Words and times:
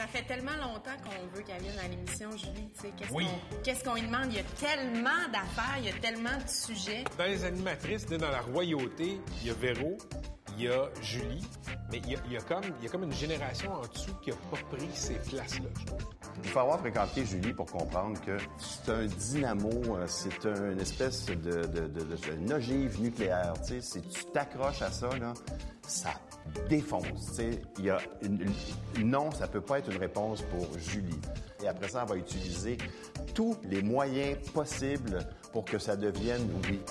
Ça 0.00 0.06
fait 0.06 0.22
tellement 0.22 0.56
longtemps 0.62 0.96
qu'on 1.04 1.36
veut 1.36 1.42
qu'elle 1.42 1.60
vienne 1.60 1.78
à 1.78 1.86
l'émission, 1.86 2.30
Julie. 2.30 2.70
tu 2.74 2.80
sais, 2.80 2.92
Qu'est-ce 2.96 3.12
Oui. 3.12 3.26
qu'on 3.26 3.56
qu'est-ce 3.62 3.84
qu'on 3.84 3.94
lui 3.96 4.00
demande? 4.02 4.28
Il 4.30 4.36
y 4.36 4.38
a 4.38 4.42
tellement 4.58 5.28
d'affaires, 5.30 5.76
il 5.78 5.84
y 5.84 5.88
a 5.90 5.92
tellement 6.00 6.38
de 6.42 6.48
sujets. 6.48 7.04
Dans 7.18 7.24
les 7.24 7.44
animatrices, 7.44 8.06
dans 8.06 8.30
la 8.30 8.40
royauté, 8.40 9.20
il 9.42 9.46
y 9.48 9.50
a 9.50 9.52
Véro, 9.52 9.98
il 10.56 10.64
y 10.64 10.68
a 10.68 10.88
Julie, 11.02 11.46
mais 11.92 11.98
il 11.98 12.12
y 12.12 12.16
a, 12.16 12.18
il 12.24 12.32
y 12.32 12.36
a 12.38 12.40
comme, 12.40 12.64
il 12.78 12.84
y 12.84 12.88
a 12.88 12.90
comme 12.90 13.02
une 13.02 13.12
génération 13.12 13.74
en 13.74 13.82
dessous 13.86 14.14
qui 14.22 14.30
n'a 14.30 14.36
pas 14.50 14.56
pris 14.74 14.88
ces 14.94 15.16
places-là, 15.16 15.68
je 15.78 15.84
trouve. 15.84 15.98
Il 16.44 16.48
faut 16.48 16.60
avoir 16.60 16.80
fréquenté 16.80 17.26
Julie 17.26 17.52
pour 17.52 17.66
comprendre 17.66 18.18
que 18.22 18.38
c'est 18.58 18.90
un 18.90 19.04
dynamo, 19.04 19.96
euh, 19.98 20.06
c'est 20.06 20.46
une 20.46 20.80
espèce 20.80 21.26
de, 21.26 21.34
de, 21.34 21.62
de- 21.66 21.88
de- 21.88 22.34
une 22.38 22.52
ogive 22.54 22.98
nucléaire. 23.02 23.52
Tu 23.66 23.74
sais, 23.74 23.80
si 23.82 24.00
tu 24.08 24.24
t'accroches 24.32 24.80
à 24.80 24.90
ça, 24.90 25.10
là, 25.18 25.34
ça 25.86 26.14
défonce. 26.68 27.40
y 27.78 27.90
a 27.90 27.98
non, 29.02 29.30
ça 29.30 29.46
peut 29.46 29.60
pas 29.60 29.78
être 29.78 29.90
une 29.90 29.98
réponse 29.98 30.42
pour 30.42 30.66
Julie. 30.78 31.20
Et 31.62 31.68
après 31.68 31.88
ça, 31.88 32.02
elle 32.02 32.08
va 32.08 32.16
utiliser 32.16 32.78
tous 33.34 33.56
les 33.64 33.82
moyens 33.82 34.38
possibles 34.52 35.18
pour 35.52 35.64
que 35.64 35.78
ça 35.78 35.96
devienne 35.96 36.48
oui. 36.68 36.80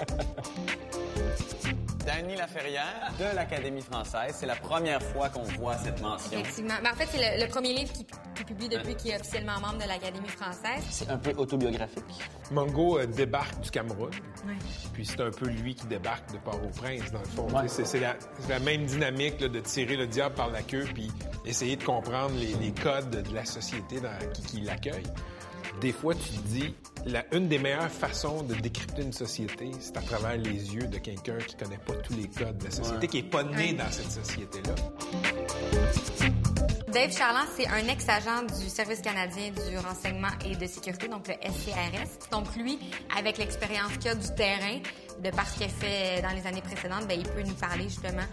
Dany 2.06 2.36
Laferrière 2.36 3.12
de 3.20 3.36
l'Académie 3.36 3.82
française. 3.82 4.34
C'est 4.40 4.46
la 4.48 4.56
première 4.56 5.02
fois 5.02 5.30
qu'on 5.30 5.44
voit 5.44 5.78
cette 5.78 6.02
mention. 6.02 6.40
Effectivement. 6.40 6.74
Ben, 6.84 6.92
en 6.92 6.96
fait, 6.96 7.08
c'est 7.12 7.38
le, 7.38 7.44
le 7.46 7.50
premier 7.50 7.74
livre 7.74 7.92
qui, 7.94 8.06
qui 8.36 8.44
publie 8.46 8.68
depuis 8.70 8.96
qu'il 8.96 9.12
est 9.12 9.18
officiellement 9.20 9.60
membre 9.60 9.84
de 9.84 9.88
l'Académie 9.88 10.28
française. 10.30 10.82
C'est 10.90 11.10
un 11.10 11.18
peu 11.18 11.32
autobiographique. 11.38 12.04
Mongo 12.52 12.98
euh, 13.00 13.06
débarque 13.06 13.60
du 13.60 13.70
Cameroun, 13.70 14.10
puis 14.94 15.06
c'est 15.06 15.22
un 15.22 15.30
peu 15.30 15.48
lui 15.50 15.76
qui 15.76 15.86
débarque 15.86 16.32
de 16.34 16.38
Port-au-Prince, 16.40 17.12
dans 17.12 17.20
le 17.20 17.26
fond. 17.26 17.48
Ouais. 17.56 17.68
C'est 17.68 17.86
c'est 17.86 18.00
la, 18.00 18.16
c'est 18.40 18.50
la 18.50 18.60
même 18.60 18.86
dynamique 18.86 19.40
là, 19.42 19.48
de 19.50 19.60
tirer 19.60 19.96
le 19.98 20.08
diable 20.08 20.34
par 20.34 20.50
la 20.50 20.64
queue, 20.64 20.86
puis 20.94 21.12
essayer 21.46 21.76
de 21.76 21.84
comprendre 21.84 22.34
les, 22.40 22.54
les 22.56 22.72
codes 22.72 23.10
de 23.24 23.36
la 23.36 23.46
société 23.46 24.00
dans- 24.00 24.10
qui, 24.34 24.42
qui 24.42 24.62
l'accueille. 24.62 25.04
Des 25.82 25.94
fois, 25.94 26.14
tu 26.14 26.30
te 26.30 26.48
dis, 26.48 26.76
la, 27.06 27.24
une 27.34 27.48
des 27.48 27.58
meilleures 27.58 27.90
façons 27.90 28.44
de 28.44 28.54
décrypter 28.56 29.02
une 29.02 29.14
société, 29.14 29.72
c'est 29.80 29.96
à 29.96 30.02
travers 30.02 30.36
les 30.36 30.76
yeux 30.76 30.88
de 30.88 30.98
quelqu'un 30.98 31.38
qui 31.38 31.56
connaît 31.56 31.78
pas 31.78 31.94
tous 31.94 32.14
les 32.16 32.28
codes 32.28 32.58
de 32.58 32.66
la 32.66 32.72
société, 32.72 33.08
qui 33.08 33.20
est 33.20 33.24
pas 33.24 33.44
né 33.44 33.74
dans 33.74 33.90
cette 33.90 34.12
société-là. 34.12 34.76
Dave 36.92 37.16
Charland, 37.16 37.46
c'est 37.56 37.68
un 37.68 37.88
ex-agent 37.88 38.44
du 38.60 38.68
Service 38.68 39.02
canadien 39.02 39.52
du 39.52 39.78
renseignement 39.78 40.30
et 40.44 40.56
de 40.56 40.66
sécurité, 40.66 41.08
donc 41.08 41.28
le 41.28 41.36
SCRS. 41.36 42.30
Donc 42.32 42.56
lui, 42.56 42.80
avec 43.16 43.38
l'expérience 43.38 43.96
qu'il 44.00 44.10
a 44.10 44.16
du 44.16 44.28
terrain, 44.36 44.80
de 45.24 45.30
par 45.30 45.48
ce 45.48 45.56
qu'il 45.56 45.66
a 45.66 45.70
fait 45.70 46.22
dans 46.22 46.30
les 46.36 46.48
années 46.48 46.62
précédentes, 46.62 47.08
ben, 47.08 47.20
il 47.20 47.28
peut 47.28 47.44
nous 47.44 47.54
parler 47.54 47.84
justement 47.84 48.24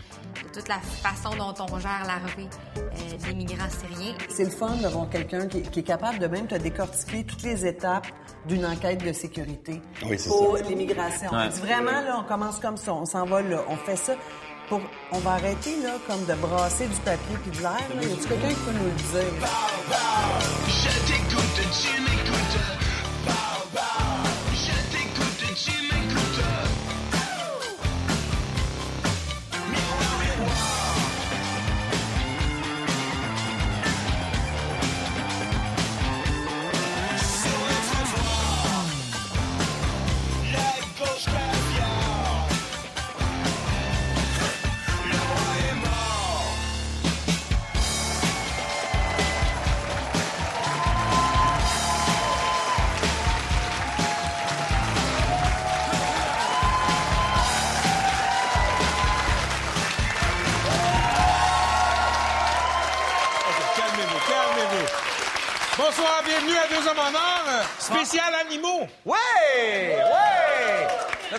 de 0.43 0.49
toute 0.59 0.69
la 0.69 0.79
façon 0.79 1.37
dont 1.37 1.55
on 1.71 1.79
gère 1.79 2.05
l'arrivée 2.07 2.49
euh, 2.77 3.27
des 3.27 3.35
migrants 3.35 3.69
syriens. 3.69 4.15
C'est 4.31 4.45
le 4.45 4.51
fun 4.51 4.77
d'avoir 4.77 5.11
quelqu'un 5.11 5.47
qui, 5.49 5.63
qui 5.63 5.81
est 5.81 5.83
capable 5.83 6.19
de 6.19 6.27
même 6.27 6.47
te 6.47 6.55
décortiquer 6.55 7.25
toutes 7.25 7.43
les 7.43 7.67
étapes 7.67 8.07
d'une 8.47 8.65
enquête 8.65 9.05
de 9.05 9.13
sécurité 9.13 9.83
Oui, 10.05 10.17
pour 10.27 10.57
l'immigration. 10.57 11.31
Ouais. 11.31 11.47
On 11.47 11.49
dit 11.49 11.61
vraiment, 11.61 12.01
là, 12.01 12.19
on 12.21 12.25
commence 12.25 12.59
comme 12.59 12.77
ça, 12.77 12.95
on 12.95 13.05
s'en 13.05 13.27
va 13.27 13.43
là, 13.43 13.65
on 13.69 13.77
fait 13.77 13.97
ça. 13.97 14.15
Pour, 14.69 14.81
on 15.13 15.19
va 15.21 15.33
arrêter, 15.33 15.77
là, 15.83 15.95
comme 16.09 16.25
de 16.25 16.35
brasser 16.35 16.87
du 16.87 16.97
papier 17.05 17.37
puis 17.43 17.51
de 17.57 17.63
l'air. 17.63 17.73
là. 17.95 18.03
Y 18.03 18.13
a-tu 18.13 18.29
quelqu'un 18.29 18.49
qui 18.49 18.55
peut 18.55 18.73
nous 18.73 18.85
le 18.85 18.91
dire? 18.91 19.49
Je 20.69 21.07
t'écoute, 21.07 21.61
tu 21.73 22.01
m'écoutes. 22.03 22.76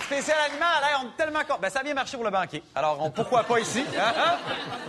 Spécial 0.08 0.38
animal, 0.50 0.84
hey, 0.84 0.96
on 1.04 1.08
est 1.10 1.18
tellement 1.18 1.40
Ben, 1.62 1.70
ça 1.70 1.80
a 1.80 1.84
bien 1.84 1.94
marché 1.94 2.16
pour 2.16 2.24
le 2.26 2.32
banquier. 2.32 2.64
Alors, 2.74 3.02
on, 3.02 3.12
pourquoi 3.12 3.44
pas 3.44 3.60
ici? 3.60 3.84
Hein, 4.00 4.14
hein? 4.18 4.38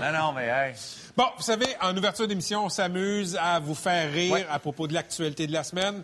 Non, 0.12 0.18
non, 0.18 0.32
mais 0.32 0.46
hey. 0.46 0.74
Bon, 1.16 1.26
vous 1.36 1.42
savez, 1.42 1.66
en 1.82 1.96
ouverture 1.96 2.28
d'émission, 2.28 2.64
on 2.64 2.68
s'amuse 2.68 3.36
à 3.40 3.58
vous 3.58 3.74
faire 3.74 4.10
rire 4.12 4.32
Ouais. 4.32 4.46
à 4.50 4.58
propos 4.60 4.86
de 4.86 4.94
l'actualité 4.94 5.46
de 5.48 5.52
la 5.52 5.64
semaine. 5.64 6.02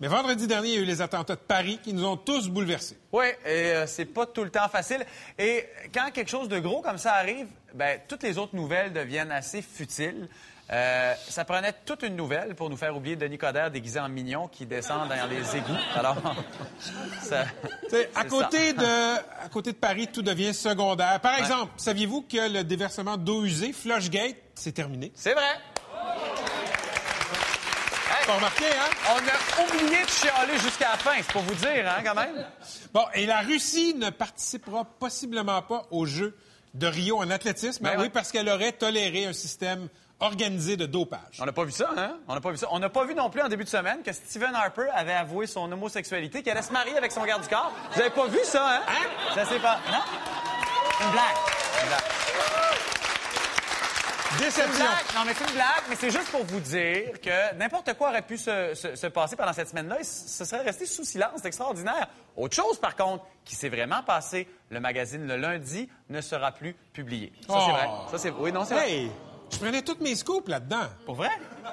Mais 0.00 0.08
vendredi 0.08 0.46
dernier, 0.46 0.68
il 0.70 0.74
y 0.74 0.78
a 0.78 0.80
eu 0.82 0.84
les 0.84 1.00
attentats 1.00 1.36
de 1.36 1.40
Paris 1.40 1.78
qui 1.82 1.94
nous 1.94 2.04
ont 2.04 2.16
tous 2.18 2.48
bouleversés. 2.50 2.98
Oui, 3.12 3.26
et 3.46 3.70
euh, 3.72 3.86
c'est 3.86 4.04
pas 4.04 4.26
tout 4.26 4.44
le 4.44 4.50
temps 4.50 4.68
facile. 4.68 5.06
Et 5.38 5.66
quand 5.94 6.10
quelque 6.12 6.28
chose 6.30 6.48
de 6.48 6.58
gros 6.58 6.82
comme 6.82 6.98
ça 6.98 7.14
arrive, 7.14 7.46
ben, 7.72 8.00
toutes 8.06 8.22
les 8.24 8.36
autres 8.36 8.54
nouvelles 8.56 8.92
deviennent 8.92 9.32
assez 9.32 9.62
futiles. 9.62 10.28
Euh, 10.72 11.14
ça 11.28 11.44
prenait 11.44 11.72
toute 11.84 12.02
une 12.02 12.16
nouvelle 12.16 12.56
pour 12.56 12.68
nous 12.68 12.76
faire 12.76 12.96
oublier 12.96 13.14
Denis 13.14 13.38
Coderre 13.38 13.70
déguisé 13.70 14.00
en 14.00 14.08
mignon 14.08 14.48
qui 14.48 14.66
descend 14.66 15.08
dans 15.08 15.26
les 15.28 15.56
égouts. 15.56 15.72
Alors, 15.94 16.16
ça... 17.22 17.44
À 18.16 18.24
côté, 18.24 18.68
ça. 18.68 18.72
de, 18.72 19.16
à 19.44 19.48
côté 19.48 19.70
de 19.72 19.76
Paris, 19.76 20.08
tout 20.12 20.22
devient 20.22 20.52
secondaire. 20.52 21.20
Par 21.20 21.38
exemple, 21.38 21.72
saviez-vous 21.76 22.22
que 22.22 22.52
le 22.52 22.64
déversement 22.64 23.16
d'eau 23.16 23.44
usée, 23.44 23.72
Flushgate, 23.72 24.36
c'est 24.54 24.72
terminé? 24.72 25.12
C'est 25.14 25.34
vrai. 25.34 25.54
Remarqué, 28.26 28.64
hein? 28.64 28.90
On 29.14 29.18
a 29.18 29.64
oublié 29.64 30.02
de 30.02 30.08
chialer 30.08 30.58
jusqu'à 30.58 30.90
la 30.90 30.96
fin, 30.96 31.12
c'est 31.18 31.28
pour 31.32 31.42
vous 31.42 31.54
dire, 31.54 31.86
hein, 31.88 32.02
quand 32.04 32.14
même. 32.16 32.44
Bon, 32.92 33.04
et 33.14 33.24
la 33.24 33.38
Russie 33.42 33.94
ne 33.94 34.10
participera 34.10 34.84
possiblement 34.84 35.62
pas 35.62 35.86
aux 35.92 36.06
Jeux 36.06 36.36
de 36.74 36.88
Rio 36.88 37.18
en 37.18 37.30
athlétisme. 37.30 37.84
Ben 37.84 37.90
Ah 37.94 37.96
ouais. 37.98 38.02
oui, 38.06 38.08
parce 38.08 38.32
qu'elle 38.32 38.48
aurait 38.48 38.72
toléré 38.72 39.26
un 39.26 39.32
système 39.32 39.88
organisé 40.20 40.76
de 40.76 40.86
dopage. 40.86 41.38
On 41.40 41.44
n'a 41.46 41.52
pas 41.52 41.64
vu 41.64 41.72
ça, 41.72 41.90
hein? 41.96 42.16
On 42.28 42.34
n'a 42.34 42.40
pas 42.40 42.50
vu 42.50 42.56
ça. 42.56 42.66
On 42.70 42.78
n'a 42.78 42.88
pas 42.88 43.04
vu 43.04 43.14
non 43.14 43.28
plus 43.30 43.42
en 43.42 43.48
début 43.48 43.64
de 43.64 43.68
semaine 43.68 44.02
que 44.02 44.12
Stephen 44.12 44.54
Harper 44.54 44.88
avait 44.94 45.12
avoué 45.12 45.46
son 45.46 45.70
homosexualité, 45.70 46.42
qu'il 46.42 46.52
allait 46.52 46.62
se 46.62 46.72
marier 46.72 46.96
avec 46.96 47.12
son 47.12 47.24
garde 47.24 47.42
du 47.42 47.48
corps. 47.48 47.72
Vous 47.92 48.00
avez 48.00 48.10
pas 48.10 48.26
vu 48.26 48.38
ça, 48.44 48.66
hein? 48.66 48.80
Hein? 48.88 49.34
Ça 49.34 49.44
c'est 49.46 49.60
pas. 49.60 49.78
Non? 49.90 50.00
Une 51.04 51.10
blague. 51.12 51.36
Une 51.82 51.88
blague. 51.88 52.00
Déception. 54.38 54.74
blague. 54.84 55.14
Non, 55.14 55.20
mais 55.26 55.32
c'est 55.34 55.44
une 55.48 55.54
blague, 55.54 55.82
mais 55.88 55.96
c'est 55.96 56.10
juste 56.10 56.30
pour 56.30 56.44
vous 56.44 56.60
dire 56.60 57.20
que 57.22 57.54
n'importe 57.54 57.94
quoi 57.94 58.10
aurait 58.10 58.20
pu 58.22 58.36
se, 58.36 58.74
se- 58.74 58.94
se 58.94 59.06
passer 59.06 59.34
pendant 59.34 59.52
cette 59.54 59.68
semaine-là 59.70 60.00
et 60.00 60.04
ce 60.04 60.44
serait 60.44 60.60
resté 60.62 60.84
sous 60.84 61.04
silence. 61.04 61.30
C'est 61.40 61.48
extraordinaire. 61.48 62.06
Autre 62.36 62.54
chose, 62.54 62.78
par 62.78 62.96
contre, 62.96 63.24
qui 63.46 63.54
s'est 63.54 63.70
vraiment 63.70 64.02
passé, 64.02 64.46
le 64.68 64.78
magazine 64.78 65.26
le 65.26 65.36
lundi 65.36 65.88
ne 66.10 66.20
sera 66.20 66.52
plus 66.52 66.74
publié. 66.92 67.32
Ça, 67.46 67.46
c'est 67.46 67.54
Oh. 67.54 67.72
vrai. 67.72 67.88
Ça, 68.10 68.18
c'est... 68.18 68.30
Oui, 68.30 68.52
non, 68.52 68.64
c'est 68.66 68.74
vrai. 68.74 68.90
Hey, 68.90 69.10
je 69.50 69.58
prenais 69.58 69.82
toutes 69.82 70.00
mes 70.00 70.14
scoops 70.14 70.48
là-dedans. 70.48 70.86
Pour 71.04 71.14
vrai? 71.16 71.30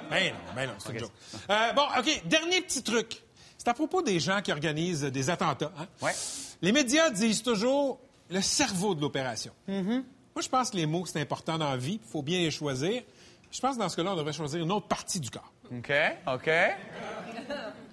Ben 0.09 0.31
non, 0.33 0.39
ben 0.55 0.67
non, 0.67 0.73
c'est 0.79 0.91
une 0.93 0.99
joke. 0.99 1.11
Euh, 1.49 1.73
bon, 1.73 1.83
OK, 1.97 2.21
dernier 2.25 2.61
petit 2.61 2.83
truc. 2.83 3.21
C'est 3.57 3.67
à 3.67 3.73
propos 3.73 4.01
des 4.01 4.19
gens 4.19 4.41
qui 4.41 4.51
organisent 4.51 5.03
des 5.03 5.29
attentats. 5.29 5.71
hein. 5.79 5.87
Ouais. 6.01 6.13
Les 6.61 6.71
médias 6.71 7.09
disent 7.09 7.43
toujours 7.43 7.99
le 8.29 8.41
cerveau 8.41 8.95
de 8.95 9.01
l'opération. 9.01 9.53
Mm-hmm. 9.69 10.03
Moi, 10.35 10.41
je 10.41 10.49
pense 10.49 10.69
que 10.71 10.77
les 10.77 10.85
mots, 10.85 11.05
c'est 11.05 11.21
important 11.21 11.57
dans 11.57 11.69
la 11.69 11.77
vie. 11.77 11.99
Il 12.03 12.11
faut 12.11 12.21
bien 12.21 12.39
les 12.39 12.51
choisir. 12.51 13.03
Je 13.51 13.59
pense 13.59 13.75
que 13.75 13.81
dans 13.81 13.89
ce 13.89 13.95
cas-là, 13.97 14.13
on 14.13 14.15
devrait 14.15 14.33
choisir 14.33 14.61
une 14.61 14.71
autre 14.71 14.87
partie 14.87 15.19
du 15.19 15.29
corps. 15.29 15.51
OK, 15.71 15.91
OK. 16.27 16.49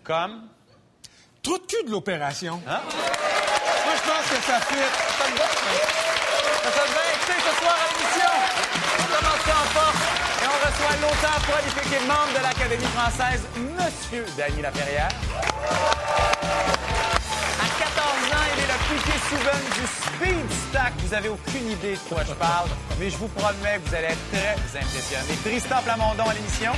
Comme? 0.02 0.48
Trou 1.42 1.58
de 1.58 1.64
cul 1.66 1.84
de 1.84 1.90
l'opération. 1.90 2.60
Hein? 2.66 2.80
Moi, 2.86 3.94
je 3.96 4.10
pense 4.10 4.28
que 4.30 4.42
ça 4.46 4.60
fit. 4.60 4.74
Ça 5.18 5.30
me 5.30 5.36
va, 5.36 5.44
ça. 5.44 6.80
Devait 6.86 7.10
être 7.12 7.44
ce 7.44 7.62
soir 7.62 7.76
à 7.76 7.86
l'émission. 7.92 8.29
En 9.50 9.66
force 9.74 10.02
et 10.42 10.46
on 10.46 10.58
reçoit 10.64 10.96
l'auteur 11.02 11.38
prolifique 11.42 11.92
et 11.92 12.06
membre 12.06 12.32
de 12.38 12.42
l'Académie 12.42 12.90
française, 12.94 13.42
Monsieur 13.56 14.24
Dany 14.36 14.62
Laferrière. 14.62 15.08
À 17.58 17.68
14 17.78 17.98
ans, 18.30 18.46
il 18.54 18.62
est 18.62 18.70
le 18.70 18.78
piqué 18.88 19.16
Souben 19.28 19.62
du 19.74 19.84
Speed 19.86 20.46
Stack. 20.70 20.92
Vous 21.04 21.14
avez 21.14 21.28
aucune 21.28 21.70
idée 21.70 21.94
de 21.94 22.04
quoi 22.08 22.22
je 22.26 22.32
parle, 22.34 22.68
mais 22.98 23.10
je 23.10 23.16
vous 23.16 23.28
promets 23.28 23.80
que 23.82 23.88
vous 23.88 23.94
allez 23.94 24.06
être 24.14 24.30
très 24.30 24.78
impressionnés. 24.78 25.36
Tristan 25.44 25.82
Plamondon 25.84 26.28
à 26.28 26.34
l'émission. 26.34 26.72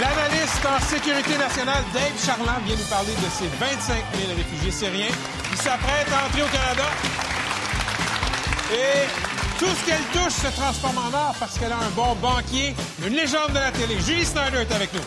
L'analyste 0.00 0.66
en 0.66 0.80
sécurité 0.84 1.36
nationale, 1.38 1.84
Dave 1.94 2.18
Charland, 2.24 2.62
vient 2.64 2.76
nous 2.76 2.90
parler 2.90 3.14
de 3.14 3.30
ces 3.30 3.46
25 3.58 4.04
000 4.14 4.32
réfugiés 4.36 4.72
syriens 4.72 5.14
qui 5.50 5.56
s'apprêtent 5.56 6.12
à 6.12 6.26
entrer 6.26 6.42
au 6.42 6.46
Canada. 6.46 6.84
Et 8.72 9.29
Tout 9.60 9.66
ce 9.66 9.84
qu'elle 9.84 10.00
touche 10.14 10.32
se 10.32 10.48
transforme 10.56 10.96
en 10.96 11.14
or 11.14 11.34
parce 11.38 11.58
qu'elle 11.58 11.70
a 11.70 11.76
un 11.76 11.90
bon 11.90 12.14
banquier, 12.14 12.74
une 13.06 13.12
légende 13.12 13.50
de 13.50 13.58
la 13.58 13.70
télé. 13.70 14.00
Julie 14.00 14.24
Snyder 14.24 14.56
est 14.62 14.72
avec 14.72 14.90
nous. 14.94 15.00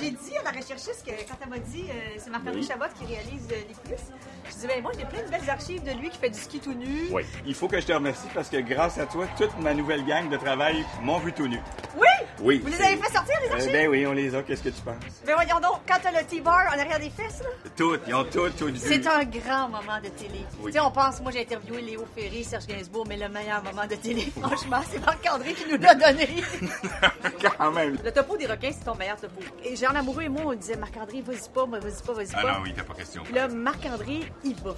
J'ai 0.00 0.10
dit 0.10 0.36
à 0.36 0.42
la 0.42 0.50
recherchiste 0.50 1.04
que 1.06 1.12
quand 1.28 1.36
elle 1.40 1.48
m'a 1.48 1.58
dit 1.58 1.84
euh, 1.88 2.18
c'est 2.18 2.30
Marc-André 2.30 2.62
Chabot 2.64 2.86
qui 2.98 3.04
réalise 3.06 3.46
euh, 3.52 3.54
les 3.68 3.74
plus, 3.84 4.02
je 4.48 4.54
dis 4.60 4.66
ben 4.66 4.82
moi 4.82 4.90
j'ai 4.98 5.04
plein 5.04 5.22
de 5.22 5.30
belles 5.30 5.48
archives 5.48 5.84
de 5.84 5.92
lui 5.92 6.10
qui 6.10 6.18
fait 6.18 6.30
du 6.30 6.40
ski 6.40 6.58
tout 6.58 6.74
nu. 6.74 7.06
Oui. 7.12 7.22
Il 7.46 7.54
faut 7.54 7.68
que 7.68 7.80
je 7.80 7.86
te 7.86 7.92
remercie 7.92 8.26
parce 8.34 8.48
que 8.48 8.56
grâce 8.56 8.98
à 8.98 9.06
toi, 9.06 9.28
toute 9.38 9.56
ma 9.60 9.74
nouvelle 9.74 10.04
gang 10.04 10.28
de 10.28 10.36
travail 10.36 10.84
m'ont 11.02 11.20
vu 11.20 11.32
tout 11.32 11.46
nu. 11.46 11.60
Oui! 11.96 12.19
Oui. 12.40 12.58
Vous 12.64 12.68
les 12.70 12.82
avez 12.82 12.96
fait 12.96 13.12
sortir 13.12 13.34
les 13.42 13.48
Euh, 13.50 13.52
archives? 13.54 13.72
ben 13.72 13.88
oui, 13.88 14.06
on 14.06 14.12
les 14.12 14.34
a. 14.34 14.42
Qu'est-ce 14.42 14.62
que 14.62 14.68
tu 14.70 14.80
penses? 14.82 14.94
Ben 15.26 15.34
voyons 15.34 15.60
donc, 15.60 15.80
quand 15.86 15.96
t'as 16.02 16.10
le 16.18 16.26
T-bar 16.26 16.66
en 16.74 16.78
arrière 16.78 16.98
des 16.98 17.10
fesses, 17.10 17.40
là, 17.42 17.50
Toutes. 17.76 18.00
Ils 18.06 18.14
ont 18.14 18.24
toutes, 18.24 18.56
toutes 18.56 18.76
c'est 18.78 19.06
un 19.06 19.24
grand 19.24 19.68
moment 19.68 19.98
de 20.02 20.08
télé. 20.08 20.44
Oui. 20.60 20.72
Tu 20.72 20.78
sais, 20.78 20.80
on 20.80 20.90
pense, 20.90 21.20
moi 21.20 21.32
j'ai 21.32 21.42
interviewé 21.42 21.82
Léo 21.82 22.06
Ferré, 22.16 22.42
Serge 22.42 22.66
Gainsbourg, 22.66 23.04
mais 23.08 23.16
le 23.18 23.28
meilleur 23.28 23.62
moment 23.62 23.86
de 23.86 23.94
télé, 23.96 24.26
franchement, 24.40 24.80
c'est 24.90 25.04
Marc-André 25.04 25.52
qui 25.52 25.70
nous 25.70 25.78
l'a 25.78 25.94
donné. 25.94 26.28
Quand 27.58 27.72
même. 27.72 27.98
le 28.02 28.12
topo 28.12 28.36
des 28.36 28.46
requins, 28.46 28.70
c'est 28.72 28.84
ton 28.84 28.94
meilleur 28.94 29.16
topo. 29.16 29.40
Et 29.64 29.76
Jean 29.76 29.94
Amoureux 29.94 30.22
et 30.22 30.28
moi, 30.28 30.42
on 30.46 30.54
disait 30.54 30.76
Marc-André, 30.76 31.22
vas-y 31.22 31.48
pas, 31.52 31.66
moi, 31.66 31.78
vas-y 31.78 32.02
pas, 32.06 32.12
vas-y 32.12 32.28
Ah 32.34 32.42
pas. 32.42 32.52
non, 32.54 32.60
oui, 32.62 32.72
t'as 32.74 32.82
pas 32.84 32.94
question. 32.94 33.22
Puis 33.24 33.34
là, 33.34 33.48
Marc-André, 33.48 34.20
il 34.44 34.54
va. 34.56 34.74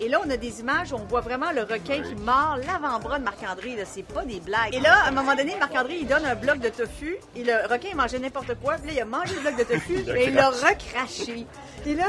Et 0.00 0.08
là, 0.08 0.18
on 0.24 0.30
a 0.30 0.38
des 0.38 0.60
images 0.60 0.92
où 0.92 0.96
on 0.96 1.04
voit 1.04 1.20
vraiment 1.20 1.52
le 1.52 1.60
requin 1.60 2.00
qui 2.02 2.14
mord 2.14 2.56
l'avant-bras 2.66 3.18
de 3.18 3.24
Marc-André. 3.24 3.76
C'est 3.84 4.02
pas 4.02 4.24
des 4.24 4.40
blagues. 4.40 4.74
Et 4.74 4.80
là, 4.80 5.04
à 5.04 5.08
un 5.08 5.10
moment 5.10 5.34
donné, 5.34 5.54
Marc-André, 5.58 5.98
il 6.00 6.06
donne 6.06 6.24
un 6.24 6.34
bloc 6.34 6.58
de 6.58 6.70
tofu. 6.70 7.18
Et 7.36 7.44
le 7.44 7.52
requin, 7.70 7.88
il 7.90 7.96
mangeait 7.96 8.18
n'importe 8.18 8.54
quoi. 8.62 8.76
Puis 8.76 8.86
là, 8.86 8.92
il 8.94 9.00
a 9.00 9.04
mangé 9.04 9.34
le 9.34 9.40
bloc 9.42 9.56
de 9.58 9.64
tofu. 9.64 9.98
et 10.16 10.28
il 10.28 10.34
l'a 10.34 10.48
recraché. 10.48 11.46
Et 11.84 11.94
là, 11.94 12.06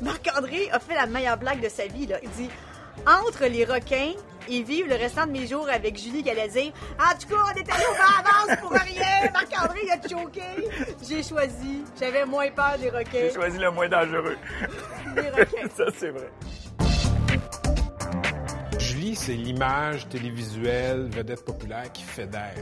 Marc-André 0.00 0.70
a 0.72 0.78
fait 0.78 0.94
la 0.94 1.06
meilleure 1.06 1.36
blague 1.36 1.60
de 1.60 1.68
sa 1.68 1.86
vie. 1.86 2.06
Là. 2.06 2.16
Il 2.22 2.30
dit 2.30 2.48
Entre 3.06 3.44
les 3.44 3.66
requins 3.66 4.12
et 4.48 4.62
vivre 4.62 4.88
le 4.88 4.94
restant 4.94 5.26
de 5.26 5.32
mes 5.32 5.46
jours 5.46 5.68
avec 5.68 5.98
Julie 5.98 6.22
dire 6.22 6.32
En 6.34 7.18
tout 7.18 7.28
cas, 7.28 7.42
on 7.52 7.54
est 7.54 7.70
allé 7.70 7.84
au 7.84 8.48
avance 8.48 8.60
pour 8.62 8.70
rien. 8.70 9.30
Marc-André, 9.34 9.80
il 9.84 9.90
a 9.90 10.08
choqué. 10.08 10.96
J'ai 11.06 11.22
choisi. 11.22 11.84
J'avais 12.00 12.24
moins 12.24 12.50
peur 12.50 12.78
des 12.80 12.88
requins. 12.88 13.10
J'ai 13.12 13.34
choisi 13.34 13.58
le 13.58 13.70
moins 13.70 13.90
dangereux. 13.90 14.38
Des 15.14 15.28
requins. 15.28 15.68
Ça, 15.76 15.84
c'est 15.98 16.10
vrai. 16.10 16.30
C'est 19.14 19.34
l'image 19.34 20.08
télévisuelle, 20.08 21.08
vedette 21.10 21.44
populaire 21.44 21.90
qui 21.92 22.02
fédère. 22.02 22.54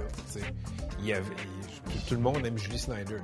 Il 1.01 1.07
il- 1.09 1.15
tout, 2.09 2.15
le 2.15 2.21
monde 2.21 2.45
aime 2.45 2.59
Julie 2.59 2.79
Snyder. 2.79 3.19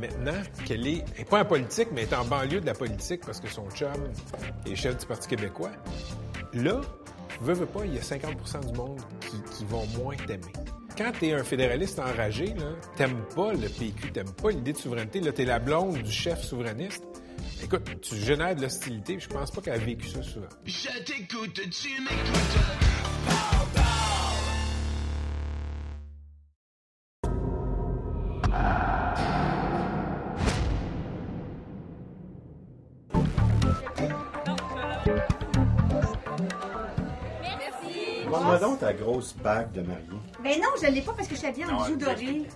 Maintenant 0.00 0.40
qu'elle 0.64 0.86
est, 0.86 1.04
pas 1.28 1.42
en 1.42 1.44
politique, 1.44 1.88
mais 1.92 2.02
est 2.02 2.14
en 2.14 2.24
banlieue 2.24 2.60
de 2.60 2.66
la 2.66 2.74
politique 2.74 3.20
parce 3.24 3.40
que 3.40 3.48
son 3.48 3.68
chum 3.70 3.92
est 4.66 4.74
chef 4.74 4.96
du 4.98 5.06
Parti 5.06 5.28
québécois, 5.28 5.70
là, 6.54 6.80
veux, 7.40 7.54
veux 7.54 7.66
pas, 7.66 7.84
il 7.84 7.94
y 7.94 7.98
a 7.98 8.02
50% 8.02 8.70
du 8.72 8.76
monde 8.76 9.00
qui, 9.52 9.64
vont 9.64 9.86
moins 9.98 10.16
t'aimer. 10.16 10.52
Quand 10.96 11.12
t'es 11.18 11.34
un 11.34 11.44
fédéraliste 11.44 11.98
enragé, 11.98 12.54
t'aimes 12.96 13.22
pas 13.34 13.52
le 13.52 13.68
PQ, 13.68 14.12
t'aimes 14.12 14.32
pas 14.32 14.50
l'idée 14.50 14.72
de 14.72 14.78
souveraineté, 14.78 15.20
là, 15.20 15.32
t'es 15.32 15.44
la 15.44 15.58
blonde 15.58 15.98
du 16.02 16.10
chef 16.10 16.42
souverainiste. 16.42 17.04
Écoute, 17.62 18.00
tu 18.00 18.16
génères 18.16 18.54
de 18.54 18.62
l'hostilité, 18.62 19.16
puis 19.16 19.26
je 19.28 19.34
pense 19.34 19.50
pas 19.50 19.60
qu'elle 19.60 19.74
a 19.74 19.78
vécu 19.78 20.08
ça 20.08 20.22
souvent. 20.22 20.46
Je 20.64 21.02
t'écoute, 21.04 21.54
tu 21.70 22.00
m'écoutes. 22.02 22.96
Montre-moi 38.28 38.58
donc 38.58 38.80
ta 38.80 38.92
grosse 38.92 39.34
bague 39.36 39.72
de 39.72 39.82
mariée. 39.82 40.02
Mais 40.42 40.56
non, 40.58 40.68
je 40.80 40.90
l'ai 40.90 41.00
pas 41.00 41.12
parce 41.12 41.28
que 41.28 41.34
je 41.34 41.40
suis 41.40 41.48
habillée 41.48 41.66
en 41.66 41.84
bijoux 41.84 41.96
dorés. 41.96 42.46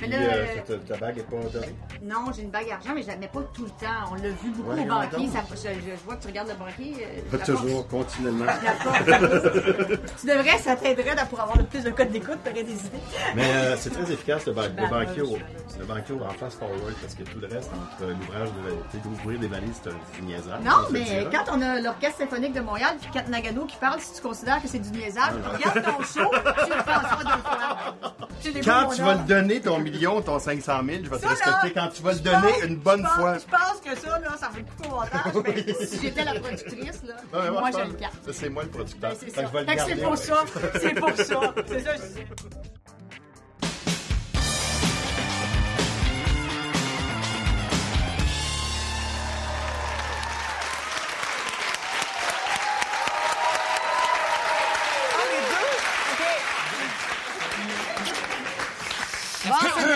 Mais 0.00 0.08
là, 0.08 0.16
euh, 0.16 0.46
ta, 0.66 0.94
ta 0.94 1.00
bague 1.00 1.18
est 1.18 1.22
pas 1.22 1.36
dorée? 1.52 1.74
non, 2.02 2.32
j'ai 2.34 2.42
une 2.42 2.50
bague 2.50 2.70
argent, 2.70 2.90
mais 2.94 3.02
je 3.02 3.08
la 3.08 3.16
mets 3.16 3.28
pas 3.28 3.42
tout 3.54 3.64
le 3.64 3.70
temps. 3.70 4.10
On 4.10 4.14
l'a 4.14 4.30
vu 4.30 4.50
beaucoup 4.56 4.70
Ouais, 4.72 4.82
au 4.82 4.88
banquier. 4.88 5.28
Ça, 5.28 5.40
je, 5.54 6.04
vois 6.04 6.16
que 6.16 6.22
tu 6.22 6.28
regardes 6.28 6.48
le 6.48 6.54
banquier. 6.54 6.94
euh, 7.06 7.36
Pas 7.36 7.44
toujours, 7.44 7.86
continuellement. 7.88 8.46
porte- 8.46 9.02
tu 10.20 10.26
devrais, 10.26 10.58
ça 10.58 10.76
t'aiderait 10.76 11.14
pour 11.30 11.40
avoir 11.40 11.58
le 11.58 11.64
plus 11.64 11.84
de 11.84 11.90
codes 11.90 12.10
d'écoute, 12.10 12.38
t'aurais 12.44 12.64
des 12.64 12.72
idées. 12.72 12.98
Mais 13.36 13.44
euh, 13.54 13.76
c'est 13.78 13.90
très 13.90 14.10
efficace 14.12 14.46
le, 14.46 14.52
ba- 14.52 14.68
le 14.68 14.74
Ben, 14.74 14.88
banquier 14.88 15.22
au, 15.22 15.36
le 15.78 15.84
banquier 15.84 16.14
en 16.14 16.30
face 16.30 16.54
forward 16.54 16.94
parce 17.00 17.14
que 17.14 17.22
tout 17.22 17.38
le 17.40 17.46
reste 17.46 17.70
entre 17.72 18.10
l'ouvrage 18.10 18.48
de 18.48 18.74
tu 18.90 18.96
d'ouvrir 19.08 19.38
des 19.38 19.48
valises, 19.48 19.80
c'est 19.84 19.90
c'est 20.14 20.22
niaisage. 20.22 20.60
Non, 20.64 20.86
mais 20.90 21.24
le 21.24 21.30
quand 21.30 21.44
on 21.56 21.62
a 21.62 21.80
l'Orchestre 21.80 22.18
symphonique 22.18 22.52
de 22.54 22.60
Montréal 22.60 22.96
puis 23.00 23.10
Kat 23.12 23.24
Nagano 23.28 23.64
qui 23.66 23.76
parle, 23.76 24.00
si 24.00 24.14
tu 24.14 24.22
considères 24.22 24.60
que 24.60 24.68
c'est 24.68 24.78
du 24.80 24.90
niaisage, 24.90 25.32
regarde 25.52 25.82
ton 25.84 26.02
show, 26.02 26.30
tu 26.30 26.70
le 26.70 26.84
penseras 26.84 27.24
deux 27.24 27.42
fois. 27.42 27.94
Tu 28.42 28.52
Quand 28.60 28.88
tu 28.94 29.02
vas 29.02 29.14
le 29.14 29.20
donner, 29.24 29.60
ton 29.60 29.78
million, 29.92 30.20
ton 30.20 30.38
500 30.38 30.80
000, 30.84 31.04
je 31.04 31.10
vais 31.10 31.18
te 31.18 31.26
respecter 31.26 31.72
quand 31.74 31.88
tu 31.88 32.02
vas 32.02 32.12
le 32.12 32.18
donner 32.20 32.52
une 32.66 32.76
bonne 32.76 33.06
fois. 33.06 33.38
Je 33.38 33.44
pense 33.44 33.80
que 33.84 33.98
ça, 33.98 34.18
là, 34.18 34.36
ça 34.38 34.48
va 34.48 34.58
être 34.58 34.66
beaucoup 34.76 34.94
au 34.94 35.00
montage. 35.00 35.66
mais 35.66 35.86
si 35.86 36.00
j'étais 36.00 36.24
la 36.24 36.40
productrice, 36.40 37.02
là, 37.04 37.40
Ouais, 37.40 37.50
moi, 37.50 37.70
je 37.72 37.90
le 37.90 37.96
garde. 37.96 38.14
Ça, 38.26 38.32
c'est 38.32 38.48
moi 38.48 38.62
le 38.64 38.68
producteur. 38.70 39.10
Ben, 39.10 39.16
c'est 39.18 39.30
Fait 39.30 39.94
Fait 39.94 40.02
pour 40.02 40.16
ça. 40.16 40.44
C'est 40.80 40.94
pour 40.94 41.16
ça. 41.16 41.54
C'est 41.66 41.80
ça, 41.80 41.90
je 41.96 42.81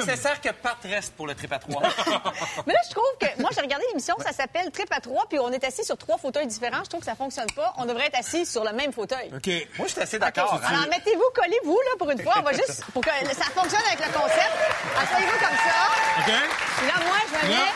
nécessaire 0.06 0.40
que 0.40 0.48
Pat 0.50 0.76
reste 0.84 1.14
pour 1.14 1.26
le 1.26 1.34
trip 1.34 1.52
à 1.52 1.58
trois. 1.58 1.82
Mais 2.66 2.72
là, 2.72 2.80
je 2.88 2.90
trouve 2.90 3.04
que. 3.20 3.40
Moi, 3.40 3.50
j'ai 3.54 3.60
regardé 3.60 3.84
l'émission, 3.88 4.14
ça 4.22 4.32
s'appelle 4.32 4.70
Trip 4.70 4.88
à 4.92 5.00
trois, 5.00 5.26
puis 5.28 5.38
on 5.38 5.50
est 5.52 5.62
assis 5.64 5.84
sur 5.84 5.96
trois 5.96 6.16
fauteuils 6.18 6.46
différents. 6.46 6.82
Je 6.84 6.88
trouve 6.90 7.00
que 7.00 7.06
ça 7.06 7.14
fonctionne 7.14 7.50
pas. 7.54 7.74
On 7.78 7.84
devrait 7.86 8.06
être 8.06 8.18
assis 8.18 8.46
sur 8.46 8.64
le 8.64 8.72
même 8.72 8.92
fauteuil. 8.92 9.30
OK. 9.34 9.46
Moi, 9.78 9.86
je 9.86 9.92
suis 9.92 10.00
assez 10.00 10.18
d'accord. 10.18 10.54
hein. 10.54 10.60
Alors, 10.68 10.88
mettez-vous, 10.88 11.24
collez-vous, 11.34 11.78
là, 11.84 11.90
pour 11.98 12.10
une 12.10 12.22
fois. 12.22 12.34
On 12.38 12.42
va 12.42 12.52
juste. 12.52 12.84
Pour 12.92 13.02
que 13.02 13.10
ça 13.10 13.44
fonctionne 13.54 13.82
avec 13.92 14.06
le 14.06 14.12
concept. 14.12 14.52
Asseyez-vous 14.96 15.38
comme 15.38 15.58
ça. 15.66 15.76
OK? 16.18 16.32
Puis 16.78 16.86
là, 16.86 16.94
moi, 17.06 17.16
je 17.28 17.46
me 17.46 17.52
mets 17.52 17.72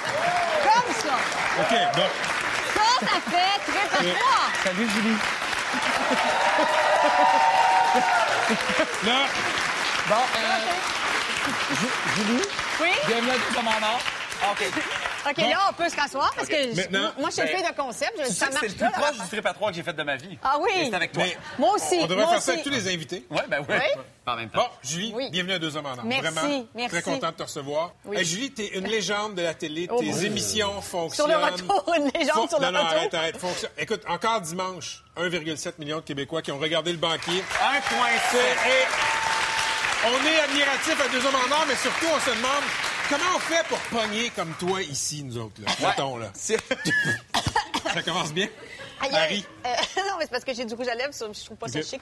comme 0.64 0.94
ça. 0.94 1.16
OK, 1.60 1.96
bon. 1.96 2.08
Ça, 2.74 3.06
ça 3.06 3.20
fait 3.30 3.72
Trip 3.72 3.92
à 3.92 3.96
trois. 3.98 4.64
Salut, 4.64 4.88
Julie. 4.90 5.16
Là, 9.06 9.26
Bon, 10.08 10.16
euh, 10.16 10.99
Julie, 12.16 12.42
Oui? 12.82 12.88
bienvenue 13.06 13.30
à 13.30 13.34
Deux 13.34 13.58
Hommes 13.58 13.68
en 13.68 13.70
Or. 13.94 14.00
OK. 14.52 14.64
OK, 15.30 15.36
là, 15.36 15.58
on 15.68 15.72
peut 15.74 15.88
se 15.90 15.96
rasseoir 15.96 16.32
parce 16.34 16.48
que 16.48 16.54
je- 16.56 16.76
Maintenant, 16.76 17.12
moi, 17.18 17.28
je 17.28 17.34
suis 17.34 17.42
ben, 17.42 17.56
fille 17.58 17.62
de 17.70 17.76
concept. 17.76 18.12
Je 18.18 18.22
Tu 18.24 18.28
dis, 18.30 18.34
sais 18.34 18.46
ça 18.46 18.50
c'est 18.58 18.68
le 18.68 18.72
plus 18.74 18.84
là. 18.84 18.90
proche 18.90 19.18
du 19.20 19.28
trip 19.28 19.46
à 19.46 19.52
trois 19.52 19.68
que 19.70 19.76
j'ai 19.76 19.82
fait 19.82 19.92
de 19.92 20.02
ma 20.02 20.16
vie. 20.16 20.38
Ah 20.42 20.56
oui. 20.60 20.70
C'est 20.88 20.94
avec 20.94 21.12
toi. 21.12 21.24
mais 21.24 21.36
Moi 21.58 21.74
aussi. 21.74 21.98
on 22.00 22.06
devrait 22.06 22.24
moi 22.24 22.32
faire 22.34 22.42
ça 22.42 22.52
avec 22.52 22.64
tous 22.64 22.70
les 22.70 22.88
invités. 22.92 23.26
Ouais, 23.30 23.42
ben 23.48 23.58
oui. 23.68 23.74
Oui. 23.74 24.02
En 24.26 24.36
même 24.36 24.48
temps. 24.48 24.60
Bon, 24.62 24.68
Julie, 24.82 25.12
Oui. 25.14 25.28
bienvenue 25.30 25.52
à 25.54 25.58
Deux 25.58 25.76
Hommes 25.76 25.86
en 25.86 25.90
Or. 25.98 26.04
Merci, 26.04 26.22
Vraiment, 26.32 26.66
merci. 26.74 26.90
très 26.90 27.02
content 27.02 27.28
de 27.28 27.34
te 27.34 27.42
recevoir. 27.42 27.92
Oui. 28.06 28.16
Hey, 28.18 28.24
Julie, 28.24 28.50
t'es 28.52 28.68
une 28.78 28.86
légende 28.86 29.34
de 29.34 29.42
la 29.42 29.52
télé. 29.54 29.88
Oh, 29.90 29.98
Tes 30.00 30.06
oui. 30.12 30.26
émissions 30.26 30.72
Sur 30.80 30.84
fonctionnent. 30.90 31.30
le 31.32 31.36
retour, 31.36 31.94
une 31.96 32.10
légende 32.18 32.34
Fon- 32.36 32.48
sur 32.48 32.60
le 32.60 32.66
non, 32.66 32.72
non, 32.72 32.78
retour. 32.80 32.96
arrête, 32.96 33.14
arrête. 33.14 33.36
Fonctionne. 33.38 33.70
Écoute, 33.76 34.02
encore 34.08 34.40
dimanche, 34.40 35.02
1,7 35.16 35.78
million 35.78 35.96
de 35.96 36.02
Québécois 36.02 36.40
qui 36.40 36.50
ont 36.52 36.58
regardé 36.58 36.92
le 36.92 36.98
banquier. 36.98 37.42
1,7. 37.60 38.38
On 40.02 40.26
est 40.26 40.40
admiratifs 40.40 40.98
à 41.04 41.08
Deux 41.08 41.24
Hommes 41.26 41.34
en 41.34 41.52
Or, 41.54 41.64
mais 41.68 41.74
surtout, 41.76 42.06
on 42.14 42.20
se 42.20 42.30
demande 42.30 42.62
comment 43.10 43.36
on 43.36 43.38
fait 43.38 43.62
pour 43.68 43.78
pogner 43.80 44.30
comme 44.30 44.54
toi 44.54 44.80
ici, 44.82 45.22
nous 45.24 45.36
autres, 45.36 45.60
là. 45.62 45.70
Mettons, 45.88 46.16
là. 46.16 46.30
Ça 46.34 48.02
commence 48.02 48.32
bien? 48.32 48.48
Aïe. 49.02 49.10
Marie? 49.12 49.46
Euh, 49.66 49.68
non, 50.08 50.14
mais 50.18 50.24
c'est 50.24 50.30
parce 50.30 50.44
que 50.44 50.54
j'ai 50.54 50.64
du 50.64 50.74
rouge 50.74 50.88
à 50.88 50.94
lèvres, 50.94 51.12
je 51.12 51.44
trouve 51.44 51.56
pas 51.56 51.68
ça 51.68 51.82
chic. 51.82 52.00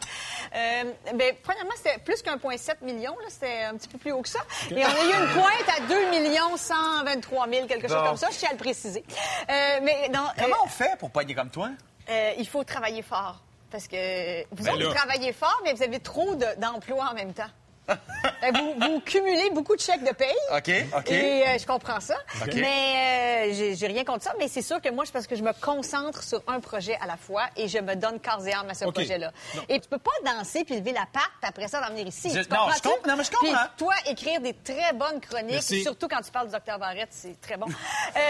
Euh, 0.55 0.85
ben, 1.15 1.35
premièrement, 1.43 1.73
c'était 1.77 1.99
plus 1.99 2.23
qu'un 2.23 2.39
point 2.39 2.57
7 2.57 2.83
millions, 2.83 3.17
là, 3.19 3.27
c'était 3.31 3.63
un 3.65 3.77
petit 3.77 3.89
peu 3.89 3.99
plus 3.99 4.13
haut 4.13 4.23
que 4.23 4.29
ça. 4.29 4.41
Et 4.71 4.75
on 4.85 4.89
a 4.89 5.05
eu 5.05 5.23
une 5.25 5.33
pointe 5.33 5.77
à 5.77 5.81
2 5.89 6.11
millions 6.11 6.57
123 6.57 7.49
000, 7.49 7.67
quelque 7.67 7.89
chose 7.89 8.03
comme 8.05 8.17
ça, 8.17 8.29
je 8.31 8.37
tiens 8.39 8.51
à 8.51 8.53
le 8.53 8.59
préciser. 8.59 9.05
Euh, 9.49 9.79
mais 9.83 10.09
non, 10.13 10.25
euh, 10.27 10.41
Comment 10.43 10.57
on 10.65 10.69
fait 10.69 10.97
pour 10.99 11.11
pogner 11.11 11.35
comme 11.35 11.51
toi? 11.51 11.71
euh, 12.11 12.33
il 12.39 12.47
faut 12.49 12.63
travailler 12.65 13.03
fort. 13.03 13.43
Parce 13.71 13.87
que 13.87 14.43
vous 14.55 14.65
Ben 14.65 14.73
vous 14.83 14.95
travaillez 14.95 15.33
fort, 15.33 15.61
mais 15.65 15.75
vous 15.75 15.83
avez 15.83 16.01
trop 16.01 16.35
de- 16.37 16.59
d'emplois 16.61 17.11
en 17.11 17.15
même 17.15 17.35
temps. 17.35 17.51
Ben, 18.41 18.53
vous, 18.57 18.75
vous 18.81 19.01
cumulez 19.01 19.51
beaucoup 19.51 19.75
de 19.75 19.81
chèques 19.81 20.05
de 20.05 20.13
paye. 20.13 20.29
OK, 20.55 20.71
OK. 20.97 21.11
Et 21.11 21.43
euh, 21.47 21.59
je 21.59 21.67
comprends 21.67 21.99
ça. 22.01 22.15
OK. 22.43 22.55
Mais 22.55 23.49
euh, 23.51 23.75
j'ai 23.77 23.87
rien 23.87 24.05
contre 24.05 24.25
ça. 24.25 24.33
Mais 24.39 24.47
c'est 24.49 24.63
sûr 24.63 24.81
que 24.81 24.89
moi, 24.91 25.05
c'est 25.07 25.13
parce 25.13 25.27
que 25.27 25.35
je 25.37 25.43
me 25.43 25.53
concentre 25.61 26.23
sur 26.23 26.43
un 26.47 26.61
projet 26.61 26.97
à 27.01 27.07
la 27.07 27.17
fois 27.17 27.45
et 27.57 27.67
je 27.69 27.79
me 27.79 27.95
donne 27.97 28.21
corps 28.21 28.47
et 28.47 28.53
âme 28.53 28.69
à 28.71 28.75
ce 28.75 28.85
projet-là. 28.85 29.33
Et 29.69 29.81
tu 29.81 29.89
peux 29.89 29.99
pas 29.99 30.11
danser 30.25 30.65
puis 30.65 30.77
lever 30.77 30.93
la 30.93 31.07
patte 31.13 31.23
puis 31.41 31.49
après 31.49 31.69
ça, 31.69 31.81
d'en 31.81 31.89
venir 31.89 32.07
ici. 32.07 32.31
Je- 32.31 32.41
Tu 32.41 32.49
non, 32.51 32.69
je 32.77 32.83
comprends- 32.83 33.09
non, 33.09 33.17
mais 33.17 33.25
je 33.25 33.31
comprends. 33.31 33.53
Puis 33.53 33.77
toi, 33.79 33.95
écrire 34.07 34.41
des 34.41 34.55
très 34.55 34.93
bonnes 34.95 35.21
chroniques, 35.21 35.51
Merci. 35.53 35.83
surtout 35.83 36.07
quand 36.09 36.21
tu 36.23 36.31
parles 36.31 36.47
du 36.47 36.53
docteur 36.53 36.79
Barrette, 36.79 37.09
c'est 37.11 37.41
très 37.41 37.57
bon. 37.57 37.67
Euh, 37.69 38.21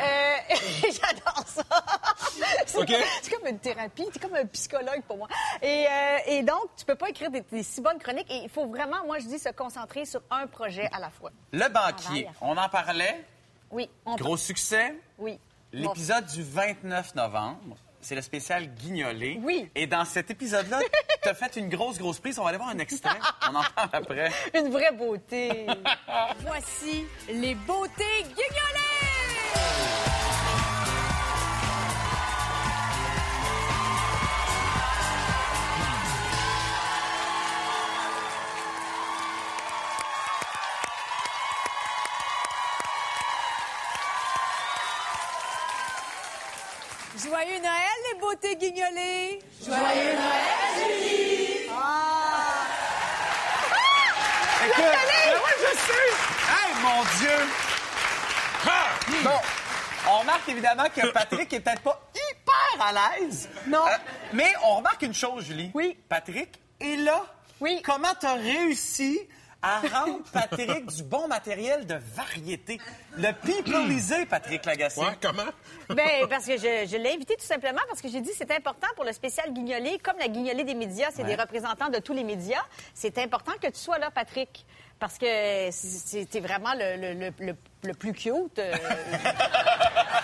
euh, 0.00 0.54
J'adore 0.82 1.44
ça. 1.46 1.62
C'est 2.86 2.94
OK. 2.94 3.00
comme- 3.00 3.08
C'est 3.22 3.30
comme 3.34 3.46
une 3.48 3.58
thérapie, 3.58 4.04
c'est 4.12 4.22
comme 4.22 4.34
un 4.34 4.46
psychologue 4.46 5.02
pour 5.06 5.16
moi. 5.18 5.28
Et, 5.62 5.86
euh, 5.88 6.18
et 6.26 6.42
donc, 6.42 6.70
tu 6.76 6.84
peux 6.84 6.94
pas 6.94 7.08
écrire 7.10 7.30
des, 7.30 7.42
des 7.42 7.62
si 7.62 7.80
bonnes 7.80 7.98
chroniques. 7.98 8.30
Et 8.30 8.38
il 8.44 8.48
faut 8.48 8.66
vraiment, 8.66 9.04
moi, 9.06 9.18
je 9.18 9.26
dis, 9.26 9.38
se 9.38 9.48
concentrer 9.50 10.04
sur 10.04 10.22
un 10.30 10.46
projet 10.46 10.88
à 10.92 10.98
la 11.00 11.10
fois. 11.10 11.30
Le 11.52 11.68
banquier, 11.68 12.28
on 12.40 12.56
en 12.56 12.68
parlait. 12.68 13.24
Oui. 13.70 13.88
On 14.04 14.16
Gros 14.16 14.36
succès. 14.36 14.94
Oui. 15.18 15.38
L'épisode 15.72 16.26
du 16.26 16.42
29 16.42 17.14
novembre, 17.14 17.76
c'est 18.00 18.16
le 18.16 18.22
spécial 18.22 18.66
Guignolé. 18.74 19.38
Oui. 19.42 19.70
Et 19.76 19.86
dans 19.86 20.04
cet 20.04 20.30
épisode-là, 20.30 20.80
tu 21.22 21.28
as 21.28 21.34
fait 21.34 21.54
une 21.56 21.68
grosse, 21.68 21.98
grosse 21.98 22.18
prise. 22.18 22.38
On 22.40 22.42
va 22.42 22.48
aller 22.48 22.58
voir 22.58 22.70
un 22.70 22.78
extrait. 22.78 23.16
On 23.48 23.54
en 23.54 23.62
parle 23.76 23.90
après. 23.92 24.32
Une 24.54 24.70
vraie 24.70 24.90
beauté. 24.92 25.66
Voici 26.40 27.06
les 27.28 27.54
beautés 27.54 28.22
guignolées! 28.24 28.89
Noël, 48.30 48.38
les 48.42 48.54
beautés 48.54 48.56
guignolées! 48.56 49.38
Joyeux 49.64 50.18
Écoute, 54.62 54.84
mais 54.84 55.32
ouais, 55.32 55.56
je 55.58 55.72
sais. 55.78 56.08
Hey, 56.50 56.74
mon 56.82 57.02
Dieu. 57.18 57.46
Ah! 58.66 58.88
Bon, 59.24 59.40
on 60.08 60.18
remarque 60.18 60.48
évidemment 60.48 60.84
que 60.94 61.06
Patrick 61.12 61.52
est 61.52 61.60
peut-être 61.60 61.82
pas 61.82 62.00
hyper 62.14 62.86
à 62.86 63.18
l'aise. 63.18 63.48
Non. 63.66 63.86
Euh, 63.86 63.96
mais 64.34 64.52
on 64.64 64.76
remarque 64.76 65.02
une 65.02 65.14
chose, 65.14 65.44
Julie. 65.46 65.70
Oui. 65.74 65.96
Patrick 66.08 66.60
est 66.78 66.96
là. 66.96 67.24
Oui. 67.60 67.80
Comment 67.82 68.14
t'as 68.18 68.34
réussi 68.34 69.20
à 69.62 69.80
rendre 69.80 70.20
Patrick 70.32 70.86
du 70.86 71.02
bon 71.02 71.28
matériel 71.28 71.86
de 71.86 71.96
variété? 72.14 72.78
Le 73.16 73.32
peopleiser, 73.32 74.26
Patrick 74.26 74.64
Lagacé. 74.64 75.00
Ouais, 75.00 75.16
comment? 75.20 75.42
Ben, 75.88 76.26
parce 76.30 76.46
que 76.46 76.56
je, 76.56 76.86
je 76.90 76.96
l'ai 76.96 77.12
invité 77.14 77.36
tout 77.36 77.44
simplement 77.46 77.80
parce 77.88 78.00
que 78.00 78.08
j'ai 78.08 78.20
dit 78.20 78.30
c'est 78.36 78.50
important 78.50 78.88
pour 78.96 79.04
le 79.04 79.12
spécial 79.12 79.52
guignolé, 79.52 79.98
comme 80.02 80.18
la 80.18 80.28
guignolée 80.28 80.64
des 80.64 80.74
médias, 80.74 81.08
c'est 81.14 81.24
des 81.24 81.34
représentants 81.34 81.88
de 81.88 81.98
tous 81.98 82.12
les 82.14 82.24
médias. 82.24 82.62
C'est 82.94 83.18
important 83.18 83.52
que 83.60 83.66
tu 83.68 83.78
sois 83.78 83.98
là, 83.98 84.10
Patrick. 84.10 84.64
Parce 84.98 85.16
que 85.16 85.68
c'était 85.70 86.40
vraiment 86.40 86.74
le, 86.74 86.96
le- 87.00 87.14
le- 87.18 87.32
le- 87.46 87.56
le 87.84 87.94
plus 87.94 88.12
cute. 88.12 88.58
euh, 88.58 88.74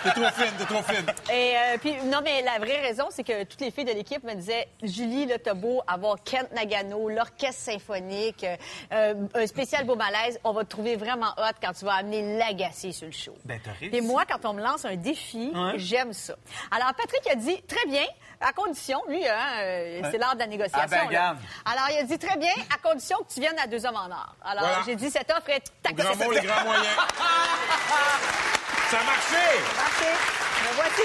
T'es 0.07 0.21
trop 0.21 0.29
fine, 0.31 0.53
t'es 0.57 0.65
trop 0.65 0.83
fine. 0.83 1.05
Et 1.33 1.53
euh, 1.55 1.77
puis, 1.79 1.93
non, 2.05 2.19
mais 2.23 2.41
la 2.41 2.59
vraie 2.59 2.79
raison, 2.81 3.07
c'est 3.09 3.23
que 3.23 3.43
toutes 3.43 3.61
les 3.61 3.71
filles 3.71 3.85
de 3.85 3.91
l'équipe 3.91 4.23
me 4.23 4.33
disaient 4.33 4.67
Julie, 4.81 5.25
là, 5.25 5.37
t'as 5.37 5.53
beau 5.53 5.81
avoir 5.87 6.17
Kent 6.23 6.51
Nagano, 6.53 7.09
l'orchestre 7.09 7.71
symphonique, 7.71 8.43
euh, 8.43 8.55
euh, 8.93 9.27
un 9.33 9.47
spécial 9.47 9.85
beau 9.85 9.95
malaise, 9.95 10.39
on 10.43 10.53
va 10.53 10.63
te 10.63 10.69
trouver 10.69 10.95
vraiment 10.95 11.31
hot 11.37 11.55
quand 11.61 11.73
tu 11.73 11.85
vas 11.85 11.95
amener 11.95 12.37
l'agacé 12.37 12.91
sur 12.91 13.07
le 13.07 13.11
show. 13.11 13.35
Ben. 13.45 13.59
Et 13.81 14.01
moi, 14.01 14.23
quand 14.25 14.47
on 14.49 14.53
me 14.53 14.61
lance 14.63 14.85
un 14.85 14.95
défi, 14.95 15.51
j'aime 15.75 16.13
ça. 16.13 16.35
Alors, 16.71 16.93
Patrick 16.93 17.27
a 17.29 17.35
dit 17.35 17.61
très 17.63 17.85
bien, 17.87 18.05
à 18.39 18.53
condition, 18.53 19.01
lui, 19.07 19.27
hein, 19.27 19.35
euh, 19.61 20.01
c'est 20.11 20.17
l'art 20.17 20.35
de 20.35 20.39
la 20.39 20.47
négociation. 20.47 20.97
Ah, 21.01 21.05
ben, 21.05 21.11
là. 21.11 21.35
Alors, 21.65 21.87
il 21.91 21.97
a 21.99 22.03
dit 22.03 22.19
très 22.19 22.37
bien, 22.37 22.51
à 22.73 22.77
condition 22.87 23.17
que 23.19 23.33
tu 23.33 23.39
viennes 23.39 23.57
à 23.59 23.67
deux 23.67 23.85
hommes 23.85 23.95
en 23.95 24.09
or. 24.11 24.35
Alors, 24.43 24.63
Voilà. 24.63 24.83
j'ai 24.85 24.95
dit 24.95 25.09
cette 25.09 25.31
offre 25.31 25.49
est 25.49 25.63
tac, 25.81 25.95
Grand 25.95 26.15
mot, 26.15 26.31
les 26.31 26.41
grands 26.41 26.63
moyens. 26.63 26.85
Ça 28.89 28.99
a 28.99 29.03
marché! 29.03 29.63
Parfait. 29.75 30.15
Me 30.63 30.75
voici. 30.75 31.01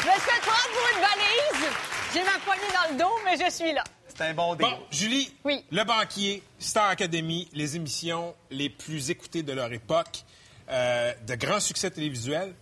Je 0.00 0.06
me 0.06 0.12
suis 0.12 0.20
fait 0.20 0.40
prendre 0.40 0.68
pour 0.72 0.86
une 0.94 1.00
valise. 1.02 1.72
J'ai 2.14 2.24
ma 2.24 2.38
poignée 2.38 2.72
dans 2.72 2.92
le 2.92 2.98
dos, 2.98 3.14
mais 3.24 3.36
je 3.44 3.50
suis 3.50 3.72
là. 3.72 3.84
C'est 4.08 4.22
un 4.22 4.34
bon 4.34 4.54
deal. 4.54 4.66
Bon, 4.66 4.78
Julie, 4.90 5.34
Oui. 5.44 5.62
Le 5.70 5.84
Banquier, 5.84 6.42
Star 6.58 6.88
Academy, 6.88 7.48
les 7.52 7.76
émissions 7.76 8.34
les 8.50 8.70
plus 8.70 9.10
écoutées 9.10 9.42
de 9.42 9.52
leur 9.52 9.70
époque, 9.72 10.24
euh, 10.70 11.12
de 11.26 11.34
grands 11.34 11.60
succès 11.60 11.90
télévisuels. 11.90 12.54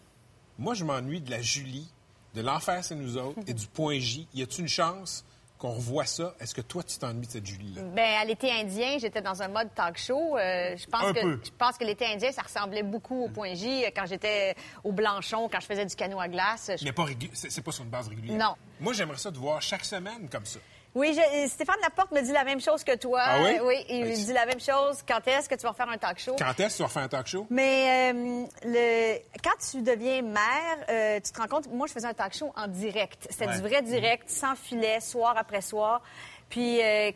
Moi, 0.59 0.75
je 0.75 0.83
m'ennuie 0.85 1.21
de 1.21 1.31
la 1.31 1.41
Julie, 1.43 1.89
de 2.35 2.41
L'Enfer, 2.41 2.83
c'est 2.83 2.97
nous 2.97 3.17
autres 3.17 3.39
et 3.47 3.55
du 3.55 3.67
Point 3.69 4.01
J. 4.01 4.27
Y 4.35 4.43
a-t-il 4.43 4.63
une 4.63 4.69
chance 4.69 5.25
qu'on 5.65 5.73
revoie 5.75 6.05
ça? 6.05 6.35
Est-ce 6.41 6.55
que 6.55 6.61
toi, 6.61 6.83
tu 6.83 6.99
t'ennuies 6.99 7.27
de 7.27 7.33
cette 7.33 7.47
Julie-là? 7.47 7.83
Ben, 7.95 8.17
à 8.21 8.25
l'été 8.25 8.51
indien, 8.53 8.99
j'étais 8.99 9.23
dans 9.23 9.43
un 9.43 9.49
mode 9.49 9.73
talk 9.75 9.97
show. 9.97 10.37
Euh, 10.37 10.77
je 10.77 10.87
pense 10.87 11.03
Un 11.05 11.13
que 11.15 11.21
peu. 11.21 11.41
je 11.43 11.51
pense 11.57 11.79
que 11.79 11.85
l'été 11.85 12.05
indien, 12.07 12.31
ça 12.33 12.43
ressemblait 12.43 12.83
beaucoup 12.83 13.25
au 13.25 13.29
point 13.29 13.55
J 13.55 13.85
euh, 13.85 13.89
quand 13.97 14.05
j'étais 14.07 14.55
au 14.83 14.93
Blanchon, 14.93 15.49
quand 15.51 15.61
je 15.61 15.67
faisais 15.67 15.87
du 15.87 15.95
canot 15.97 16.21
à 16.21 16.29
glace. 16.29 16.71
Je- 16.79 16.85
Mais 16.85 16.93
pas 16.93 17.05
régu- 17.05 17.31
c'est 17.33 17.63
pas 17.65 17.73
sur 17.73 17.85
une 17.85 17.91
base 17.91 18.09
régulière. 18.09 18.37
Non. 18.39 18.55
Moi, 18.81 18.93
j'aimerais 18.93 19.17
ça 19.19 19.31
de 19.31 19.39
voir 19.39 19.63
chaque 19.63 19.85
semaine 19.85 20.29
comme 20.31 20.45
ça. 20.45 20.59
Oui, 20.95 21.13
je- 21.13 21.49
Stéphane 21.49 21.77
Laporte 21.83 22.13
me 22.13 22.21
dit 22.23 22.31
la 22.33 22.45
même 22.45 22.61
chose 22.61 22.85
que 22.85 22.95
toi. 22.97 23.21
Ah 23.25 23.39
oui? 23.43 23.59
Oui, 23.63 23.85
il 23.89 24.03
Ben, 24.03 24.11
me 24.11 24.15
tu- 24.17 24.25
dit 24.27 24.33
la 24.33 24.47
même 24.47 24.61
chose. 24.61 25.03
Quand 25.07 25.27
est-ce 25.27 25.49
que 25.49 25.57
tu 25.57 25.63
vas 25.67 25.73
faire 25.73 25.89
un 25.89 25.99
talk 25.99 26.19
show? 26.21 26.37
Quand 26.39 26.59
est-ce 26.61 26.75
que 26.75 26.77
tu 26.77 26.83
vas 26.83 26.89
faire 26.89 27.03
un 27.03 27.09
talk 27.09 27.27
show? 27.27 27.47
Mais 27.51 28.13
euh, 28.13 28.45
le... 28.65 29.19
quand 29.43 29.57
tu 29.71 29.83
deviens 29.83 30.23
mère, 30.23 30.79
euh, 30.89 31.19
tu 31.25 31.33
te 31.33 31.41
rends 31.41 31.49
compte, 31.49 31.67
moi, 31.73 31.87
je 31.89 31.93
faisais 31.93 32.07
un 32.07 32.15
talk 32.15 32.35
show 32.35 32.53
en 32.57 32.69
direct. 32.69 33.27
C'était 33.31 33.47
Ouais. 33.49 33.57
du 33.57 33.61
vrai 33.63 33.83
direct, 33.83 34.31
sans 34.31 34.55
filet, 34.55 35.01
soir 35.01 35.35
après 35.37 35.61
soir. 35.63 36.01
Puis 36.49 36.81
euh, 36.81 37.11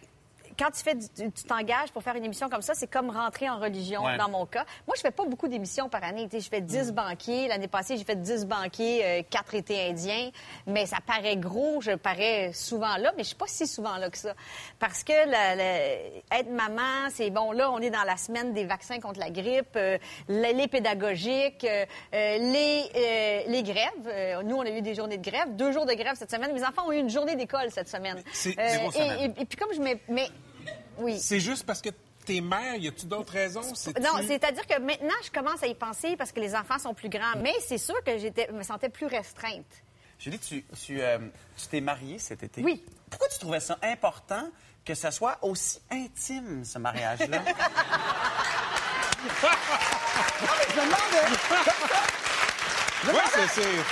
quand 0.58 0.70
tu 0.70 0.82
fais, 0.82 0.94
du- 0.94 1.08
tu 1.32 1.44
t'engages 1.44 1.90
pour 1.92 2.02
faire 2.02 2.14
une 2.16 2.24
émission 2.24 2.48
comme 2.48 2.62
ça, 2.62 2.74
c'est 2.74 2.86
comme 2.90 3.10
rentrer 3.10 3.48
en 3.48 3.58
religion 3.58 4.04
Ouais. 4.04 4.16
dans 4.16 4.28
mon 4.28 4.44
cas. 4.46 4.64
Moi, 4.86 4.94
je 4.96 5.02
fais 5.02 5.10
pas 5.10 5.24
beaucoup 5.24 5.48
d'émissions 5.48 5.88
par 5.88 6.02
année. 6.04 6.24
Tu 6.28 6.36
sais, 6.36 6.40
je 6.40 6.48
fais 6.48 6.60
Mm. 6.60 6.66
10 6.66 6.92
banquiers. 6.92 7.48
L'année 7.48 7.68
passée, 7.68 7.96
j'ai 7.96 8.04
fait 8.04 8.20
10 8.20 8.44
banquiers, 8.46 9.04
euh, 9.04 9.22
4 9.28 9.54
étés 9.54 9.88
indiens. 9.90 10.30
Mais 10.66 10.86
ça 10.86 10.98
paraît 11.06 11.36
gros, 11.36 11.80
je 11.80 11.92
parais 11.92 12.50
souvent 12.52 12.96
là, 12.96 13.12
mais 13.16 13.22
je 13.22 13.28
suis 13.28 13.36
pas 13.36 13.46
si 13.46 13.66
souvent 13.66 13.96
là 13.96 14.10
que 14.10 14.18
ça. 14.18 14.34
Parce 14.78 15.04
que 15.04 15.12
la- 15.30 15.54
la- 15.54 16.38
être 16.38 16.50
maman, 16.50 17.08
c'est 17.10 17.30
bon, 17.30 17.52
là, 17.52 17.70
on 17.70 17.78
est 17.78 17.90
dans 17.90 18.04
la 18.04 18.16
semaine 18.16 18.52
des 18.52 18.64
vaccins 18.64 18.98
contre 19.00 19.20
la 19.20 19.30
grippe, 19.30 19.76
euh, 19.76 19.98
les 20.28 20.68
pédagogiques, 20.68 21.64
euh, 21.64 21.84
euh, 22.14 22.38
les, 22.38 22.82
euh, 22.96 23.42
les 23.46 23.62
grèves. 23.62 23.78
Euh, 24.06 24.42
nous, 24.42 24.56
on 24.56 24.62
a 24.62 24.70
eu 24.70 24.82
des 24.82 24.94
journées 24.94 25.18
de 25.18 25.30
grève, 25.30 25.54
deux 25.56 25.72
jours 25.72 25.86
de 25.86 25.94
grève 25.94 26.14
cette 26.16 26.30
semaine. 26.30 26.52
Mes 26.52 26.64
enfants 26.64 26.86
ont 26.88 26.92
eu 26.92 26.98
une 26.98 27.10
journée 27.10 27.36
d'école 27.36 27.70
cette 27.70 27.88
semaine. 27.88 28.20
C'est 28.32 28.58
Euh, 28.58 28.90
et, 28.96 29.24
et- 29.24 29.42
et 29.42 29.44
puis 29.44 29.56
comme 29.58 29.72
je 29.72 29.80
mets... 29.80 29.98
Mais, 30.08 30.26
oui. 31.00 31.18
C'est 31.18 31.40
juste 31.40 31.64
parce 31.66 31.80
que 31.80 31.90
t'es 32.24 32.40
mère, 32.40 32.76
y 32.76 32.88
a-tu 32.88 33.06
d'autres 33.06 33.32
raisons? 33.32 33.62
Non, 33.62 34.18
c'est-à-dire 34.26 34.66
que 34.66 34.78
maintenant, 34.80 35.14
je 35.24 35.30
commence 35.30 35.62
à 35.62 35.66
y 35.66 35.74
penser 35.74 36.16
parce 36.16 36.32
que 36.32 36.40
les 36.40 36.54
enfants 36.54 36.78
sont 36.78 36.94
plus 36.94 37.08
grands. 37.08 37.36
Mais 37.42 37.54
c'est 37.66 37.78
sûr 37.78 37.94
que 38.04 38.18
j'étais, 38.18 38.48
me 38.52 38.62
sentais 38.62 38.88
plus 38.90 39.06
restreinte. 39.06 39.64
Julie, 40.18 40.38
tu 40.38 40.64
tu, 40.84 41.00
euh, 41.00 41.18
tu 41.56 41.66
t'es 41.68 41.80
mariée 41.80 42.18
cet 42.18 42.42
été. 42.42 42.62
Oui. 42.62 42.84
Pourquoi 43.08 43.28
tu 43.28 43.38
trouvais 43.38 43.60
ça 43.60 43.78
important 43.82 44.50
que 44.84 44.94
ça 44.94 45.10
soit 45.10 45.38
aussi 45.42 45.80
intime, 45.90 46.64
ce 46.64 46.78
mariage-là? 46.78 47.38
Ouais, 53.06 53.14
c'est- 53.32 53.48
c'est... 53.48 53.84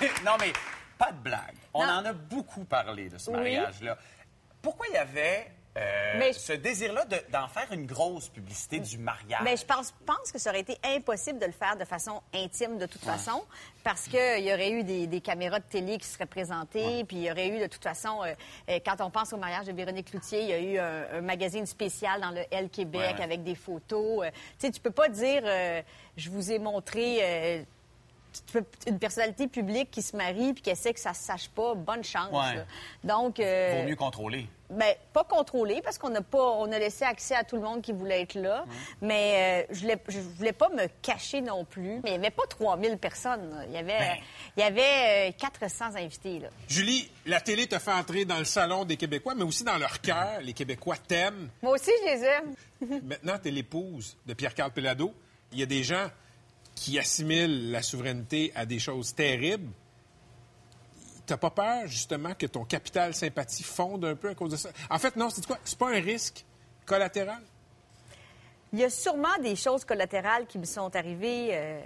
Mais- 0.00 0.10
non, 0.24 0.32
mais 0.40 0.52
pas 0.98 1.12
de 1.12 1.18
blague. 1.18 1.54
On 1.72 1.86
Non. 1.86 1.92
en 1.92 2.04
a 2.06 2.12
beaucoup 2.12 2.64
parlé 2.64 3.08
de 3.08 3.18
ce 3.18 3.30
Oui. 3.30 3.36
mariage-là. 3.36 3.96
Pourquoi 4.60 4.86
il 4.88 4.94
y 4.94 4.98
avait 4.98 5.46
euh, 5.76 6.14
Mais- 6.18 6.32
ce 6.32 6.54
désir-là 6.54 7.04
de- 7.04 7.22
d'en 7.30 7.46
faire 7.46 7.70
une 7.72 7.86
grosse 7.86 8.28
publicité 8.30 8.80
du 8.80 8.98
mariage? 8.98 9.42
Mais 9.44 9.56
je 9.56 9.64
pense, 9.64 9.94
pense 10.04 10.32
que 10.32 10.38
ça 10.40 10.50
aurait 10.50 10.58
été 10.62 10.76
impossible 10.82 11.38
de 11.38 11.46
le 11.46 11.52
faire 11.52 11.76
de 11.76 11.84
façon 11.84 12.20
intime 12.34 12.78
de 12.78 12.86
toute 12.86 13.02
façon, 13.04 13.44
parce 13.84 14.08
qu'il 14.08 14.40
y 14.44 14.52
aurait 14.52 14.72
eu 14.72 14.82
des, 14.82 15.06
des 15.06 15.20
caméras 15.20 15.60
de 15.60 15.64
télé 15.66 15.98
qui 15.98 16.06
seraient 16.08 16.26
présentées, 16.26 17.04
puis 17.04 17.18
il 17.18 17.22
y 17.22 17.30
aurait 17.30 17.46
eu 17.48 17.60
de 17.60 17.66
toute 17.68 17.84
façon, 17.84 18.24
euh, 18.24 18.34
euh, 18.70 18.80
quand 18.84 19.00
on 19.00 19.10
pense 19.10 19.32
au 19.32 19.36
mariage 19.36 19.66
de 19.66 19.72
Véronique 19.72 20.10
Cloutier, 20.10 20.40
il 20.42 20.48
y 20.48 20.52
a 20.52 20.58
eu 20.58 20.78
un, 20.80 21.18
un 21.18 21.20
magazine 21.20 21.66
spécial 21.66 22.20
dans 22.22 22.30
le 22.32 22.42
L 22.50 22.70
Québec 22.70 23.00
Ouais, 23.12 23.14
ouais. 23.18 23.22
avec 23.22 23.44
des 23.44 23.54
photos. 23.54 24.24
Euh, 24.26 24.30
tu 24.58 24.66
sais, 24.66 24.70
tu 24.72 24.80
peux 24.80 24.90
pas 24.90 25.08
dire, 25.08 25.42
je 26.16 26.30
vous 26.30 26.50
ai 26.50 26.58
montré. 26.58 27.64
Euh, 28.56 28.60
une 28.86 28.98
personnalité 28.98 29.48
publique 29.48 29.90
qui 29.90 30.02
se 30.02 30.16
marie 30.16 30.52
puis 30.52 30.62
qui 30.62 30.70
essaie 30.70 30.92
que 30.94 31.00
ça 31.00 31.14
se 31.14 31.22
sache 31.24 31.48
pas, 31.48 31.74
bonne 31.74 32.04
chance. 32.04 32.30
Ouais. 32.32 32.62
Donc, 33.04 33.40
euh, 33.40 33.80
Vaut 33.82 33.88
mieux 33.88 33.96
contrôler. 33.96 34.46
ben, 34.70 34.94
pas 35.12 35.24
contrôlé 35.24 35.80
parce 35.82 35.98
qu'on 35.98 36.10
n'a 36.10 36.20
pas, 36.22 36.42
on 36.52 36.70
a 36.72 36.78
laissé 36.78 37.04
accès 37.04 37.34
à 37.34 37.44
tout 37.44 37.56
le 37.56 37.62
monde 37.62 37.82
qui 37.82 37.92
voulait 37.92 38.22
être 38.22 38.34
là. 38.34 38.64
Mais 39.00 39.64
euh, 39.70 39.74
je 39.74 39.80
voulais, 39.80 39.98
je 40.08 40.18
voulais 40.20 40.52
pas 40.52 40.68
me 40.70 40.86
cacher 41.02 41.40
non 41.40 41.64
plus. 41.64 42.00
Mais 42.04 42.10
il 42.14 42.20
n'y 42.20 42.26
avait 42.26 42.30
pas 42.30 42.46
3000 42.48 42.98
personnes. 42.98 43.50
là. 43.50 43.64
Il 43.66 43.72
y 43.72 43.78
avait, 43.78 43.98
Ben. 43.98 44.16
il 44.56 44.60
y 44.60 44.62
avait 44.62 45.30
euh, 45.30 45.32
400 45.38 45.96
invités, 45.96 46.38
là. 46.40 46.48
Julie, 46.68 47.10
la 47.26 47.40
télé 47.40 47.66
te 47.66 47.78
fait 47.78 47.92
entrer 47.92 48.24
dans 48.24 48.38
le 48.38 48.44
salon 48.44 48.84
des 48.84 48.96
Québécois, 48.96 49.34
mais 49.34 49.44
aussi 49.44 49.64
dans 49.64 49.78
leur 49.78 50.00
cœur. 50.00 50.40
Les 50.42 50.52
Québécois 50.52 50.96
t'aiment. 50.96 51.48
Moi 51.62 51.72
aussi, 51.72 51.90
je 52.02 52.06
les 52.10 52.24
aime. 52.24 53.02
Maintenant, 53.04 53.38
tu 53.42 53.48
es 53.48 53.50
l'épouse 53.50 54.16
de 54.26 54.34
Pierre-Carl 54.34 54.70
Pelado. 54.70 55.12
Il 55.52 55.58
y 55.58 55.62
a 55.62 55.66
des 55.66 55.82
gens 55.82 56.08
qui 56.78 56.98
assimilent 56.98 57.70
la 57.70 57.82
souveraineté 57.82 58.52
à 58.54 58.64
des 58.64 58.78
choses 58.78 59.14
terribles. 59.14 59.72
T'as 61.26 61.36
pas 61.36 61.50
peur, 61.50 61.86
justement, 61.86 62.34
que 62.34 62.46
ton 62.46 62.64
capital 62.64 63.14
sympathie 63.14 63.62
fonde 63.62 64.04
un 64.04 64.14
peu 64.14 64.30
à 64.30 64.34
cause 64.34 64.52
de 64.52 64.56
ça? 64.56 64.70
En 64.88 64.98
fait, 64.98 65.14
non, 65.16 65.28
c'est 65.28 65.44
quoi? 65.44 65.58
C'est 65.64 65.78
pas 65.78 65.90
un 65.90 66.00
risque 66.00 66.44
collatéral? 66.86 67.42
Il 68.72 68.78
y 68.78 68.84
a 68.84 68.90
sûrement 68.90 69.36
des 69.42 69.56
choses 69.56 69.84
collatérales 69.84 70.46
qui 70.46 70.58
me 70.58 70.64
sont 70.64 70.94
arrivées 70.94 71.50
euh, 71.52 71.80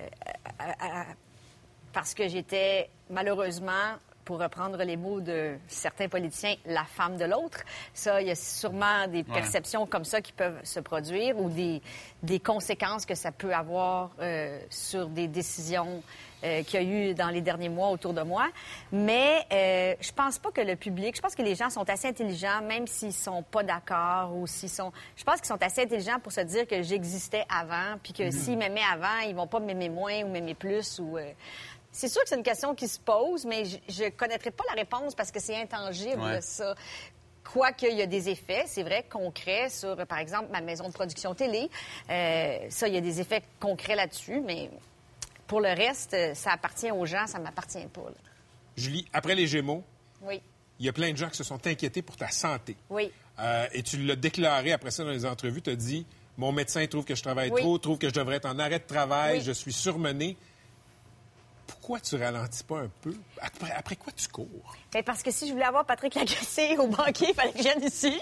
parce 1.93 2.15
que 2.15 2.29
j'étais 2.29 2.91
malheureusement, 3.09 3.97
pour 4.25 4.39
reprendre 4.39 4.79
les 4.83 4.97
mots 4.97 5.21
de 5.21 5.57
certains 5.67 6.09
politiciens, 6.09 6.55
la 6.67 6.85
femme 6.85 7.17
de 7.17 7.25
l'autre. 7.25 7.61
Ça, 7.95 8.21
il 8.21 8.29
y 8.29 8.31
a 8.31 8.35
sûrement 8.35 9.07
des 9.09 9.25
perceptions 9.25 9.87
comme 9.87 10.05
ça 10.05 10.21
qui 10.21 10.33
peuvent 10.33 10.61
se 10.65 10.81
produire 10.81 11.39
ou 11.39 11.49
des, 11.49 11.83
des 12.23 12.41
conséquences 12.41 13.07
que 13.07 13.15
ça 13.15 13.33
peut 13.33 13.55
avoir 13.55 14.11
euh, 14.21 14.61
sur 14.71 15.09
des 15.09 15.29
décisions 15.29 16.03
euh, 16.45 16.63
qu'il 16.65 16.83
y 16.83 16.85
a 16.85 17.11
eu 17.11 17.15
dans 17.15 17.29
les 17.29 17.41
derniers 17.41 17.69
mois 17.69 17.91
autour 17.91 18.13
de 18.15 18.23
moi. 18.23 18.49
Mais 18.91 19.47
euh, 19.53 19.95
je 20.01 20.11
pense 20.13 20.39
pas 20.39 20.51
que 20.51 20.61
le 20.61 20.75
public, 20.75 21.15
je 21.15 21.21
pense 21.21 21.37
que 21.37 21.43
les 21.43 21.55
gens 21.55 21.71
sont 21.71 21.89
assez 21.89 22.09
intelligents, 22.09 22.63
même 22.63 22.87
s'ils 22.87 23.13
sont 23.13 23.43
pas 23.45 23.63
d'accord 23.63 24.35
ou 24.37 24.47
s'ils 24.47 24.69
sont... 24.69 24.93
Je 25.17 25.23
pense 25.23 25.37
qu'ils 25.37 25.47
sont 25.47 25.63
assez 25.63 25.83
intelligents 25.83 26.19
pour 26.21 26.33
se 26.33 26.41
dire 26.41 26.67
que 26.67 26.83
j'existais 26.83 27.45
avant, 27.49 27.97
puis 28.03 28.13
que 28.13 28.31
s'ils 28.31 28.59
m'aimaient 28.59 28.81
avant, 28.93 29.21
ils 29.29 29.35
vont 29.35 29.47
pas 29.47 29.61
m'aimer 29.61 29.89
moins 29.89 30.23
ou 30.25 30.29
m'aimer 30.29 30.55
plus 30.55 30.99
ou... 30.99 31.17
C'est 31.93 32.09
sûr 32.09 32.23
que 32.23 32.29
c'est 32.29 32.37
une 32.37 32.43
question 32.43 32.75
qui 32.75 32.89
se 32.89 32.99
pose, 32.99 33.45
mais 33.45 33.65
je- 33.67 33.77
je 33.89 34.09
connaîtrai 34.11 34.51
pas 34.51 34.65
la 34.69 34.81
réponse 34.81 35.15
parce 35.15 35.31
que 35.31 35.39
c'est 35.41 35.57
intangible, 35.61 36.21
Ouais. 36.23 36.41
ça. 36.41 36.75
Quoique, 37.45 37.85
il 37.87 37.97
y 37.99 38.03
a 38.03 38.07
des 38.07 38.29
effets, 38.31 38.65
c'est 38.67 38.83
vrai, 38.83 39.05
concrets 39.11 39.69
sur, 39.69 39.97
par 40.07 40.19
exemple, 40.19 40.47
ma 40.51 40.61
maison 40.61 40.89
de 40.89 40.93
production 40.93 41.35
télé. 41.35 41.69
Euh, 42.09 42.59
ça, 42.71 42.89
il 42.89 42.95
y 42.95 42.97
a 42.97 43.01
des 43.01 43.21
effets 43.21 43.43
concrets 43.61 43.97
là-dessus, 43.97 44.41
mais 44.41 44.71
pour 45.47 45.61
le 45.61 45.69
reste, 45.69 46.17
ça 46.35 46.53
appartient 46.53 46.91
aux 46.91 47.05
gens, 47.05 47.27
ça 47.27 47.39
m'appartient 47.39 47.85
pas. 47.93 48.01
là. 48.03 48.17
Julie, 48.77 49.07
après 49.13 49.35
les 49.35 49.47
Gémeaux, 49.47 49.85
Oui, 50.23 50.41
il 50.79 50.87
y 50.87 50.89
a 50.89 50.93
plein 50.93 51.11
de 51.13 51.17
gens 51.19 51.29
qui 51.29 51.37
se 51.37 51.45
sont 51.45 51.67
inquiétés 51.67 52.01
pour 52.01 52.17
ta 52.17 52.29
santé. 52.31 52.77
oui. 52.91 53.13
Euh, 53.41 53.67
et 53.73 53.83
tu 53.83 53.97
l'as 53.97 54.15
déclaré 54.15 54.73
après 54.73 54.91
ça 54.91 55.05
dans 55.05 55.11
les 55.11 55.25
entrevues. 55.25 55.63
Tu 55.63 55.71
as 55.71 55.75
dit 55.75 56.07
Mon 56.39 56.53
médecin 56.53 56.87
trouve 56.87 57.05
que 57.05 57.15
je 57.15 57.23
travaille 57.23 57.51
Oui. 57.51 57.61
trop, 57.61 57.77
trouve 57.79 57.99
que 57.99 58.09
je 58.09 58.15
devrais 58.15 58.37
être 58.37 58.47
en 58.47 58.59
arrêt 58.59 58.79
de 58.79 58.85
travail, 58.87 59.39
Oui. 59.39 59.45
je 59.45 59.53
suis 59.53 59.73
surmené. 59.73 60.37
Pourquoi 61.81 62.01
tu 62.01 62.17
ralentis 62.17 62.65
pas 62.65 62.79
un 62.81 62.91
peu? 63.01 63.15
Après, 63.41 63.71
après 63.73 63.97
quoi 63.97 64.13
tu 64.13 64.29
cours? 64.29 64.77
Ben, 64.93 65.03
parce 65.03 65.23
que 65.23 65.31
si 65.31 65.49
je 65.49 65.53
voulais 65.53 65.65
avoir 65.65 65.85
Patrick 65.85 66.15
Lagacé 66.15 66.77
au 66.79 66.87
banquier, 66.87 67.29
il 67.31 67.35
fallait 67.35 67.53
que 67.53 67.59
je 67.59 67.63
vienne 67.65 67.83
ici. 67.83 68.19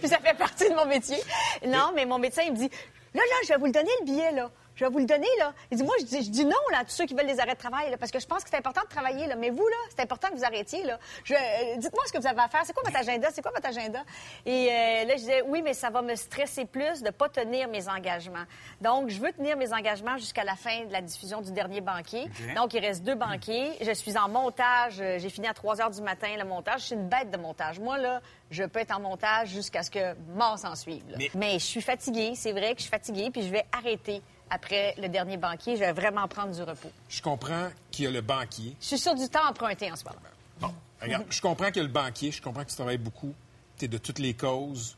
Puis 0.00 0.08
ça 0.08 0.18
fait 0.18 0.36
partie 0.36 0.68
de 0.68 0.74
mon 0.74 0.86
métier. 0.86 1.18
Non, 1.66 1.92
mais 1.94 2.06
mon 2.06 2.18
médecin, 2.18 2.42
il 2.46 2.52
me 2.52 2.56
dit 2.56 2.70
Là, 3.14 3.20
là, 3.20 3.36
je 3.42 3.48
vais 3.48 3.58
vous 3.58 3.66
le 3.66 3.72
donner, 3.72 3.90
le 4.00 4.06
billet, 4.06 4.32
là. 4.32 4.50
Je 4.74 4.84
vais 4.84 4.90
vous 4.90 4.98
le 4.98 5.04
donner, 5.06 5.28
là. 5.38 5.52
Il 5.70 5.76
dit 5.78 5.84
Moi, 5.84 5.94
je 6.00 6.04
dis, 6.06 6.22
je 6.24 6.30
dis 6.30 6.44
non, 6.44 6.56
là, 6.70 6.78
à 6.80 6.84
tous 6.84 6.92
ceux 6.92 7.04
qui 7.06 7.14
veulent 7.14 7.26
des 7.26 7.40
arrêts 7.40 7.54
de 7.54 7.58
travail, 7.58 7.90
là, 7.90 7.96
parce 7.98 8.10
que 8.10 8.18
je 8.20 8.26
pense 8.26 8.42
que 8.42 8.50
c'est 8.50 8.56
important 8.56 8.80
de 8.82 8.88
travailler, 8.88 9.26
là. 9.26 9.36
Mais 9.36 9.50
vous, 9.50 9.66
là, 9.66 9.76
c'est 9.90 10.02
important 10.02 10.28
que 10.28 10.34
vous 10.34 10.44
arrêtiez, 10.44 10.82
là. 10.84 10.98
Euh, 11.30 11.34
Dites-moi 11.76 12.02
ce 12.06 12.12
que 12.12 12.18
vous 12.18 12.26
avez 12.26 12.40
à 12.40 12.48
faire. 12.48 12.62
C'est 12.64 12.72
quoi 12.72 12.82
votre 12.84 12.96
agenda? 12.96 13.28
C'est 13.32 13.42
quoi 13.42 13.52
votre 13.54 13.66
agenda? 13.68 14.00
Et 14.46 14.68
euh, 14.70 15.04
là, 15.04 15.12
je 15.14 15.20
disais 15.20 15.42
Oui, 15.46 15.62
mais 15.62 15.74
ça 15.74 15.90
va 15.90 16.00
me 16.02 16.14
stresser 16.14 16.64
plus 16.64 17.00
de 17.00 17.06
ne 17.06 17.10
pas 17.10 17.28
tenir 17.28 17.68
mes 17.68 17.88
engagements. 17.88 18.44
Donc, 18.80 19.08
je 19.10 19.20
veux 19.20 19.32
tenir 19.32 19.56
mes 19.56 19.72
engagements 19.72 20.16
jusqu'à 20.16 20.44
la 20.44 20.56
fin 20.56 20.84
de 20.86 20.92
la 20.92 21.02
diffusion 21.02 21.40
du 21.42 21.52
dernier 21.52 21.80
banquier. 21.80 22.28
Donc, 22.56 22.74
il 22.74 22.80
reste 22.80 23.02
deux 23.02 23.14
banquiers. 23.14 23.70
Je 23.80 23.92
suis 23.92 24.16
en 24.16 24.28
montage. 24.28 25.00
Euh, 25.00 25.18
J'ai 25.18 25.28
fini 25.30 25.46
à 25.48 25.54
3 25.54 25.80
heures 25.82 25.90
du 25.90 26.00
matin 26.02 26.28
le 26.38 26.44
montage. 26.44 26.80
Je 26.80 26.86
suis 26.86 26.94
une 26.94 27.08
bête 27.08 27.30
de 27.30 27.36
montage. 27.36 27.78
Moi, 27.78 27.98
là, 27.98 28.20
je 28.50 28.64
peux 28.64 28.80
être 28.80 28.96
en 28.96 29.00
montage 29.00 29.48
jusqu'à 29.48 29.82
ce 29.82 29.90
que 29.90 30.14
mort 30.34 30.58
s'en 30.58 30.74
suive. 30.74 31.04
là. 31.10 31.16
Mais- 31.18 31.30
Mais... 31.34 31.52
je 31.54 31.64
suis 31.66 31.82
fatiguée. 31.82 32.32
C'est 32.34 32.52
vrai 32.52 32.70
que 32.72 32.78
je 32.78 32.82
suis 32.82 32.90
fatiguée. 32.90 33.30
Puis 33.30 33.42
je 33.42 33.50
vais 33.52 33.64
arrêter 33.76 34.22
après 34.52 34.94
le 34.98 35.08
dernier 35.08 35.36
banquier. 35.36 35.76
Je 35.76 35.80
vais 35.80 35.92
vraiment 35.92 36.28
prendre 36.28 36.54
du 36.54 36.62
repos. 36.62 36.90
Je 37.08 37.22
comprends 37.22 37.70
qu'il 37.90 38.04
y 38.04 38.08
a 38.08 38.10
le 38.10 38.20
banquier. 38.20 38.76
Je 38.80 38.86
suis 38.86 38.98
sur 38.98 39.14
du 39.14 39.28
temps 39.28 39.48
emprunté 39.48 39.90
en 39.90 39.96
ce 39.96 40.04
moment. 40.04 40.18
Bon, 40.60 40.74
regarde, 41.00 41.24
je 41.30 41.40
comprends 41.40 41.66
qu'il 41.68 41.78
y 41.78 41.80
a 41.80 41.84
le 41.84 41.92
banquier, 41.92 42.30
je 42.30 42.42
comprends 42.42 42.64
que 42.64 42.70
tu 42.70 42.76
travailles 42.76 42.98
beaucoup, 42.98 43.34
tu 43.78 43.86
es 43.86 43.88
de 43.88 43.98
toutes 43.98 44.18
les 44.18 44.34
causes. 44.34 44.96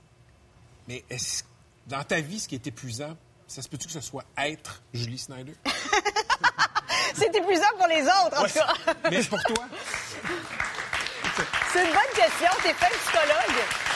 Mais 0.89 1.05
est-ce 1.09 1.45
dans 1.87 2.03
ta 2.03 2.21
vie, 2.21 2.41
ce 2.41 2.49
qui 2.49 2.55
est 2.55 2.67
épuisant, 2.67 3.17
ça 3.47 3.63
se 3.63 3.69
peut-tu 3.69 3.87
que 3.87 3.93
ce 3.93 4.01
soit 4.01 4.25
être 4.37 4.83
Julie 4.93 5.19
Snyder? 5.19 5.55
C'est 7.15 7.35
épuisant 7.35 7.65
pour 7.79 7.87
les 7.87 8.03
autres, 8.03 8.41
en 8.41 8.47
tout 8.47 8.55
cas. 8.55 9.11
Mais 9.11 9.23
pour 9.23 9.43
toi? 9.45 9.65
C'est 11.73 11.85
une 11.85 11.93
bonne 11.93 12.15
question. 12.15 12.49
T'es 12.63 12.75
pas 12.75 12.87
psychologue. 12.87 13.94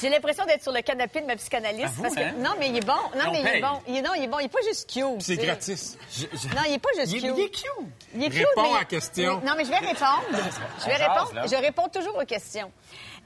J'ai 0.00 0.08
l'impression 0.10 0.44
d'être 0.44 0.62
sur 0.62 0.72
le 0.72 0.80
canapé 0.82 1.20
de 1.20 1.26
ma 1.26 1.36
psychanalyste. 1.36 1.88
vous, 1.94 2.02
parce 2.02 2.14
que... 2.14 2.20
hein? 2.20 2.34
Non, 2.38 2.50
mais 2.58 2.68
il 2.68 2.76
est 2.76 2.86
bon. 2.86 2.92
Non, 3.16 3.24
On 3.28 3.32
mais 3.32 3.40
il 3.40 3.46
est 3.46 3.60
bon. 3.60 3.80
Il 3.88 3.96
est... 3.96 4.02
Non, 4.02 4.10
il 4.16 4.24
est 4.24 4.28
bon. 4.28 4.38
Il 4.38 4.44
est 4.46 4.48
pas 4.48 4.62
juste 4.66 4.88
cute. 4.90 5.04
C'est 5.20 5.34
tu 5.36 5.40
sais. 5.40 5.46
gratis. 5.46 5.98
Non, 6.54 6.62
il 6.68 6.74
est 6.74 6.78
pas 6.78 6.88
juste 6.96 7.12
Il 7.12 7.24
est- 7.24 7.28
cute. 7.28 7.36
il 7.36 7.42
est 7.44 7.50
cute. 7.50 7.64
Il 8.14 8.22
est 8.24 8.30
cute, 8.30 8.38
Réponds 8.56 8.62
mais- 8.70 8.76
à 8.76 8.78
la 8.80 8.84
question. 8.84 9.40
Non, 9.44 9.52
mais 9.56 9.64
je 9.64 9.70
vais 9.70 9.78
répondre. 9.78 10.22
Je 10.80 10.84
vais 10.86 10.96
jase, 10.98 11.08
répondre. 11.08 11.48
Je 11.48 11.54
réponds 11.56 11.88
toujours 11.88 12.16
aux 12.16 12.24
questions. 12.24 12.70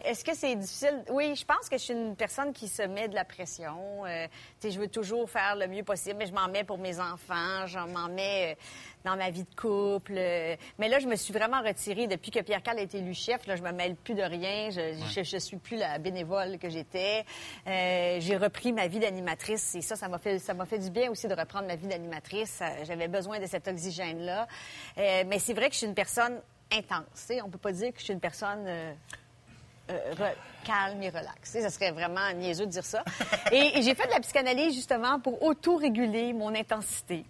Est-ce 0.04 0.24
que 0.24 0.34
c'est 0.34 0.56
difficile? 0.56 1.04
Oui, 1.10 1.34
je 1.36 1.44
pense 1.44 1.68
que 1.68 1.76
je 1.78 1.82
suis 1.82 1.92
une 1.94 2.16
personne 2.16 2.52
qui 2.52 2.68
se 2.68 2.82
met 2.82 3.08
de 3.08 3.14
la 3.14 3.24
pression. 3.24 4.04
Euh, 4.04 4.26
tu 4.60 4.68
sais, 4.68 4.70
je 4.72 4.80
veux 4.80 4.88
toujours 4.88 5.28
faire 5.30 5.56
le 5.56 5.66
mieux 5.68 5.82
possible, 5.84 6.16
mais 6.18 6.26
je 6.26 6.32
m'en 6.32 6.48
mets 6.48 6.64
pour 6.64 6.78
mes 6.78 6.98
enfants, 6.98 7.66
je 7.66 7.78
m'en 7.78 8.08
mets 8.08 8.52
euh, 8.52 8.62
dans 9.04 9.16
ma 9.16 9.30
vie 9.30 9.44
de 9.44 9.54
couple. 9.54 10.14
euh. 10.16 10.56
mais 10.78 10.88
là, 10.88 10.98
je 10.98 11.06
me 11.06 11.16
suis 11.16 11.32
vraiment 11.32 11.60
retirée 11.62 12.06
depuis 12.06 12.30
que 12.30 12.40
Pierre 12.40 12.62
Carl 12.62 12.78
a 12.78 12.82
été 12.82 12.98
élu 12.98 13.14
chef. 13.14 13.46
Là, 13.46 13.56
je 13.56 13.62
me 13.62 13.70
mêle 13.72 13.94
plus 13.94 14.14
de 14.14 14.22
rien. 14.22 14.70
Je, 14.70 14.94
je, 15.14 15.22
je 15.22 15.36
suis 15.36 15.56
plus 15.56 15.76
la 15.76 15.98
bénévole 15.98 16.58
que 16.58 16.68
j'étais. 16.68 17.24
Euh, 17.66 18.16
j'ai 18.20 18.36
repris 18.36 18.72
ma 18.72 18.88
vie 18.88 18.98
d'animatrice 18.98 19.74
et 19.74 19.80
ça, 19.82 19.94
ça 19.96 20.08
m'a 20.08 20.18
fait, 20.18 20.38
ça 20.38 20.54
m'a 20.54 20.66
fait 20.66 20.78
du 20.78 20.90
bien 20.90 21.10
aussi 21.10 21.28
de 21.28 21.34
reprendre 21.34 21.66
ma 21.68 21.76
vie 21.76 21.86
d'animatrice. 21.86 22.60
J'avais 22.84 23.08
besoin 23.08 23.38
de 23.38 23.46
cet 23.46 23.68
oxygène-là. 23.68 24.48
Euh, 24.98 25.24
mais 25.26 25.38
c'est 25.38 25.54
vrai 25.54 25.68
que 25.68 25.74
je 25.74 25.78
suis 25.78 25.86
une 25.86 25.94
personne 25.94 26.40
intense. 26.72 27.04
tu 27.14 27.20
sais. 27.34 27.42
On 27.42 27.50
peut 27.50 27.58
pas 27.58 27.72
dire 27.72 27.92
que 27.92 27.98
je 27.98 28.04
suis 28.04 28.12
une 28.12 28.20
personne 28.20 28.64
euh, 28.66 28.92
euh, 29.90 30.12
re- 30.14 30.34
calme 30.64 31.02
et 31.02 31.08
relax. 31.08 31.50
Sais, 31.50 31.60
Ça 31.62 31.70
serait 31.70 31.90
vraiment 31.90 32.30
niaiseux 32.34 32.66
de 32.66 32.70
dire 32.70 32.84
ça. 32.84 33.02
Et, 33.50 33.78
et 33.78 33.82
j'ai 33.82 33.94
fait 33.96 34.06
de 34.06 34.12
la 34.12 34.20
psychanalyse 34.20 34.74
justement 34.74 35.18
pour 35.18 35.42
auto-réguler 35.42 36.32
mon 36.32 36.54
intensité. 36.54 37.24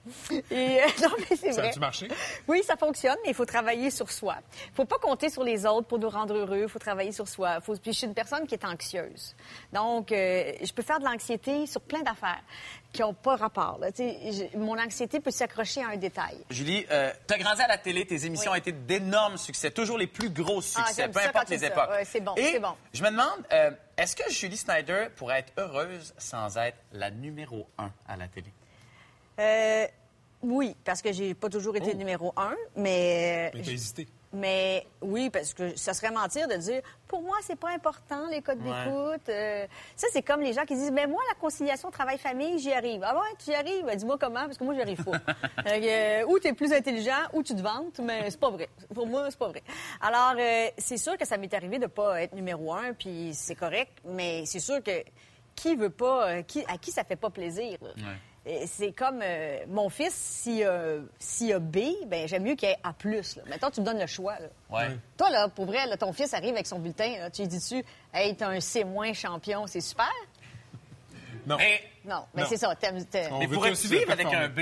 Et 0.51 0.81
euh, 0.81 0.87
non, 1.03 1.09
mais 1.19 1.37
c'est 1.37 1.53
Ça 1.53 1.63
a-tu 1.63 1.81
marché? 1.81 2.09
Oui, 2.47 2.63
ça 2.63 2.77
fonctionne, 2.77 3.17
mais 3.25 3.31
il 3.31 3.35
faut 3.35 3.47
travailler 3.47 3.91
sur 3.91 4.11
soi. 4.11 4.37
Il 4.67 4.75
faut 4.75 4.85
pas 4.85 4.99
compter 4.99 5.31
sur 5.31 5.45
les 5.45 5.65
autres 5.65 5.87
pour 5.87 5.99
nous 5.99 6.11
rendre 6.11 6.35
heureux. 6.35 6.63
Il 6.65 6.69
faut 6.69 6.79
travailler 6.79 7.13
sur 7.13 7.27
soi. 7.27 7.61
Faut... 7.63 7.75
Puis 7.77 7.93
je 7.93 7.99
suis 7.99 8.07
une 8.07 8.15
personne 8.15 8.47
qui 8.47 8.55
est 8.55 8.65
anxieuse. 8.65 9.35
Donc, 9.73 10.13
euh, 10.13 10.53
je 10.63 10.73
peux 10.73 10.83
faire 10.83 10.99
de 11.01 11.05
l'anxiété 11.05 11.67
sur 11.67 11.81
plein 11.81 12.03
d'affaires 12.03 12.43
qui 12.93 13.01
n'ont 13.01 13.15
pas 13.15 13.37
rapport. 13.37 13.79
là. 13.81 13.89
Je- 13.97 14.57
Mon 14.59 14.79
anxiété 14.79 15.19
peut 15.21 15.31
s'accrocher 15.31 15.83
à 15.83 15.89
un 15.89 15.97
détail. 15.97 16.37
Julie, 16.51 16.85
euh, 16.91 17.11
tu 17.27 17.35
as 17.35 17.39
grandi 17.39 17.63
à 17.63 17.69
la 17.69 17.79
télé, 17.79 18.07
tes 18.07 18.27
émissions 18.27 18.51
Oui. 18.53 18.59
ont 18.59 18.61
été 18.61 18.73
d'énormes 18.73 19.39
succès, 19.39 19.71
toujours 19.71 19.97
les 19.99 20.07
plus 20.07 20.29
gros 20.31 20.59
Ah, 20.77 20.87
succès, 20.87 21.09
peu 21.09 21.21
importe 21.21 21.49
les 21.51 21.59
ça. 21.59 21.67
époques. 21.69 21.91
Ouais, 21.91 22.05
c'est 22.05 22.21
bon, 22.21 22.35
c'est 22.37 22.61
bon. 22.61 22.75
Je 22.93 23.03
me 23.03 23.11
demande, 23.11 23.43
euh, 23.53 23.71
est-ce 23.97 24.15
que 24.15 24.31
Julie 24.31 24.57
Snyder 24.59 25.07
pourrait 25.17 25.39
être 25.41 25.53
heureuse 25.57 26.13
sans 26.19 26.57
être 26.59 26.77
la 26.93 27.11
numéro 27.11 27.67
un 27.79 27.91
à 28.07 28.17
la 28.17 28.29
télé? 28.29 28.53
Euh, 29.39 29.87
oui, 30.43 30.77
parce 30.85 31.01
que 31.01 31.13
j'ai 31.13 31.33
pas 31.35 31.49
toujours 31.49 31.77
été 31.77 31.95
numéro 31.95 32.33
un, 32.37 32.55
mais... 32.77 33.51
Mais 33.55 33.63
t'as 33.63 33.71
hésité. 33.73 34.07
Mais 34.35 34.87
oui, 35.03 35.29
parce 35.29 35.53
que 35.53 35.77
ça 35.77 35.93
serait 35.93 36.11
mentir 36.11 36.49
de 36.49 36.55
dire 36.55 36.81
pour 37.07 37.21
moi 37.21 37.37
c'est 37.43 37.59
pas 37.59 37.71
important 37.71 38.27
les 38.31 38.41
codes 38.41 38.59
Ouais. 38.63 38.85
d'écoute. 38.85 39.29
Euh, 39.29 39.67
ça 39.95 40.07
c'est 40.11 40.23
comme 40.23 40.41
les 40.41 40.55
gens 40.55 40.65
qui 40.65 40.75
disent 40.75 40.91
mais 40.91 41.07
moi 41.07 41.21
la 41.29 41.35
conciliation 41.35 41.91
travail-famille 41.91 42.59
j'y 42.59 42.73
arrive. 42.73 43.03
Ah 43.05 43.15
ouais 43.15 43.35
tu 43.45 43.51
y 43.51 43.55
arrives? 43.55 43.85
Ben, 43.85 43.95
dis-moi 43.97 44.17
comment 44.19 44.45
parce 44.47 44.57
que 44.57 44.65
moi 44.65 44.73
j'y 44.75 44.81
arrive 44.81 45.05
pas. 45.05 45.13
Euh, 45.67 46.25
ou 46.27 46.39
tu 46.39 46.49
es 46.49 46.53
plus 46.55 46.73
intelligent 46.73 47.13
ou 47.33 47.43
tu 47.43 47.55
te 47.55 47.61
vantes 47.61 47.99
mais 48.01 48.31
c'est 48.31 48.41
pas 48.41 48.51
vrai. 48.51 48.69
Pour 48.95 49.07
moi 49.07 49.27
c'est 49.31 49.39
pas 49.39 49.49
vrai. 49.49 49.63
Alors 50.01 50.35
euh, 50.39 50.69
c'est 50.79 50.97
sûr 50.97 51.17
que 51.19 51.27
ça 51.27 51.37
m'est 51.37 51.53
arrivé 51.53 51.79
de 51.79 51.87
pas 51.87 52.23
être 52.23 52.35
numéro 52.35 52.73
un 52.73 52.93
puis 52.95 53.33
c'est 53.35 53.55
correct 53.55 53.93
mais 54.05 54.45
c'est 54.47 54.61
sûr 54.61 54.83
que 54.83 55.03
qui 55.55 55.77
veut 55.77 55.91
pas 55.91 56.43
qui 56.43 56.65
à 56.69 56.79
qui 56.79 56.91
ça 56.91 57.05
fait 57.05 57.17
pas 57.17 57.31
plaisir. 57.31 57.79
C'est 58.67 58.91
comme 58.93 59.21
euh, 59.23 59.59
mon 59.69 59.89
fils, 59.89 60.13
s'il 60.15 60.65
a, 60.65 60.97
s'il 61.19 61.53
a 61.53 61.61
B, 61.61 61.79
ben 62.07 62.27
j'aime 62.27 62.43
mieux 62.43 62.57
qu'il 62.57 62.69
ait 62.69 62.77
A+. 62.83 62.93
Là. 63.05 63.21
Maintenant, 63.49 63.71
tu 63.71 63.81
me 63.81 63.87
donnes 63.87 64.01
le 64.01 64.07
choix. 64.09 64.35
Là. 64.41 64.49
Ouais. 64.71 64.97
Toi, 65.17 65.31
là, 65.31 65.49
pour 65.49 65.67
vrai, 65.67 65.87
là, 65.87 65.97
ton 65.97 66.13
fils 66.13 66.35
arrive 66.35 66.55
avec 66.55 66.67
son 66.67 66.81
bulletin. 66.81 67.19
Là, 67.21 67.31
tu 67.31 67.43
lui 67.43 67.49
dis-tu, 67.49 67.85
hey, 68.13 68.35
t'as 68.35 68.49
un 68.49 68.59
C- 68.61 68.85
champion, 69.15 69.67
c'est 69.69 69.81
super? 69.81 70.11
Non. 71.47 71.57
Mais, 71.57 71.83
Non, 72.05 72.25
mais 72.35 72.45
c'est 72.47 72.57
ça. 72.57 72.75
t'aimes- 72.75 73.05
t'aimes- 73.05 73.33
On 73.33 73.39
mais 73.39 73.47
veut 73.47 73.55
pourrais-tu 73.55 73.87
vivre 73.87 74.11
avec 74.11 74.27
un 74.27 74.49
B? 74.49 74.59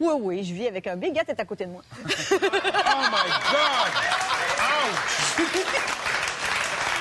Oui, 0.00 0.14
oui, 0.20 0.44
je 0.44 0.52
vis 0.52 0.66
avec 0.66 0.86
un 0.88 0.96
B. 0.96 1.12
Gars, 1.12 1.22
t'es 1.24 1.40
à 1.40 1.44
côté 1.44 1.64
de 1.66 1.70
moi. 1.70 1.82
Oh 2.04 2.08
my 2.08 3.30
God! 3.52 3.92
Ouch! 4.58 6.08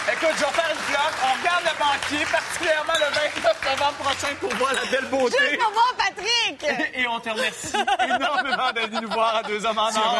Écoute, 0.07 0.29
je 0.35 0.45
vais 0.45 0.51
faire 0.51 0.71
une 0.71 0.81
plug. 0.89 1.13
On 1.23 1.33
regarde 1.39 1.63
le 1.63 1.75
banquier, 1.77 2.25
particulièrement 2.25 2.93
le 2.95 3.05
29 3.13 3.71
novembre 3.71 3.97
prochain 3.97 4.35
pour 4.39 4.55
voir 4.55 4.73
la 4.73 4.85
belle 4.89 5.09
beauté. 5.09 5.37
Juste 5.37 5.61
pour 5.61 5.71
voir 5.73 5.93
Patrick! 5.97 6.65
Et 6.95 7.07
on 7.07 7.19
te 7.19 7.29
remercie 7.29 7.75
énormément 8.03 8.71
d'être 8.73 8.89
venu 8.89 9.01
nous 9.01 9.11
voir 9.11 9.35
à 9.35 9.43
Deux 9.43 9.63
Hommes 9.65 9.77
en 9.77 9.89
Or. 9.89 10.17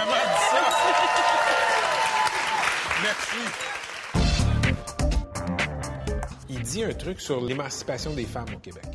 Il 6.50 6.62
dit 6.62 6.84
un 6.84 6.94
truc 6.94 7.20
sur 7.20 7.42
l'émancipation 7.42 8.14
des 8.14 8.26
femmes 8.26 8.54
au 8.56 8.60
Québec. 8.60 8.86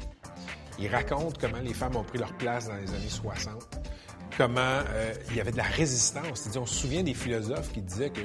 Il 0.79 0.94
raconte 0.94 1.38
comment 1.38 1.59
les 1.62 1.75
femmes 1.75 1.96
ont 1.96 2.05
pris 2.05 2.18
leur 2.18 2.33
place 2.35 2.68
dans 2.68 2.77
les 2.77 2.90
années 2.90 3.09
60, 3.09 3.75
comment 4.37 4.61
euh, 4.61 5.14
il 5.31 5.37
y 5.37 5.40
avait 5.40 5.53
de 5.53 5.57
la 5.57 5.64
résistance. 5.64 6.49
On 6.57 6.66
se 6.66 6.81
souvient 6.81 7.03
des 7.03 7.14
philosophes 7.14 7.72
qui 7.72 7.81
disaient 7.81 8.11
que 8.11 8.20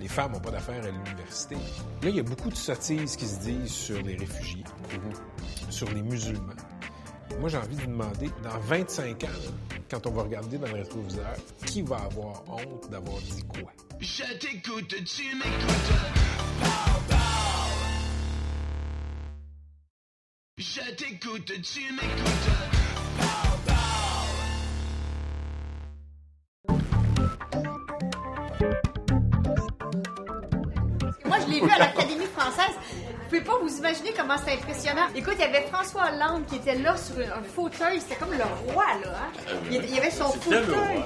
les 0.00 0.08
femmes 0.08 0.32
n'ont 0.32 0.40
pas 0.40 0.50
d'affaires 0.50 0.84
à 0.84 0.90
l'université. 0.90 1.56
Là, 2.02 2.08
il 2.08 2.16
y 2.16 2.20
a 2.20 2.22
beaucoup 2.22 2.50
de 2.50 2.56
sottises 2.56 3.16
qui 3.16 3.26
se 3.26 3.40
disent 3.40 3.72
sur 3.72 4.00
les 4.02 4.16
réfugiés, 4.16 4.64
sur 5.70 5.90
les 5.90 6.02
musulmans. 6.02 6.54
Moi, 7.40 7.48
j'ai 7.48 7.56
envie 7.56 7.74
de 7.74 7.80
vous 7.80 7.86
demander, 7.88 8.30
dans 8.44 8.58
25 8.60 9.24
ans, 9.24 9.26
là, 9.26 9.76
quand 9.90 10.06
on 10.06 10.12
va 10.12 10.22
regarder 10.22 10.56
dans 10.56 10.68
le 10.68 10.74
rétroviseur, 10.74 11.34
qui 11.66 11.82
va 11.82 11.96
avoir 11.96 12.44
honte 12.48 12.88
d'avoir 12.90 13.18
dit 13.18 13.42
quoi? 13.42 13.72
Je 14.00 14.22
t'écoute, 14.38 14.88
tu 14.88 15.34
m'écoutes. 15.36 15.94
Je 20.58 20.94
t'écoute, 20.94 21.52
tu 21.62 21.80
m'écoutes. 21.92 23.63
Pouvez 33.40 33.44
pas 33.44 33.58
vous 33.60 33.78
imaginer 33.78 34.12
comment 34.16 34.36
c'est 34.44 34.52
impressionnant. 34.54 35.06
Écoute, 35.14 35.34
il 35.38 35.40
y 35.40 35.44
avait 35.44 35.66
François 35.72 36.04
Hollande 36.12 36.46
qui 36.46 36.56
était 36.56 36.76
là 36.76 36.96
sur 36.96 37.16
un 37.18 37.42
fauteuil. 37.42 38.00
C'était 38.00 38.14
comme 38.16 38.32
le 38.32 38.44
roi, 38.72 38.84
là. 39.02 39.10
hein. 39.16 39.54
Il 39.70 39.82
il 39.84 39.94
y 39.94 39.98
avait 39.98 40.10
son 40.10 40.28
fauteuil. 40.30 41.02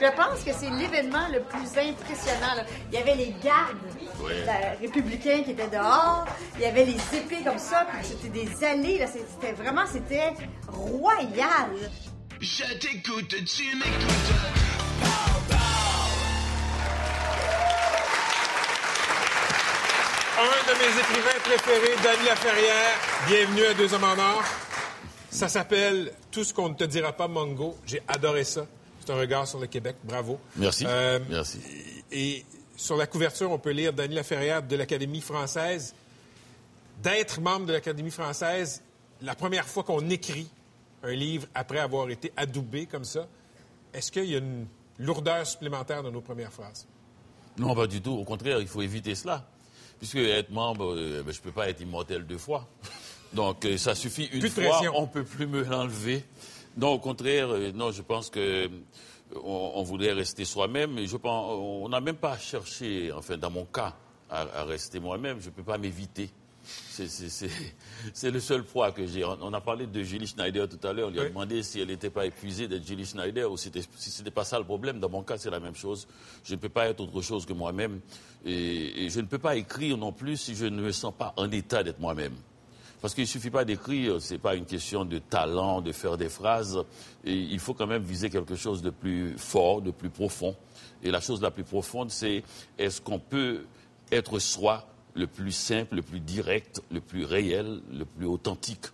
Je 0.00 0.06
pense 0.16 0.42
que 0.44 0.52
c'est 0.58 0.70
l'événement 0.70 1.28
le 1.30 1.40
plus 1.42 1.68
impressionnant. 1.78 2.54
là. 2.56 2.64
Il 2.90 2.98
y 2.98 3.02
avait 3.02 3.14
les 3.14 3.34
gardes 3.42 3.76
républicains 4.80 5.42
qui 5.44 5.50
étaient 5.50 5.68
dehors. 5.68 6.24
Il 6.56 6.62
y 6.62 6.66
avait 6.66 6.84
les 6.86 6.96
épées 7.18 7.42
comme 7.44 7.58
ça. 7.58 7.86
puis 7.92 8.06
C'était 8.06 8.28
des 8.28 8.64
allées. 8.64 8.98
là. 8.98 9.06
C'était 9.06 9.52
vraiment, 9.52 9.84
c'était 9.86 10.32
royal. 10.68 11.68
Je 12.40 12.64
t'écoute, 12.78 13.28
tu 13.44 13.76
m'écoutes. 13.76 14.34
Un 20.38 20.72
de 20.72 20.78
mes 20.78 21.00
écrivains 21.00 21.39
préférés, 21.50 21.96
Dany 22.04 22.26
Laferrière. 22.26 22.96
Bienvenue 23.26 23.64
à 23.64 23.74
Deux 23.74 23.92
Hommes 23.92 24.04
en 24.04 24.18
Or. 24.18 24.42
Ça 25.30 25.48
s'appelle 25.48 26.12
Tout 26.30 26.44
ce 26.44 26.54
qu'on 26.54 26.68
ne 26.68 26.74
te 26.74 26.84
dira 26.84 27.12
pas, 27.12 27.26
Mongo. 27.26 27.76
J'ai 27.84 28.02
adoré 28.06 28.44
ça. 28.44 28.66
C'est 29.00 29.10
un 29.10 29.16
regard 29.16 29.48
sur 29.48 29.58
le 29.58 29.66
Québec. 29.66 29.96
Bravo. 30.04 30.38
Merci. 30.54 30.84
Euh, 30.86 31.18
Merci. 31.28 31.58
Et 32.12 32.44
sur 32.76 32.96
la 32.96 33.08
couverture, 33.08 33.50
on 33.50 33.58
peut 33.58 33.70
lire 33.72 33.92
Dany 33.92 34.14
Laferrière 34.14 34.62
de 34.62 34.76
l'Académie 34.76 35.20
française. 35.20 35.92
D'être 37.02 37.40
membre 37.40 37.66
de 37.66 37.72
l'Académie 37.72 38.12
française, 38.12 38.80
la 39.20 39.34
première 39.34 39.66
fois 39.66 39.82
qu'on 39.82 40.08
écrit 40.08 40.48
un 41.02 41.12
livre 41.12 41.48
après 41.56 41.80
avoir 41.80 42.10
été 42.10 42.32
adoubé 42.36 42.86
comme 42.86 43.04
ça, 43.04 43.26
est-ce 43.92 44.12
qu'il 44.12 44.26
y 44.26 44.36
a 44.36 44.38
une 44.38 44.66
lourdeur 45.00 45.44
supplémentaire 45.44 46.04
dans 46.04 46.12
nos 46.12 46.20
premières 46.20 46.52
phrases? 46.52 46.86
Non, 47.58 47.74
pas 47.74 47.88
du 47.88 48.00
tout. 48.00 48.12
Au 48.12 48.24
contraire, 48.24 48.60
il 48.60 48.68
faut 48.68 48.82
éviter 48.82 49.16
cela. 49.16 49.48
Puisque 50.00 50.16
être 50.16 50.50
membre, 50.50 50.94
euh, 50.96 51.22
ben, 51.22 51.32
je 51.32 51.38
ne 51.38 51.42
peux 51.44 51.52
pas 51.52 51.68
être 51.68 51.80
immortel 51.80 52.26
deux 52.26 52.38
fois. 52.38 52.66
Donc, 53.32 53.64
euh, 53.64 53.76
ça 53.76 53.94
suffit 53.94 54.24
une 54.32 54.40
Plus 54.40 54.50
fois, 54.50 54.80
on 54.94 55.02
ne 55.02 55.06
peut 55.06 55.22
plus 55.22 55.46
me 55.46 55.62
l'enlever. 55.62 56.24
Non, 56.76 56.88
au 56.88 56.98
contraire, 56.98 57.50
euh, 57.50 57.70
non, 57.72 57.92
je 57.92 58.02
pense 58.02 58.28
que 58.30 58.68
on, 59.36 59.72
on 59.76 59.82
voulait 59.84 60.12
rester 60.12 60.44
soi-même. 60.44 60.98
Et 60.98 61.06
je 61.06 61.16
pense, 61.16 61.52
on 61.56 61.88
n'a 61.88 62.00
même 62.00 62.16
pas 62.16 62.36
cherché, 62.38 63.12
enfin, 63.12 63.36
dans 63.36 63.50
mon 63.50 63.66
cas, 63.66 63.94
à, 64.28 64.40
à 64.60 64.64
rester 64.64 64.98
moi-même. 64.98 65.38
Je 65.40 65.46
ne 65.46 65.52
peux 65.52 65.62
pas 65.62 65.78
m'éviter. 65.78 66.30
C'est- 66.64 68.30
le 68.30 68.40
seul 68.40 68.64
poids 68.64 68.92
que 68.92 69.06
j'ai. 69.06 69.24
On 69.24 69.52
a 69.52 69.60
parlé 69.60 69.86
de 69.86 70.02
Julie 70.02 70.26
Schneider 70.26 70.68
tout 70.68 70.84
à 70.86 70.92
l'heure. 70.92 71.08
On 71.08 71.10
lui 71.10 71.18
a 71.20 71.22
Oui. 71.22 71.28
demandé 71.28 71.62
si 71.62 71.80
elle 71.80 71.88
n'était 71.88 72.10
pas 72.10 72.26
épuisée 72.26 72.68
d'être 72.68 72.86
Julie 72.86 73.06
Schneider 73.06 73.50
ou 73.50 73.56
si 73.56 73.70
ce 73.98 74.18
n'était 74.18 74.30
pas 74.30 74.44
ça 74.44 74.58
le 74.58 74.64
problème. 74.64 75.00
Dans 75.00 75.08
mon 75.08 75.22
cas, 75.22 75.38
c'est 75.38 75.50
la 75.50 75.60
même 75.60 75.74
chose. 75.74 76.06
Je 76.44 76.54
ne 76.54 76.58
peux 76.60 76.68
pas 76.68 76.86
être 76.88 77.00
autre 77.00 77.20
chose 77.22 77.46
que 77.46 77.52
moi-même. 77.52 78.00
Et, 78.44 79.04
et 79.06 79.10
je 79.10 79.20
ne 79.20 79.26
peux 79.26 79.38
pas 79.38 79.56
écrire 79.56 79.96
non 79.96 80.12
plus 80.12 80.36
si 80.36 80.54
je 80.54 80.66
ne 80.66 80.80
me 80.80 80.92
sens 80.92 81.14
pas 81.16 81.32
en 81.36 81.50
état 81.50 81.82
d'être 81.82 82.00
moi-même. 82.00 82.34
Parce 83.00 83.14
qu'il 83.14 83.24
ne 83.24 83.28
suffit 83.28 83.48
pas 83.50 83.64
d'écrire, 83.64 84.20
ce 84.20 84.34
n'est 84.34 84.38
pas 84.38 84.54
une 84.54 84.66
question 84.66 85.06
de 85.06 85.18
talent, 85.18 85.80
de 85.80 85.90
faire 85.90 86.18
des 86.18 86.28
phrases. 86.28 86.84
Et 87.24 87.34
il 87.34 87.58
faut 87.58 87.72
quand 87.72 87.86
même 87.86 88.02
viser 88.02 88.28
quelque 88.28 88.56
chose 88.56 88.82
de 88.82 88.90
plus 88.90 89.38
fort, 89.38 89.80
de 89.80 89.90
plus 89.90 90.10
profond. 90.10 90.54
Et 91.02 91.10
la 91.10 91.20
chose 91.22 91.40
la 91.40 91.50
plus 91.50 91.64
profonde, 91.64 92.10
c'est 92.10 92.42
est-ce 92.78 93.00
qu'on 93.00 93.18
peut 93.18 93.64
être 94.12 94.38
soi 94.38 94.86
le 95.20 95.26
plus 95.26 95.52
simple, 95.52 95.94
le 95.96 96.02
plus 96.02 96.20
direct, 96.20 96.82
le 96.90 97.00
plus 97.00 97.24
réel, 97.24 97.80
le 97.92 98.04
plus 98.04 98.26
authentique 98.26 98.86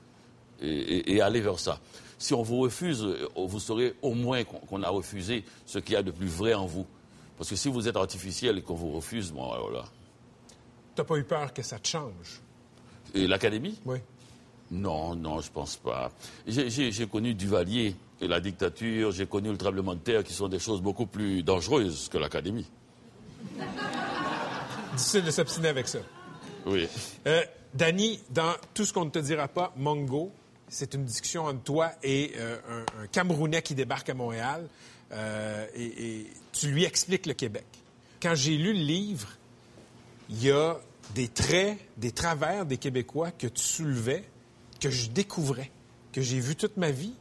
et, 0.61 0.69
et- 0.69 1.15
et 1.15 1.21
aller 1.23 1.41
vers 1.41 1.59
ça. 1.59 1.81
Si 2.19 2.35
on 2.35 2.43
vous 2.43 2.59
refuse, 2.61 3.03
euh, 3.05 3.29
vous 3.37 3.61
saurez 3.61 3.95
au 4.03 4.15
moins 4.15 4.45
qu'on 4.45 4.83
a 4.83 4.89
refusé 4.89 5.45
ce 5.67 5.79
qu'il 5.79 5.95
y 5.95 5.97
a 5.97 6.03
de 6.03 6.11
plus 6.11 6.27
vrai 6.29 6.55
en 6.55 6.67
vous. 6.67 6.87
Parce 7.39 7.51
que 7.51 7.57
si 7.57 7.69
vous 7.69 7.87
êtes 7.89 7.97
artificiel 7.97 8.57
et 8.59 8.63
qu'on 8.63 8.75
vous 8.75 8.91
refuse, 8.93 9.31
bon, 9.33 9.51
alors 9.53 9.71
là. 9.71 9.85
T'as 10.95 11.05
pas 11.05 11.17
eu 11.17 11.25
peur 11.25 11.53
que 11.53 11.63
ça 11.63 11.79
te 11.79 11.87
change? 11.89 12.41
Et 13.15 13.27
l'académie? 13.27 13.79
Oui. 13.85 13.99
Non, 14.71 15.15
non, 15.15 15.41
je 15.41 15.51
pense 15.51 15.77
pas. 15.77 16.11
J'ai 16.47 17.07
connu 17.07 17.35
Duvalier 17.35 17.95
et 18.21 18.27
la 18.27 18.41
dictature, 18.41 19.13
j'ai 19.13 19.27
connu 19.27 19.51
le 19.51 19.59
tremblement 19.59 19.95
de 19.95 20.01
terre, 20.01 20.25
qui 20.25 20.33
sont 20.33 20.49
des 20.49 20.59
choses 20.59 20.81
beaucoup 20.81 21.07
plus 21.07 21.43
dangereuses 21.43 22.09
que 22.09 22.17
l'académie. 22.19 22.67
Difficile 24.97 25.25
de 25.25 25.31
s'obstiner 25.31 25.69
avec 25.69 25.87
ça. 25.87 25.99
Oui. 26.67 26.89
Euh, 27.27 27.43
Danny, 27.75 28.21
dans 28.31 28.55
Tout 28.75 28.85
ce 28.85 28.93
qu'on 28.93 29.05
ne 29.05 29.11
te 29.11 29.19
dira 29.19 29.49
pas, 29.49 29.73
Mongo, 29.77 30.33
c'est 30.69 30.95
une 30.95 31.05
discussion 31.05 31.45
entre 31.45 31.63
toi 31.63 31.93
et 32.03 32.33
euh, 32.37 32.59
un, 32.69 33.03
un 33.03 33.07
Camerounais 33.07 33.63
qui 33.63 33.75
débarque 33.75 34.09
à 34.11 34.15
Montréal 34.15 34.69
euh, 35.13 35.67
et, 35.75 36.21
et 36.21 36.31
tu 36.53 36.69
lui 36.69 36.85
expliques 36.85 37.27
le 37.27 37.35
Québec. 37.35 37.67
Quand 38.21 38.35
j'ai 38.35 38.57
lu 38.57 38.73
le 38.73 38.81
livre, 38.81 39.29
il 40.29 40.43
y 40.43 40.51
a 40.51 40.77
des 41.15 41.29
traits, 41.29 41.79
des 41.97 42.11
travers 42.11 42.67
des 42.67 42.79
Québécois 42.79 43.31
que 43.31 43.47
tu 43.47 43.63
soulevais, 43.63 44.25
que 44.81 44.91
je 44.91 45.09
découvrais, 45.11 45.71
que 46.13 46.21
j'ai 46.21 46.41
vu 46.41 46.57
toute 46.57 46.77
ma 46.77 46.91
vie, 46.91 47.15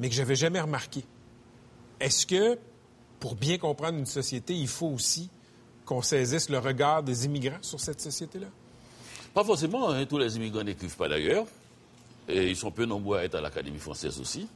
mais 0.00 0.08
que 0.08 0.14
j'avais 0.14 0.36
jamais 0.36 0.60
remarqué. 0.60 1.04
Est-ce 2.00 2.24
que, 2.24 2.58
pour 3.20 3.34
bien 3.34 3.58
comprendre 3.58 3.98
une 3.98 4.06
société, 4.06 4.54
il 4.54 4.68
faut 4.68 4.86
aussi 4.86 5.28
qu'on 5.84 6.00
saisisse 6.00 6.48
le 6.48 6.58
regard 6.58 7.02
des 7.02 7.26
immigrants 7.26 7.58
sur 7.62 7.80
cette 7.80 8.00
société-là? 8.00 8.46
Pas 9.34 9.44
forcément, 9.44 9.90
hein, 9.90 10.04
tous 10.06 10.18
les 10.18 10.36
immigrants 10.36 10.62
n'écrivent 10.64 10.96
pas 10.96 11.08
d'ailleurs. 11.08 11.46
Et 12.28 12.50
ils 12.50 12.56
sont 12.56 12.70
peu 12.70 12.84
nombreux 12.84 13.18
à 13.18 13.24
être 13.24 13.36
à 13.36 13.40
l'Académie 13.40 13.78
française 13.78 14.20
aussi. 14.20 14.46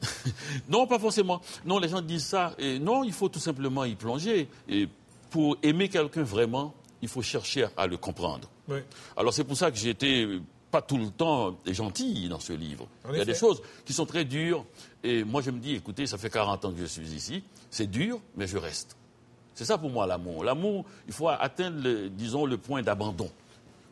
non, 0.68 0.86
pas 0.86 0.98
forcément. 0.98 1.40
Non, 1.64 1.78
les 1.78 1.88
gens 1.88 2.00
disent 2.00 2.24
ça. 2.26 2.54
Et 2.58 2.78
non, 2.78 3.04
il 3.04 3.12
faut 3.12 3.28
tout 3.28 3.38
simplement 3.40 3.84
y 3.84 3.94
plonger. 3.94 4.48
Et 4.68 4.88
pour 5.30 5.56
aimer 5.62 5.88
quelqu'un 5.88 6.22
vraiment, 6.22 6.74
il 7.02 7.08
faut 7.08 7.22
chercher 7.22 7.66
à 7.76 7.86
le 7.86 7.96
comprendre. 7.96 8.48
Oui. 8.68 8.78
Alors 9.16 9.34
c'est 9.34 9.44
pour 9.44 9.56
ça 9.56 9.70
que 9.70 9.76
j'ai 9.76 9.90
été 9.90 10.24
euh, 10.24 10.40
pas 10.70 10.80
tout 10.82 10.96
le 10.96 11.10
temps 11.10 11.56
gentil 11.66 12.28
dans 12.28 12.40
ce 12.40 12.52
livre. 12.52 12.86
En 13.04 13.10
il 13.10 13.16
y 13.16 13.18
a 13.18 13.22
effet. 13.22 13.32
des 13.32 13.38
choses 13.38 13.60
qui 13.84 13.92
sont 13.92 14.06
très 14.06 14.24
dures. 14.24 14.64
Et 15.02 15.24
moi, 15.24 15.42
je 15.42 15.50
me 15.50 15.58
dis, 15.58 15.74
écoutez, 15.74 16.06
ça 16.06 16.16
fait 16.18 16.30
40 16.30 16.64
ans 16.64 16.72
que 16.72 16.80
je 16.80 16.86
suis 16.86 17.06
ici. 17.08 17.42
C'est 17.70 17.86
dur, 17.90 18.20
mais 18.36 18.46
je 18.46 18.56
reste. 18.56 18.96
C'est 19.54 19.64
ça 19.64 19.76
pour 19.76 19.90
moi 19.90 20.06
l'amour. 20.06 20.44
L'amour, 20.44 20.84
il 21.06 21.12
faut 21.12 21.28
atteindre, 21.28 21.82
le- 21.82 22.08
disons, 22.08 22.46
le 22.46 22.56
point 22.56 22.82
d'abandon 22.82 23.30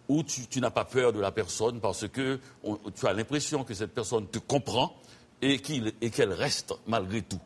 où 0.08 0.22
tu, 0.22 0.46
tu 0.46 0.60
n'as 0.60 0.70
pas 0.70 0.84
peur 0.84 1.12
de 1.12 1.20
la 1.20 1.30
personne 1.30 1.80
parce 1.80 2.08
que 2.08 2.40
on- 2.64 2.78
tu 2.94 3.06
as 3.06 3.12
l'impression 3.12 3.62
que 3.64 3.74
cette 3.74 3.92
personne 3.94 4.26
te 4.26 4.38
comprend 4.38 4.96
et 5.42 5.58
qu'elle 5.60 6.32
reste 6.32 6.74
malgré 6.86 7.22
tout. 7.22 7.40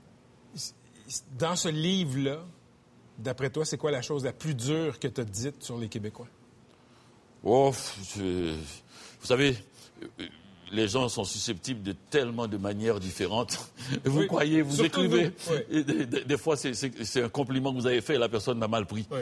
Dans 1.39 1.57
ce 1.57 1.69
livre-là, 1.69 2.39
d'après 3.19 3.51
toi, 3.51 3.65
c'est 3.65 3.77
quoi 3.77 3.91
la 3.91 4.01
chose 4.03 4.25
la 4.25 4.33
plus 4.33 4.55
dure 4.55 4.99
que 4.99 5.09
tu 5.09 5.21
as 5.21 5.25
dite 5.25 5.63
sur 5.63 5.77
les 5.77 5.89
Québécois? 5.89 6.29
Oh, 7.45 7.73
je- 8.17 8.55
vous 8.55 9.27
savez, 9.27 9.57
euh, 10.21 10.27
les 10.73 10.89
gens 10.89 11.09
sont 11.09 11.25
susceptibles 11.25 11.83
de 11.83 11.93
tellement 12.11 12.49
de 12.49 12.57
manières 12.57 12.99
différentes. 12.99 13.59
Vous 14.05 14.21
Oui, 14.21 14.27
croyez, 14.27 14.63
vous 14.63 14.83
écrivez. 14.83 15.31
oui. 15.71 15.85
Des, 15.85 16.07
des- 16.07 16.25
des 16.25 16.39
fois, 16.39 16.57
c'est- 16.57 17.23
un 17.23 17.29
compliment 17.29 17.73
que 17.73 17.79
vous 17.79 17.87
avez 17.87 18.01
fait 18.01 18.15
et 18.15 18.19
la 18.19 18.29
personne 18.29 18.59
m'a 18.59 18.69
mal 18.69 18.87
pris. 18.87 19.07
Oui. 19.11 19.19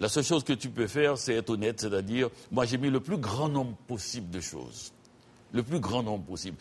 La 0.00 0.08
seule 0.08 0.24
chose 0.24 0.44
que 0.44 0.52
tu 0.52 0.68
peux 0.70 0.86
faire, 0.86 1.18
c'est 1.18 1.34
être 1.34 1.50
honnête, 1.50 1.80
c'est-à-dire, 1.80 2.30
moi, 2.50 2.64
j'ai 2.64 2.78
mis 2.78 2.88
le 2.88 3.00
plus 3.00 3.18
grand 3.18 3.48
nombre 3.48 3.76
possible 3.88 4.30
de 4.30 4.40
choses. 4.40 4.92
Le 5.52 5.62
plus 5.62 5.80
grand 5.80 6.02
nombre 6.02 6.24
possible. 6.24 6.56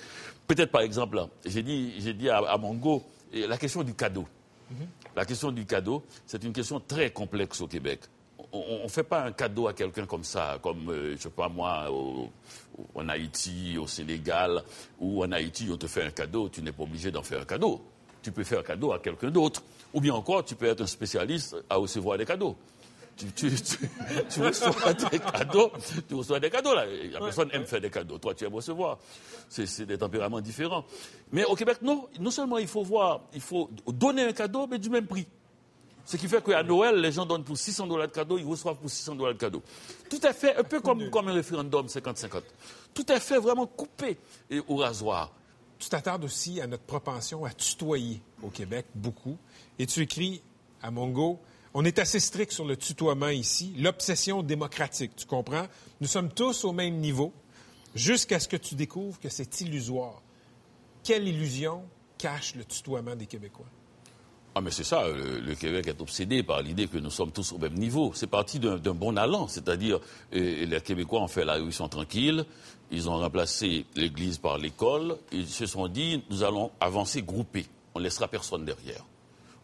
Peut-être, 0.48 0.72
par 0.72 0.82
exemple, 0.82 1.16
là, 1.16 1.30
j'ai 1.46 1.62
dit, 1.64 2.30
à, 2.30 2.38
à 2.40 2.58
Mongo, 2.58 3.04
la 3.32 3.58
question 3.58 3.84
du 3.84 3.94
cadeau. 3.94 4.26
La 5.16 5.26
question 5.26 5.52
du 5.52 5.66
cadeau, 5.66 6.04
c'est 6.26 6.44
une 6.44 6.54
question 6.54 6.80
très 6.80 7.12
complexe 7.12 7.62
au 7.62 7.68
Québec. 7.68 8.02
On 8.54 8.84
ne 8.84 8.88
fait 8.90 9.04
pas 9.04 9.24
un 9.24 9.32
cadeau 9.32 9.68
à 9.68 9.74
quelqu'un 9.74 10.06
comme 10.06 10.24
ça, 10.24 10.60
comme, 10.62 10.90
euh, 10.90 11.16
je 11.16 11.22
sais 11.24 11.30
pas 11.30 11.48
moi, 11.50 11.90
au- 11.92 12.30
en 12.96 13.08
Haïti, 13.10 13.78
au 13.78 13.88
Sénégal, 13.88 14.62
ou 15.00 15.24
en 15.24 15.32
Haïti, 15.32 15.68
on 15.72 15.78
te 15.78 15.88
fait 15.88 16.04
un 16.04 16.12
cadeau, 16.12 16.50
tu 16.50 16.62
n'es 16.62 16.72
pas 16.72 16.84
obligé 16.84 17.12
d'en 17.12 17.22
faire 17.24 17.42
un 17.42 17.46
cadeau. 17.46 17.82
Tu 18.22 18.32
peux 18.32 18.44
faire 18.44 18.60
un 18.60 18.64
cadeau 18.64 18.92
à 18.92 19.00
quelqu'un 19.00 19.30
d'autre. 19.32 19.64
Ou 19.94 20.00
bien 20.02 20.14
encore, 20.14 20.44
tu 20.46 20.56
peux 20.56 20.68
être 20.68 20.82
un 20.82 20.88
spécialiste 20.88 21.56
à 21.70 21.76
recevoir 21.78 22.18
des 22.18 22.26
cadeaux. 22.26 22.56
Tu, 23.18 23.26
tu- 23.34 23.52
tu- 23.52 23.78
tu 24.30 24.42
reçois 24.42 24.94
des 24.94 25.20
cadeaux, 25.20 25.72
tu 26.08 26.16
reçois 26.16 26.40
des 26.40 26.50
cadeaux 26.50 26.74
là. 26.74 26.86
La 26.86 27.20
personne 27.20 27.50
aime 27.52 27.66
faire 27.66 27.82
des 27.82 27.90
cadeaux, 27.90 28.18
toi 28.18 28.34
tu 28.34 28.46
aimes 28.46 28.56
recevoir. 28.56 29.00
C'est 29.50 29.66
c'est 29.66 29.86
des 29.86 29.98
tempéraments 29.98 30.40
différents. 30.40 30.86
Mais 31.32 31.44
au 31.44 31.56
Québec, 31.56 31.80
non, 31.82 32.08
non 32.20 32.32
seulement 32.32 32.58
il 32.58 32.68
faut 32.68 32.84
voir, 32.84 33.22
il 33.34 33.42
faut 33.42 33.70
donner 33.88 34.24
un 34.24 34.32
cadeau, 34.34 34.66
mais 34.66 34.80
du 34.80 34.90
même 34.90 35.06
prix. 35.08 35.28
Ce 36.06 36.18
qui 36.18 36.28
fait 36.28 36.44
qu'à 36.44 36.64
Noël, 36.64 36.96
les 36.96 37.12
gens 37.12 37.26
donnent 37.26 37.44
pour 37.44 37.58
600 37.58 37.88
dollars 37.88 38.08
de 38.08 38.14
cadeaux, 38.14 38.38
ils 38.38 38.46
reçoivent 38.46 38.78
pour 38.78 38.90
600 38.90 39.16
dollars 39.16 39.34
de 39.34 39.40
cadeaux. 39.40 39.64
Tout 40.10 40.26
est 40.26 40.34
fait, 40.34 40.56
un 40.56 40.64
peu 40.64 40.82
comme, 40.82 41.10
comme 41.10 41.28
un 41.28 41.34
référendum 41.34 41.86
50-50. 41.86 42.42
Tout 42.94 43.12
est 43.12 43.20
fait 43.20 43.40
vraiment 43.40 43.68
coupé 43.68 44.18
et 44.50 44.60
au 44.68 44.78
rasoir. 44.78 45.32
Tu 45.80 45.90
t'attardes 45.90 46.24
aussi 46.24 46.62
à 46.62 46.68
notre 46.68 46.84
propension 46.84 47.46
à 47.46 47.52
tutoyer 47.52 48.22
au 48.44 48.50
Québec, 48.50 48.86
beaucoup. 48.94 49.38
Et 49.80 49.86
tu 49.86 50.02
écris 50.02 50.42
à 50.82 50.92
Mongo, 50.92 51.40
on 51.74 51.86
est 51.86 52.00
assez 52.00 52.20
strict 52.20 52.52
sur 52.52 52.66
le 52.66 52.76
tutoiement 52.76 53.30
ici, 53.30 53.74
l'obsession 53.78 54.44
démocratique, 54.44 55.16
tu 55.16 55.26
comprends? 55.26 55.68
Nous 56.02 56.08
sommes 56.08 56.30
tous 56.30 56.66
au 56.66 56.74
même 56.74 56.98
niveau, 56.98 57.34
jusqu'à 57.96 58.40
ce 58.40 58.48
que 58.48 58.58
tu 58.58 58.76
découvres 58.76 59.20
que 59.20 59.30
c'est 59.30 59.62
illusoire. 59.62 60.22
Quelle 61.04 61.28
illusion 61.28 61.84
cache 62.18 62.56
le 62.56 62.66
tutoiement 62.66 63.16
des 63.16 63.26
Québécois? 63.26 63.66
Ah, 64.54 64.60
mais 64.60 64.72
c'est 64.72 64.84
ça, 64.84 65.08
le, 65.08 65.40
le 65.40 65.56
Québec 65.56 65.88
est 65.88 66.02
obsédé 66.02 66.44
par 66.44 66.62
l'idée 66.62 66.88
que 66.88 66.98
nous 66.98 67.10
sommes 67.10 67.32
tous 67.32 67.54
au 67.54 67.58
même 67.58 67.74
niveau. 67.76 68.12
C'est 68.14 68.28
parti 68.28 68.60
d'un 68.60 68.78
bon 68.78 69.16
allant, 69.18 69.48
c'est-à-dire 69.48 70.00
euh, 70.34 70.66
les 70.66 70.82
Québécois 70.82 71.22
ont 71.22 71.28
fait 71.30 71.46
la 71.46 71.54
révolution 71.54 71.88
tranquille, 71.88 72.44
ils 72.92 73.10
ont 73.10 73.18
remplacé 73.18 73.86
l'Église 73.96 74.38
par 74.40 74.58
l'école, 74.58 75.16
ils 75.32 75.48
se 75.48 75.66
sont 75.66 75.88
dit, 75.88 76.22
nous 76.30 76.44
allons 76.44 76.70
avancer 76.82 77.22
groupés, 77.22 77.66
on 77.96 78.00
ne 78.00 78.04
laissera 78.04 78.28
personne 78.28 78.66
derrière. 78.66 79.06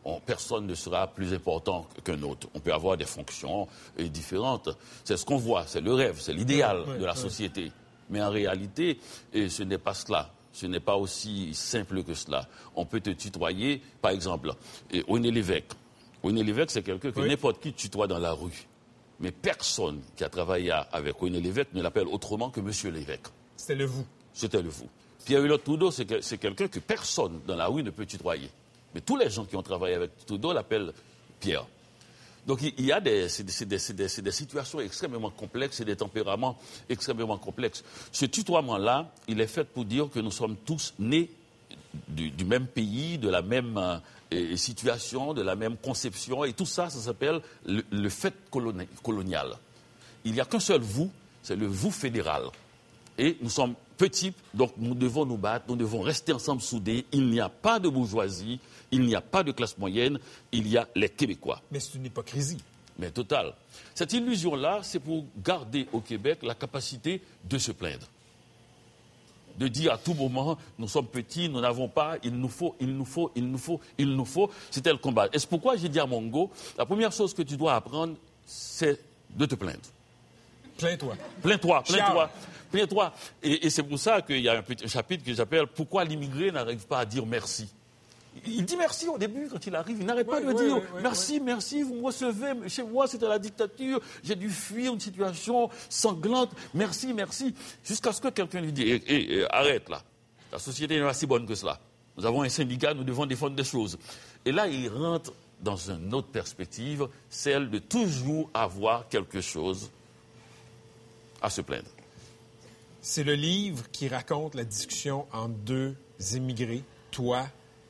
On- 0.05 0.21
personne 0.21 0.65
ne 0.65 0.73
sera 0.75 1.07
plus 1.07 1.33
important 1.33 1.85
qu'un 2.05 2.21
autre. 2.23 2.47
On 2.53 2.61
peut 2.61 2.71
avoir 2.73 2.95
des 2.95 3.03
fonctions 3.05 3.67
euh, 3.99 4.07
différentes. 4.07 4.69
C'est 5.03 5.17
ce 5.17 5.25
qu'on 5.25 5.35
voit, 5.35 5.65
c'est 5.67 5.81
le 5.81 5.93
rêve, 5.93 6.17
c'est 6.17 6.31
l'idéal 6.31 6.79
Ouais, 6.83 6.91
ouais, 6.93 6.97
de 6.99 7.05
la 7.05 7.11
ouais. 7.13 7.17
société. 7.19 7.73
Mais 8.09 8.21
en 8.21 8.29
réalité, 8.29 8.99
euh, 9.35 9.49
ce 9.49 9.63
n'est 9.63 9.77
pas 9.79 9.93
cela. 9.93 10.31
Ce 10.57 10.65
n'est 10.65 10.79
pas 10.79 10.95
aussi 10.97 11.53
simple 11.53 12.01
que 12.03 12.15
cela. 12.15 12.47
On 12.75 12.83
peut 12.83 12.99
te 12.99 13.11
tutoyer, 13.11 13.79
par 14.01 14.09
exemple, 14.09 14.53
euh, 14.95 15.03
René 15.07 15.29
Lévesque. 15.29 15.69
René 16.23 16.43
Lévesque, 16.43 16.71
c'est 16.71 16.81
quelqu'un 16.81 17.11
que 17.11 17.19
Oui. 17.19 17.29
n'importe 17.29 17.61
qui 17.61 17.73
tutoie 17.73 18.07
dans 18.07 18.17
la 18.17 18.31
rue. 18.31 18.65
Mais 19.19 19.29
personne 19.31 20.01
qui 20.15 20.23
a 20.23 20.29
travaillé 20.29 20.71
avec 20.91 21.15
René 21.17 21.39
Lévesque 21.39 21.69
ne 21.73 21.81
l'appelle 21.83 22.07
autrement 22.07 22.49
que 22.49 22.59
Monsieur 22.59 22.89
Lévesque. 22.89 23.27
C'était 23.55 23.75
le 23.75 23.85
vous. 23.85 24.05
C'était 24.33 24.63
le 24.63 24.69
vous. 24.69 24.89
Pierre-Hulot 25.25 25.59
Trudeau, 25.59 25.91
c'est 25.91 26.05
que- 26.07 26.21
c'est 26.21 26.39
quelqu'un 26.39 26.67
que 26.67 26.79
personne 26.79 27.39
dans 27.45 27.55
la 27.55 27.67
rue 27.67 27.83
ne 27.83 27.91
peut 27.91 28.07
tutoyer. 28.07 28.49
Mais 28.95 29.01
tous 29.01 29.15
les 29.15 29.29
gens 29.29 29.45
qui 29.45 29.55
ont 29.55 29.61
travaillé 29.63 29.93
avec 29.93 30.25
Trudeau 30.25 30.53
l'appellent 30.53 30.91
Pierre. 31.39 31.67
Donc 32.47 32.61
il 32.61 32.85
y 32.85 32.93
a 32.93 33.01
des, 33.01 33.27
situations 33.27 34.79
extrêmement 34.79 35.29
complexes 35.29 35.81
et 35.81 35.85
des 35.85 35.97
tempéraments 35.97 36.57
extrêmement 36.89 37.37
complexes. 37.37 37.83
Ce 38.11 38.25
tutoiement-là, 38.25 39.11
il 39.27 39.41
est 39.41 39.47
fait 39.47 39.65
pour 39.65 39.83
dire 39.83 40.09
que 40.09 40.19
nous 40.19 40.31
sommes 40.31 40.55
tous 40.65 40.93
nés 40.97 41.29
du, 42.07 42.45
même 42.45 42.67
pays, 42.67 43.17
de 43.17 43.29
la 43.29 43.41
même 43.41 44.01
euh, 44.33 44.55
situation, 44.55 45.33
de 45.33 45.41
la 45.41 45.55
même 45.55 45.75
conception, 45.77 46.45
et 46.45 46.53
tout 46.53 46.65
ça, 46.65 46.89
ça 46.89 46.99
s'appelle 46.99 47.41
le, 47.65 48.09
fait 48.09 48.33
coloni- 48.49 48.87
colonial. 49.03 49.57
Il 50.23 50.31
n'y 50.33 50.39
a 50.39 50.45
qu'un 50.45 50.59
seul 50.59 50.81
vous, 50.81 51.11
c'est 51.43 51.55
le 51.55 51.67
vous 51.67 51.91
fédéral. 51.91 52.43
Et 53.17 53.37
nous 53.41 53.49
sommes 53.49 53.73
petits, 53.97 54.33
donc 54.53 54.73
nous 54.77 54.95
devons 54.95 55.25
nous 55.25 55.37
battre, 55.37 55.65
nous 55.67 55.75
devons 55.75 56.01
rester 56.01 56.31
ensemble 56.31 56.61
soudés. 56.61 57.05
Il 57.11 57.29
n'y 57.29 57.39
a 57.39 57.49
pas 57.49 57.79
de 57.79 57.89
bourgeoisie, 57.89 58.59
il 58.91 59.01
n'y 59.01 59.15
a 59.15 59.21
pas 59.21 59.43
de 59.43 59.51
classe 59.51 59.77
moyenne, 59.77 60.19
il 60.51 60.67
y 60.67 60.77
a 60.77 60.87
les 60.95 61.09
Québécois. 61.09 61.61
Mais 61.71 61.79
c'est 61.79 61.95
une 61.95 62.05
hypocrisie. 62.05 62.57
Mais 62.99 63.11
total. 63.11 63.53
Cette 63.93 64.13
illusion-là, 64.13 64.79
c'est 64.81 64.99
pour 64.99 65.25
garder 65.37 65.87
au 65.91 65.99
Québec 65.99 66.39
la 66.41 66.55
capacité 66.55 67.21
de 67.43 67.57
se 67.57 67.71
plaindre. 67.71 68.07
De 69.57 69.67
dire 69.67 69.93
à 69.93 69.97
tout 69.97 70.13
moment, 70.13 70.57
nous 70.77 70.87
sommes 70.87 71.07
petits, 71.07 71.49
nous 71.49 71.61
n'avons 71.61 71.87
pas, 71.87 72.17
il 72.23 72.33
nous 72.33 72.49
faut, 72.49 72.75
il 72.79 72.95
nous 72.95 73.05
faut, 73.05 73.31
il 73.35 73.47
nous 73.47 73.57
faut, 73.57 73.79
il 73.97 74.09
nous 74.15 74.25
faut. 74.25 74.51
C'était 74.71 74.91
le 74.91 74.97
combat. 74.97 75.27
Et 75.33 75.39
c'est 75.39 75.49
pourquoi 75.49 75.75
j'ai 75.77 75.89
dit 75.89 75.99
à 75.99 76.05
Mongo, 76.05 76.51
la 76.77 76.85
première 76.85 77.11
chose 77.11 77.33
que 77.33 77.41
tu 77.41 77.57
dois 77.57 77.75
apprendre, 77.75 78.15
c'est 78.45 78.99
de 79.29 79.45
te 79.45 79.55
plaindre. 79.55 79.79
Plains-toi. 80.77 81.15
Plains-toi, 81.41 81.83
plains-toi, 81.83 82.29
plains-toi. 82.71 83.13
Et, 83.41 83.65
et 83.65 83.69
c'est 83.71 83.83
pour 83.83 83.97
ça 83.97 84.21
qu'il 84.21 84.41
y 84.41 84.49
a 84.49 84.57
un 84.57 84.61
petit 84.61 84.87
chapitre 84.87 85.23
que 85.23 85.33
j'appelle 85.33 85.65
Pourquoi 85.67 86.03
l'immigré 86.03 86.51
n'arrive 86.51 86.85
pas 86.85 86.99
à 86.99 87.05
dire 87.05 87.25
merci 87.25 87.67
il 88.45 88.65
dit 88.65 88.77
merci 88.77 89.07
au 89.07 89.17
début 89.17 89.47
quand 89.49 89.65
il 89.65 89.75
arrive. 89.75 89.97
Il 89.99 90.05
n'arrête 90.05 90.27
pas 90.27 90.41
de 90.41 90.47
oui, 90.47 90.55
dire 90.55 90.81
merci, 91.01 91.39
merci, 91.39 91.83
vous 91.83 91.95
me 91.95 92.05
recevez. 92.05 92.69
Chez 92.69 92.83
moi, 92.83 93.07
c'était 93.07 93.27
la 93.27 93.39
dictature. 93.39 94.01
J'ai 94.23 94.35
dû 94.35 94.49
fuir 94.49 94.93
une 94.93 94.99
situation 94.99 95.69
sanglante. 95.89 96.51
Merci, 96.73 97.13
merci. 97.13 97.53
Jusqu'à 97.83 98.11
ce 98.11 98.21
que 98.21 98.29
quelqu'un 98.29 98.61
lui 98.61 98.71
dise 98.71 98.85
Eh, 98.87 99.03
eh, 99.07 99.39
eh, 99.39 99.45
arrête 99.49 99.89
là. 99.89 100.01
La 100.51 100.59
société 100.59 100.95
n'est 100.95 101.05
pas 101.05 101.13
si 101.13 101.25
bonne 101.25 101.45
que 101.45 101.55
cela. 101.55 101.79
Nous 102.17 102.25
avons 102.25 102.41
un 102.41 102.49
syndicat, 102.49 102.93
nous 102.93 103.03
devons 103.03 103.25
défendre 103.25 103.55
des 103.55 103.63
choses. 103.63 103.97
Et 104.45 104.51
là, 104.51 104.67
il 104.67 104.89
rentre 104.89 105.33
dans 105.61 105.75
une 105.75 106.13
autre 106.13 106.29
perspective, 106.29 107.07
celle 107.29 107.69
de 107.69 107.79
toujours 107.79 108.49
avoir 108.53 109.07
quelque 109.07 109.41
chose 109.41 109.91
à 111.41 111.49
se 111.49 111.61
plaindre. 111.61 111.89
C'est 113.01 113.23
le 113.23 113.33
livre 113.33 113.89
qui 113.91 114.07
raconte 114.07 114.55
la 114.55 114.63
discussion 114.63 115.27
entre 115.31 115.55
deux 115.55 115.95
immigrés, 116.33 116.83
toi 117.11 117.47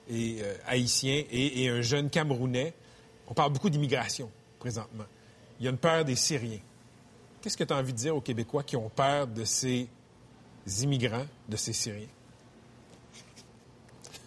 et 0.10 0.38
euh, 0.42 0.56
haïtien 0.66 1.24
et, 1.30 1.64
et 1.64 1.70
un 1.70 1.82
jeune 1.82 2.10
Camerounais. 2.10 2.74
On 3.28 3.34
parle 3.34 3.52
beaucoup 3.52 3.70
d'immigration 3.70 4.32
présentement. 4.60 5.06
Il 5.60 5.66
y 5.66 5.68
a 5.68 5.72
une 5.72 5.78
peur 5.78 6.06
des 6.06 6.16
Syriens. 6.16 6.60
Qu'est-ce 7.42 7.58
que 7.58 7.64
tu 7.64 7.74
as 7.74 7.78
envie 7.78 7.94
de 7.94 7.98
dire 7.98 8.16
aux 8.16 8.22
Québécois 8.22 8.64
qui 8.64 8.76
ont 8.76 8.90
peur 8.90 9.28
de 9.28 9.44
ces 9.44 9.88
immigrants, 10.82 11.26
de 11.48 11.56
ces 11.56 11.74
Syriens? 11.74 12.08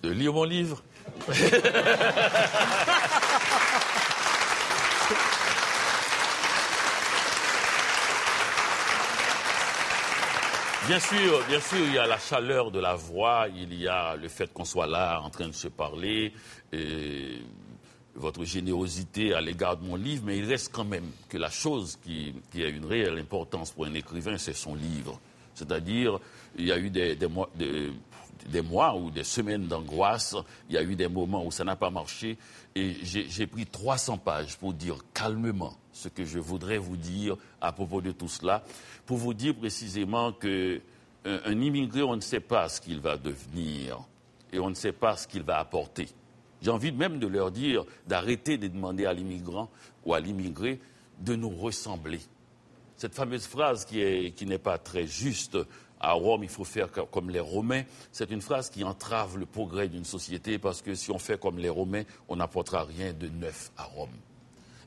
De 0.02 0.10
lire 0.10 0.32
mon 0.32 0.44
livre. 0.44 0.82
Bien 10.90 10.98
sûr, 10.98 11.40
il 11.86 11.94
y 11.94 11.98
a 11.98 12.06
la 12.08 12.18
chaleur 12.18 12.72
de 12.72 12.80
la 12.80 12.96
voix, 12.96 13.46
il 13.54 13.72
y 13.80 13.86
a 13.86 14.16
le 14.16 14.26
fait 14.26 14.52
qu'on 14.52 14.64
soit 14.64 14.88
là 14.88 15.20
en 15.20 15.30
train 15.30 15.46
de 15.46 15.52
se 15.52 15.68
parler, 15.68 16.32
votre 18.16 18.44
générosité 18.44 19.32
à 19.32 19.40
l'égard 19.40 19.76
de 19.76 19.84
mon 19.84 19.94
livre, 19.94 20.24
mais 20.26 20.36
il 20.38 20.46
reste 20.46 20.72
quand 20.74 20.84
même 20.84 21.08
que 21.28 21.38
la 21.38 21.48
chose 21.48 21.96
qui, 22.02 22.34
a 22.56 22.66
une 22.66 22.86
réelle 22.86 23.18
importance 23.18 23.70
pour 23.70 23.86
un 23.86 23.94
écrivain, 23.94 24.36
c'est 24.36 24.52
son 24.52 24.74
livre. 24.74 25.20
C'est-à-dire, 25.54 26.18
il 26.58 26.66
y 26.66 26.72
a 26.72 26.78
eu 26.78 26.90
des, 26.90 27.14
des 27.14 27.28
des- 27.54 27.92
des 28.48 28.62
mois 28.62 28.96
ou 28.96 29.10
des 29.10 29.24
semaines 29.24 29.66
d'angoisse, 29.66 30.36
il 30.68 30.74
y 30.74 30.78
a 30.78 30.82
eu 30.82 30.96
des 30.96 31.08
moments 31.08 31.44
où 31.44 31.50
ça 31.50 31.64
n'a 31.64 31.76
pas 31.76 31.90
marché, 31.90 32.38
et 32.74 32.96
j'ai 33.02 33.46
pris 33.46 33.66
300 33.66 34.18
pages 34.18 34.56
pour 34.56 34.72
dire 34.72 34.96
calmement 35.12 35.74
ce 35.92 36.08
que 36.08 36.24
je 36.24 36.38
voudrais 36.38 36.78
vous 36.78 36.96
dire 36.96 37.36
à 37.60 37.72
propos 37.72 38.00
de 38.00 38.12
tout 38.12 38.28
cela, 38.28 38.62
pour 39.06 39.16
vous 39.16 39.34
dire 39.34 39.54
précisément 39.54 40.32
que 40.32 40.80
un, 41.24 41.40
un 41.44 41.60
immigré, 41.60 42.02
on 42.02 42.16
ne 42.16 42.20
sait 42.20 42.40
pas 42.40 42.68
ce 42.68 42.80
qu'il 42.80 43.00
va 43.00 43.16
devenir, 43.16 44.00
et 44.52 44.58
on 44.58 44.70
ne 44.70 44.74
sait 44.74 44.92
pas 44.92 45.16
ce 45.16 45.26
qu'il 45.26 45.42
va 45.42 45.58
apporter. 45.58 46.08
J'ai 46.62 46.70
envie 46.70 46.92
même 46.92 47.18
de 47.18 47.26
leur 47.26 47.50
dire 47.50 47.84
d'arrêter 48.06 48.58
de 48.58 48.68
demander 48.68 49.06
à 49.06 49.12
l'immigrant 49.12 49.70
ou 50.04 50.14
à 50.14 50.20
l'immigré 50.20 50.80
de 51.20 51.34
nous 51.34 51.50
ressembler. 51.50 52.20
Cette 52.96 53.14
fameuse 53.14 53.46
phrase 53.46 53.86
qui 53.86 54.46
n'est 54.46 54.58
pas 54.58 54.76
très 54.76 55.06
juste, 55.06 55.56
à 56.00 56.12
Rome, 56.12 56.42
il 56.42 56.48
faut 56.48 56.64
faire 56.64 56.90
co- 56.90 57.06
comme 57.06 57.30
les 57.30 57.40
Romains, 57.40 57.82
c'est 58.12 58.30
une 58.30 58.40
phrase 58.40 58.70
qui 58.70 58.82
entrave 58.84 59.36
le 59.38 59.46
progrès 59.46 59.88
d'une 59.88 60.04
société 60.04 60.58
parce 60.58 60.80
que 60.82 60.94
si 60.94 61.10
on 61.10 61.18
fait 61.18 61.38
comme 61.38 61.58
les 61.58 61.68
Romains, 61.68 62.04
on 62.28 62.36
n'apportera 62.36 62.84
rien 62.84 63.12
de 63.12 63.28
neuf 63.28 63.70
à 63.76 63.84
Rome. 63.84 64.08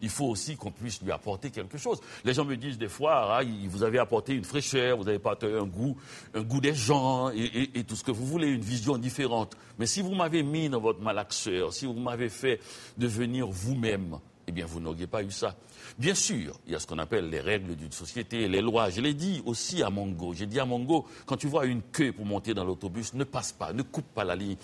Il 0.01 0.09
faut 0.09 0.25
aussi 0.25 0.57
qu'on 0.57 0.71
puisse 0.71 1.01
lui 1.01 1.13
apporter 1.13 1.49
quelque 1.49 1.77
chose. 1.77 2.01
Les 2.25 2.33
gens 2.33 2.43
me 2.43 2.57
disent 2.57 2.77
des 2.77 2.89
fois, 2.89 3.37
ah, 3.39 3.41
vous 3.69 3.83
avez 3.83 3.99
apporté 3.99 4.33
une 4.33 4.43
fraîcheur, 4.43 4.97
vous 4.97 5.07
avez 5.07 5.15
apporté 5.15 5.45
un 5.45 5.63
goût, 5.65 5.95
un 6.33 6.41
goût 6.41 6.59
des 6.59 6.73
gens 6.73 7.29
et, 7.29 7.37
et- 7.39 7.79
et 7.79 7.83
tout 7.85 7.95
ce 7.95 8.03
que 8.03 8.11
vous 8.11 8.25
voulez, 8.25 8.47
une 8.49 8.59
vision 8.59 8.97
différente. 8.97 9.55
Mais 9.79 9.85
si 9.85 10.01
vous 10.01 10.13
m'avez 10.13 10.43
mis 10.43 10.67
dans 10.67 10.81
votre 10.81 10.99
malaxeur, 10.99 11.71
si 11.71 11.85
vous 11.85 11.93
m'avez 11.93 12.27
fait 12.27 12.59
devenir 12.97 13.47
vous-même, 13.47 14.19
eh 14.47 14.51
bien, 14.51 14.65
vous 14.65 14.79
n'auriez 14.79 15.07
pas 15.07 15.23
eu 15.23 15.31
ça. 15.31 15.55
Bien 15.97 16.15
sûr, 16.15 16.59
il 16.65 16.73
y 16.73 16.75
a 16.75 16.79
ce 16.79 16.87
qu'on 16.87 16.99
appelle 16.99 17.29
les 17.29 17.39
règles 17.39 17.75
d'une 17.75 17.91
société, 17.91 18.47
les 18.47 18.61
lois. 18.61 18.89
Je 18.89 19.01
l'ai 19.01 19.13
dit 19.13 19.41
aussi 19.45 19.81
à 19.83 19.89
Mongo. 19.89 20.33
J'ai 20.33 20.45
dit 20.45 20.59
à 20.59 20.65
Mongo, 20.65 21.05
quand 21.25 21.37
tu 21.37 21.47
vois 21.47 21.65
une 21.65 21.81
queue 21.81 22.11
pour 22.11 22.25
monter 22.25 22.53
dans 22.53 22.65
l'autobus, 22.65 23.13
ne 23.13 23.23
passe 23.23 23.51
pas, 23.53 23.73
ne 23.73 23.83
coupe 23.83 24.07
pas 24.13 24.23
la 24.23 24.35
ligne. 24.35 24.57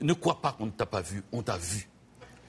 Ne 0.00 0.12
crois 0.12 0.40
pas 0.40 0.52
qu'on 0.52 0.66
ne 0.66 0.70
t'a 0.70 0.86
pas 0.86 1.00
vu, 1.02 1.22
on 1.32 1.42
t'a 1.42 1.56
vu. 1.56 1.88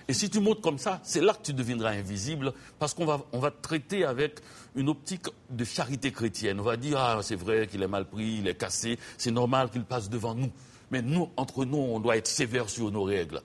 Et 0.10 0.14
si 0.14 0.30
tu 0.30 0.40
montes 0.40 0.62
comme 0.62 0.78
ça, 0.78 1.02
c'est 1.04 1.20
là 1.20 1.34
que 1.34 1.42
tu 1.44 1.54
deviendras 1.54 1.90
invisible, 1.90 2.54
parce 2.80 2.94
qu'on 2.94 3.06
va, 3.06 3.20
on 3.34 3.40
va 3.40 3.52
te 3.52 3.62
traiter 3.62 4.06
avec 4.06 4.40
une 4.76 4.88
optique 4.88 5.26
de 5.50 5.66
charité 5.66 6.12
chrétienne. 6.12 6.62
On 6.62 6.64
va 6.64 6.78
dire, 6.78 6.98
ah, 6.98 7.20
c'est 7.22 7.36
vrai 7.36 7.68
qu'il 7.68 7.84
est 7.84 7.88
mal 7.88 8.06
pris, 8.06 8.38
il 8.40 8.48
est 8.48 8.56
cassé, 8.56 8.98
c'est 9.18 9.32
normal 9.32 9.70
qu'il 9.70 9.84
passe 9.84 10.10
devant 10.10 10.34
nous. 10.34 10.50
Mais 10.92 11.02
nous, 11.02 11.30
entre 11.36 11.66
nous, 11.66 11.78
on 11.78 12.00
doit 12.00 12.16
être 12.16 12.28
sévère 12.28 12.70
sur 12.70 12.90
nos 12.90 13.04
règles. 13.04 13.42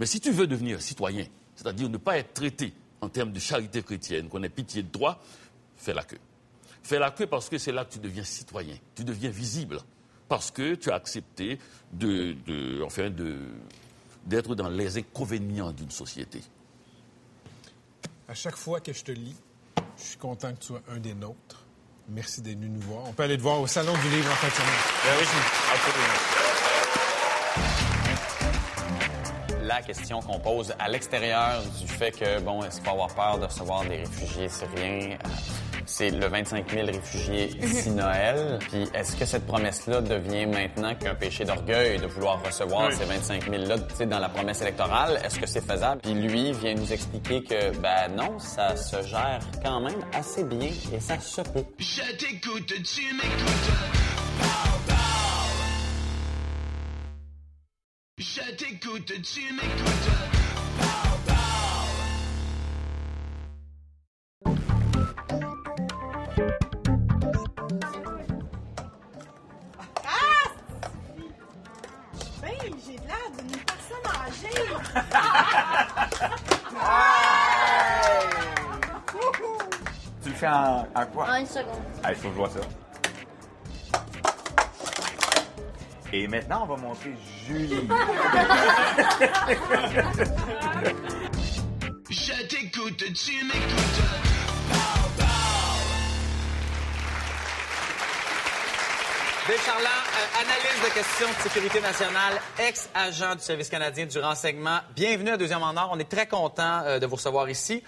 Mais 0.00 0.06
si 0.06 0.18
tu 0.18 0.30
veux 0.30 0.46
devenir 0.46 0.80
citoyen, 0.80 1.26
c'est-à-dire 1.54 1.90
ne 1.90 1.98
pas 1.98 2.16
être 2.16 2.32
traité 2.32 2.72
en 3.06 3.08
termes 3.08 3.30
de 3.32 3.38
charité 3.38 3.82
chrétienne, 3.82 4.28
qu'on 4.28 4.42
ait 4.42 4.48
pitié 4.48 4.82
de 4.82 4.88
toi, 4.88 5.20
fais 5.76 5.94
la 5.94 6.02
queue. 6.02 6.18
Fais 6.82 6.98
la 6.98 7.10
queue 7.12 7.26
parce 7.28 7.48
que 7.48 7.56
c'est 7.56 7.70
là 7.72 7.84
que 7.84 7.92
tu 7.92 7.98
deviens 8.00 8.24
citoyen, 8.24 8.74
tu 8.96 9.04
deviens 9.04 9.30
visible, 9.30 9.78
parce 10.28 10.50
que 10.50 10.74
tu 10.74 10.90
as 10.90 10.96
accepté 10.96 11.58
de, 11.92 12.32
de- 12.46 12.82
enfin, 12.84 13.10
de- 13.10 13.38
d'être 14.24 14.56
dans 14.56 14.68
les 14.68 14.98
inconvénients 14.98 15.70
d'une 15.72 15.90
société. 15.90 16.42
À 18.28 18.34
chaque 18.34 18.56
fois 18.56 18.80
que 18.80 18.92
je 18.92 19.04
te 19.04 19.12
lis, 19.12 19.36
je 19.98 20.02
suis 20.02 20.18
content 20.18 20.52
que 20.52 20.58
tu 20.58 20.66
sois 20.66 20.82
un 20.88 20.98
des 20.98 21.14
nôtres. 21.14 21.62
Merci 22.08 22.42
d'être 22.42 22.56
venu 22.58 22.68
nous 22.70 22.80
voir. 22.80 23.04
On 23.06 23.12
peut 23.12 23.22
aller 23.22 23.36
te 23.36 23.42
voir 23.42 23.60
au 23.60 23.66
Salon 23.68 23.92
du 23.94 24.08
Livre 24.10 24.30
en 24.30 24.34
fin 24.34 24.48
de 24.48 24.52
semaine. 24.52 26.45
La 29.66 29.82
question 29.82 30.20
qu'on 30.20 30.38
pose 30.38 30.72
à 30.78 30.88
l'extérieur 30.88 31.60
du 31.80 31.88
fait 31.88 32.12
que, 32.12 32.40
bon, 32.40 32.62
est-ce 32.62 32.76
qu'il 32.76 32.84
faut 32.84 32.92
avoir 32.92 33.08
peur 33.14 33.38
de 33.38 33.46
recevoir 33.46 33.82
des 33.84 33.96
réfugiés 33.96 34.48
syriens? 34.48 35.16
Euh, 35.24 35.28
C'est 35.86 36.10
le 36.10 36.26
25 36.28 36.70
000 36.70 36.86
réfugiés 36.86 37.46
d'ici 37.46 37.90
Noël. 37.90 38.58
Puis 38.68 38.84
est-ce 38.94 39.16
que 39.16 39.24
cette 39.24 39.46
promesse-là 39.46 40.00
devient 40.02 40.46
maintenant 40.46 40.94
qu'un 40.94 41.14
péché 41.14 41.44
d'orgueil 41.44 41.98
de 41.98 42.06
vouloir 42.06 42.42
recevoir 42.44 42.92
ces 42.92 43.04
25 43.04 43.48
000-là, 43.48 43.78
tu 43.78 43.94
sais, 43.94 44.06
dans 44.06 44.18
la 44.18 44.28
promesse 44.28 44.60
électorale? 44.62 45.20
Est-ce 45.24 45.38
que 45.38 45.46
c'est 45.46 45.64
faisable? 45.64 46.00
Puis 46.02 46.14
lui 46.14 46.52
vient 46.52 46.74
nous 46.74 46.92
expliquer 46.92 47.42
que, 47.42 47.76
ben 47.78 48.08
non, 48.16 48.38
ça 48.38 48.76
se 48.76 49.00
gère 49.02 49.40
quand 49.64 49.80
même 49.80 50.00
assez 50.12 50.44
bien 50.44 50.70
et 50.92 51.00
ça 51.00 51.18
se 51.20 51.40
peut. 51.40 51.64
Je 51.78 52.02
t'écoute, 52.18 52.66
tu 52.84 53.02
m'écoutes. 53.14 54.85
Je 58.28 58.40
t'écoute, 58.56 59.12
tu 59.22 59.52
m'écoutes. 59.54 60.10
Ben, 72.42 72.50
j'ai 72.84 72.96
l'air 72.96 73.30
d'une 73.38 73.58
personne 73.64 74.06
âgée. 74.26 74.58
Tu 80.22 80.28
le 80.28 80.34
fais 80.34 80.48
en, 80.48 80.88
en 80.94 81.06
quoi? 81.06 81.30
En 81.30 81.34
une 81.36 81.46
seconde. 81.46 81.80
Allez, 82.02 82.16
faut 82.16 82.28
que 82.28 82.34
je 82.34 82.38
vois 82.38 82.50
ça. 82.50 82.60
Et 86.18 86.26
maintenant, 86.28 86.62
on 86.62 86.66
va 86.74 86.76
montrer 86.76 87.12
Julie. 87.46 87.68
Je 92.08 92.46
t'écoute, 92.48 93.04
tu 93.12 93.44
m'écoutes. 93.44 94.00
Charland, 99.66 99.84
euh, 99.84 100.40
analyse 100.40 100.80
de 100.84 100.94
questions 100.94 101.28
de 101.28 101.34
sécurité 101.42 101.80
nationale, 101.82 102.40
ex-agent 102.66 103.34
du 103.34 103.42
Service 103.42 103.68
canadien 103.68 104.06
du 104.06 104.18
renseignement. 104.18 104.78
Bienvenue 104.94 105.32
à 105.32 105.36
Deuxième 105.36 105.62
en 105.62 105.76
Or. 105.76 105.90
On 105.92 105.98
est 105.98 106.08
très 106.10 106.26
content 106.26 106.80
euh, 106.84 106.98
de 106.98 107.04
vous 107.04 107.16
recevoir 107.16 107.50
ici. 107.50 107.82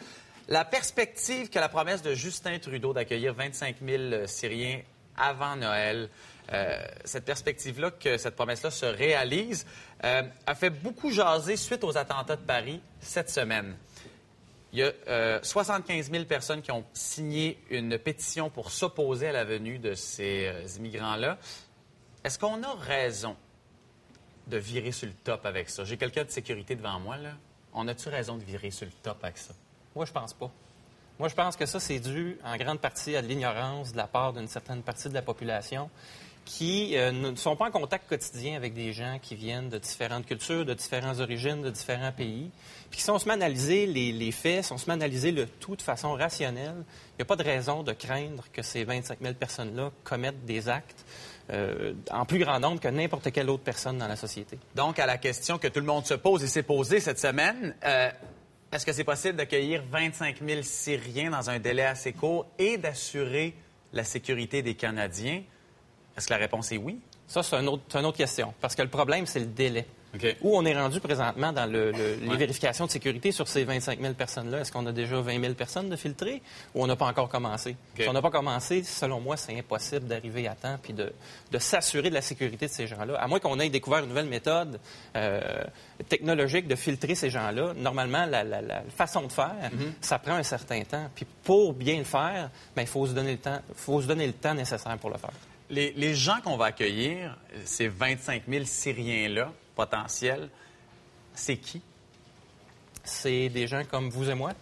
La 0.48 0.66
perspective 0.66 1.48
que 1.48 1.58
la 1.58 1.70
promesse 1.70 2.02
de 2.02 2.12
Justin 2.12 2.58
Trudeau 2.58 2.92
d'accueillir 2.92 3.32
25 3.32 3.76
000 3.80 4.26
Syriens 4.26 4.80
avant 5.16 5.56
Noël, 5.56 6.10
euh, 6.52 6.78
cette 7.04 7.24
perspective-là, 7.24 7.90
que 7.90 8.16
cette 8.16 8.36
promesse-là 8.36 8.70
se 8.70 8.86
réalise, 8.86 9.66
euh, 10.04 10.22
a 10.46 10.54
fait 10.54 10.70
beaucoup 10.70 11.10
jaser 11.10 11.56
suite 11.56 11.84
aux 11.84 11.96
attentats 11.96 12.36
de 12.36 12.42
Paris 12.42 12.80
cette 13.00 13.30
semaine. 13.30 13.76
Il 14.72 14.80
y 14.80 14.82
a 14.82 14.92
euh, 15.08 15.38
75 15.42 16.10
000 16.10 16.24
personnes 16.24 16.60
qui 16.60 16.70
ont 16.70 16.84
signé 16.92 17.58
une 17.70 17.98
pétition 17.98 18.50
pour 18.50 18.70
s'opposer 18.70 19.28
à 19.28 19.32
la 19.32 19.44
venue 19.44 19.78
de 19.78 19.94
ces 19.94 20.46
euh, 20.46 20.66
immigrants-là. 20.76 21.38
Est-ce 22.22 22.38
qu'on 22.38 22.62
a 22.62 22.74
raison 22.74 23.34
de 24.46 24.58
virer 24.58 24.92
sur 24.92 25.06
le 25.06 25.14
top 25.24 25.46
avec 25.46 25.70
ça? 25.70 25.84
J'ai 25.84 25.96
quelqu'un 25.96 26.24
de 26.24 26.30
sécurité 26.30 26.76
devant 26.76 27.00
moi, 27.00 27.16
là. 27.16 27.32
On 27.72 27.88
a-tu 27.88 28.08
raison 28.08 28.36
de 28.36 28.44
virer 28.44 28.70
sur 28.70 28.86
le 28.86 28.92
top 29.02 29.18
avec 29.22 29.38
ça? 29.38 29.54
Moi, 29.94 30.04
je 30.04 30.12
pense 30.12 30.34
pas. 30.34 30.50
Moi, 31.18 31.28
je 31.28 31.34
pense 31.34 31.56
que 31.56 31.64
ça, 31.64 31.80
c'est 31.80 31.98
dû 31.98 32.38
en 32.44 32.56
grande 32.56 32.80
partie 32.80 33.16
à 33.16 33.22
l'ignorance 33.22 33.92
de 33.92 33.96
la 33.96 34.06
part 34.06 34.34
d'une 34.34 34.48
certaine 34.48 34.82
partie 34.82 35.08
de 35.08 35.14
la 35.14 35.22
population 35.22 35.88
qui 36.48 36.96
euh, 36.96 37.12
ne 37.12 37.36
sont 37.36 37.56
pas 37.56 37.66
en 37.66 37.70
contact 37.70 38.08
quotidien 38.08 38.56
avec 38.56 38.72
des 38.72 38.94
gens 38.94 39.18
qui 39.20 39.34
viennent 39.34 39.68
de 39.68 39.76
différentes 39.76 40.24
cultures, 40.24 40.64
de 40.64 40.72
différentes 40.72 41.20
origines, 41.20 41.60
de 41.60 41.68
différents 41.68 42.10
pays. 42.10 42.50
Puis 42.90 43.02
si 43.02 43.10
on 43.10 43.18
se 43.18 43.26
met 43.26 43.32
à 43.32 43.34
analyser 43.34 43.84
les, 43.84 44.32
faits, 44.32 44.64
si 44.64 44.72
on 44.72 44.78
se 44.78 44.86
met 44.86 44.92
à 44.92 44.94
analyser 44.94 45.30
le 45.30 45.44
tout 45.46 45.76
de 45.76 45.82
façon 45.82 46.14
rationnelle, 46.14 46.84
il 47.12 47.16
n'y 47.18 47.22
a 47.22 47.26
pas 47.26 47.36
de 47.36 47.42
raison 47.42 47.82
de 47.82 47.92
craindre 47.92 48.44
que 48.50 48.62
ces 48.62 48.84
25 48.84 49.18
000 49.20 49.34
personnes-là 49.34 49.92
commettent 50.04 50.46
des 50.46 50.70
actes 50.70 51.04
euh, 51.50 51.92
en 52.10 52.24
plus 52.24 52.38
grand 52.38 52.58
nombre 52.58 52.80
que 52.80 52.88
n'importe 52.88 53.30
quelle 53.30 53.50
autre 53.50 53.62
personne 53.62 53.98
dans 53.98 54.08
la 54.08 54.16
société. 54.16 54.58
Donc, 54.74 54.98
à 54.98 55.04
la 55.04 55.18
question 55.18 55.58
que 55.58 55.68
tout 55.68 55.80
le 55.80 55.86
monde 55.86 56.06
se 56.06 56.14
pose 56.14 56.42
et 56.42 56.48
s'est 56.48 56.62
posée 56.62 57.00
cette 57.00 57.20
semaine, 57.20 57.74
euh, 57.84 58.10
est-ce 58.72 58.86
que 58.86 58.92
c'est 58.94 59.04
possible 59.04 59.36
d'accueillir 59.36 59.82
25 59.90 60.38
000 60.42 60.62
Syriens 60.62 61.30
dans 61.30 61.50
un 61.50 61.58
délai 61.58 61.84
assez 61.84 62.14
court 62.14 62.46
et 62.58 62.78
d'assurer 62.78 63.54
la 63.92 64.04
sécurité 64.04 64.62
des 64.62 64.76
Canadiens? 64.76 65.42
Est-ce 66.18 66.26
que 66.26 66.34
la 66.34 66.38
réponse 66.40 66.70
est 66.72 66.76
oui? 66.78 66.98
Ça, 67.26 67.42
c'est 67.42 67.56
un 67.56 67.66
autre- 67.66 67.82
c'est 67.88 67.98
une 67.98 68.06
autre 68.06 68.16
question. 68.18 68.52
Parce 68.60 68.74
que 68.74 68.82
le 68.82 68.88
problème, 68.88 69.24
c'est 69.26 69.40
le 69.40 69.46
délai. 69.46 69.86
Où 70.40 70.56
on 70.56 70.64
est 70.64 70.74
rendu 70.74 71.00
présentement 71.00 71.52
dans 71.52 71.70
le- 71.70 71.92
le- 71.92 72.14
les 72.22 72.36
vérifications 72.38 72.86
de 72.86 72.90
sécurité 72.90 73.30
sur 73.30 73.46
ces 73.46 73.64
25 73.64 74.00
000 74.00 74.14
personnes-là? 74.14 74.60
Est-ce 74.60 74.72
qu'on 74.72 74.86
a 74.86 74.92
déjà 74.92 75.20
20 75.20 75.38
000 75.38 75.52
personnes 75.52 75.90
de 75.90 75.96
filtrer 75.96 76.40
ou 76.74 76.82
on 76.82 76.86
n'a 76.86 76.96
pas 76.96 77.04
encore 77.04 77.28
commencé? 77.28 77.76
Si 77.94 78.08
on 78.08 78.14
n'a 78.14 78.22
pas 78.22 78.30
commencé, 78.30 78.82
selon 78.84 79.20
moi, 79.20 79.36
c'est 79.36 79.56
impossible 79.58 80.06
d'arriver 80.06 80.48
à 80.48 80.54
temps 80.54 80.78
puis 80.82 80.94
de, 80.94 81.12
de 81.52 81.58
s'assurer 81.58 82.08
de 82.08 82.14
la 82.14 82.22
sécurité 82.22 82.66
de 82.68 82.72
ces 82.72 82.86
gens-là. 82.86 83.16
À 83.20 83.26
moins 83.28 83.38
qu'on 83.38 83.60
ait 83.60 83.68
découvert 83.68 83.98
une 83.98 84.08
nouvelle 84.08 84.28
méthode 84.30 84.80
euh, 85.14 85.62
technologique 86.08 86.66
de 86.66 86.74
filtrer 86.74 87.14
ces 87.14 87.28
gens-là, 87.28 87.74
normalement, 87.76 88.24
la, 88.24 88.42
la- 88.44 88.62
la 88.62 88.82
façon 88.96 89.22
de 89.22 89.32
faire, 89.32 89.54
Mhm. 89.72 89.92
ça 90.00 90.18
prend 90.18 90.34
un 90.36 90.42
certain 90.42 90.82
temps. 90.84 91.10
Puis 91.14 91.26
pour 91.44 91.74
bien 91.74 91.98
le 91.98 92.04
faire, 92.04 92.48
ben, 92.74 92.82
il 92.82 92.88
faut 92.88 93.06
se 93.06 93.12
donner 93.12 93.32
le 93.32 93.38
temps, 93.38 93.58
faut 93.74 94.00
se 94.00 94.06
donner 94.06 94.26
le 94.26 94.32
temps 94.32 94.54
nécessaire 94.54 94.96
pour 94.96 95.10
le 95.10 95.18
faire. 95.18 95.32
Les, 95.70 95.92
les 95.92 96.14
gens 96.14 96.40
qu'on 96.42 96.56
va 96.56 96.66
accueillir, 96.66 97.36
ces 97.64 97.88
25 97.88 98.44
000 98.48 98.64
Syriens-là, 98.64 99.52
potentiels, 99.74 100.48
c'est 101.34 101.56
qui? 101.56 101.82
c'est 103.08 103.48
des 103.48 103.66
gens 103.66 103.82
comme 103.90 104.10
vous 104.10 104.30
et 104.30 104.34
moi. 104.34 104.52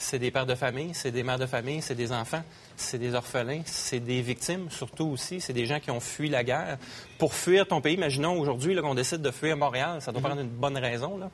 C'est 0.00 0.20
des 0.20 0.30
pères 0.30 0.46
de 0.46 0.54
famille, 0.54 0.90
c'est 0.94 1.10
des 1.10 1.24
mères 1.24 1.40
de 1.40 1.46
famille, 1.46 1.82
c'est 1.82 1.96
des 1.96 2.12
enfants, 2.12 2.44
c'est 2.76 2.98
des 2.98 3.14
orphelins, 3.14 3.62
c'est 3.64 3.98
des 3.98 4.22
victimes 4.22 4.70
surtout 4.70 5.06
aussi. 5.06 5.40
C'est 5.40 5.52
des 5.52 5.66
gens 5.66 5.80
qui 5.80 5.90
ont 5.90 5.98
fui 5.98 6.28
la 6.28 6.44
guerre. 6.44 6.78
Pour 7.18 7.34
fuir 7.34 7.66
ton 7.66 7.80
pays, 7.80 7.94
imaginons 7.94 8.38
aujourd'hui 8.38 8.76
qu'on 8.76 8.94
décide 8.94 9.22
de 9.22 9.32
fuir 9.32 9.56
Montréal, 9.56 10.00
ça 10.00 10.12
doit 10.12 10.22
prendre 10.22 10.40
une 10.40 10.48
bonne 10.48 10.78
raison. 10.78 11.18
Là. 11.18 11.30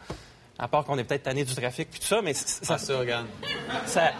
À 0.58 0.68
part 0.68 0.84
qu'on 0.84 0.96
est 0.98 1.04
peut-être 1.04 1.24
tanné 1.24 1.44
du 1.44 1.52
trafic 1.54 1.90
puis 1.90 1.98
tout 1.98 2.06
ça, 2.06 2.22
mais 2.22 2.32
ça, 2.32 2.74
Ah, 2.74 2.78
ça, 2.78 2.98
regarde. 2.98 3.26
ça- 3.86 4.12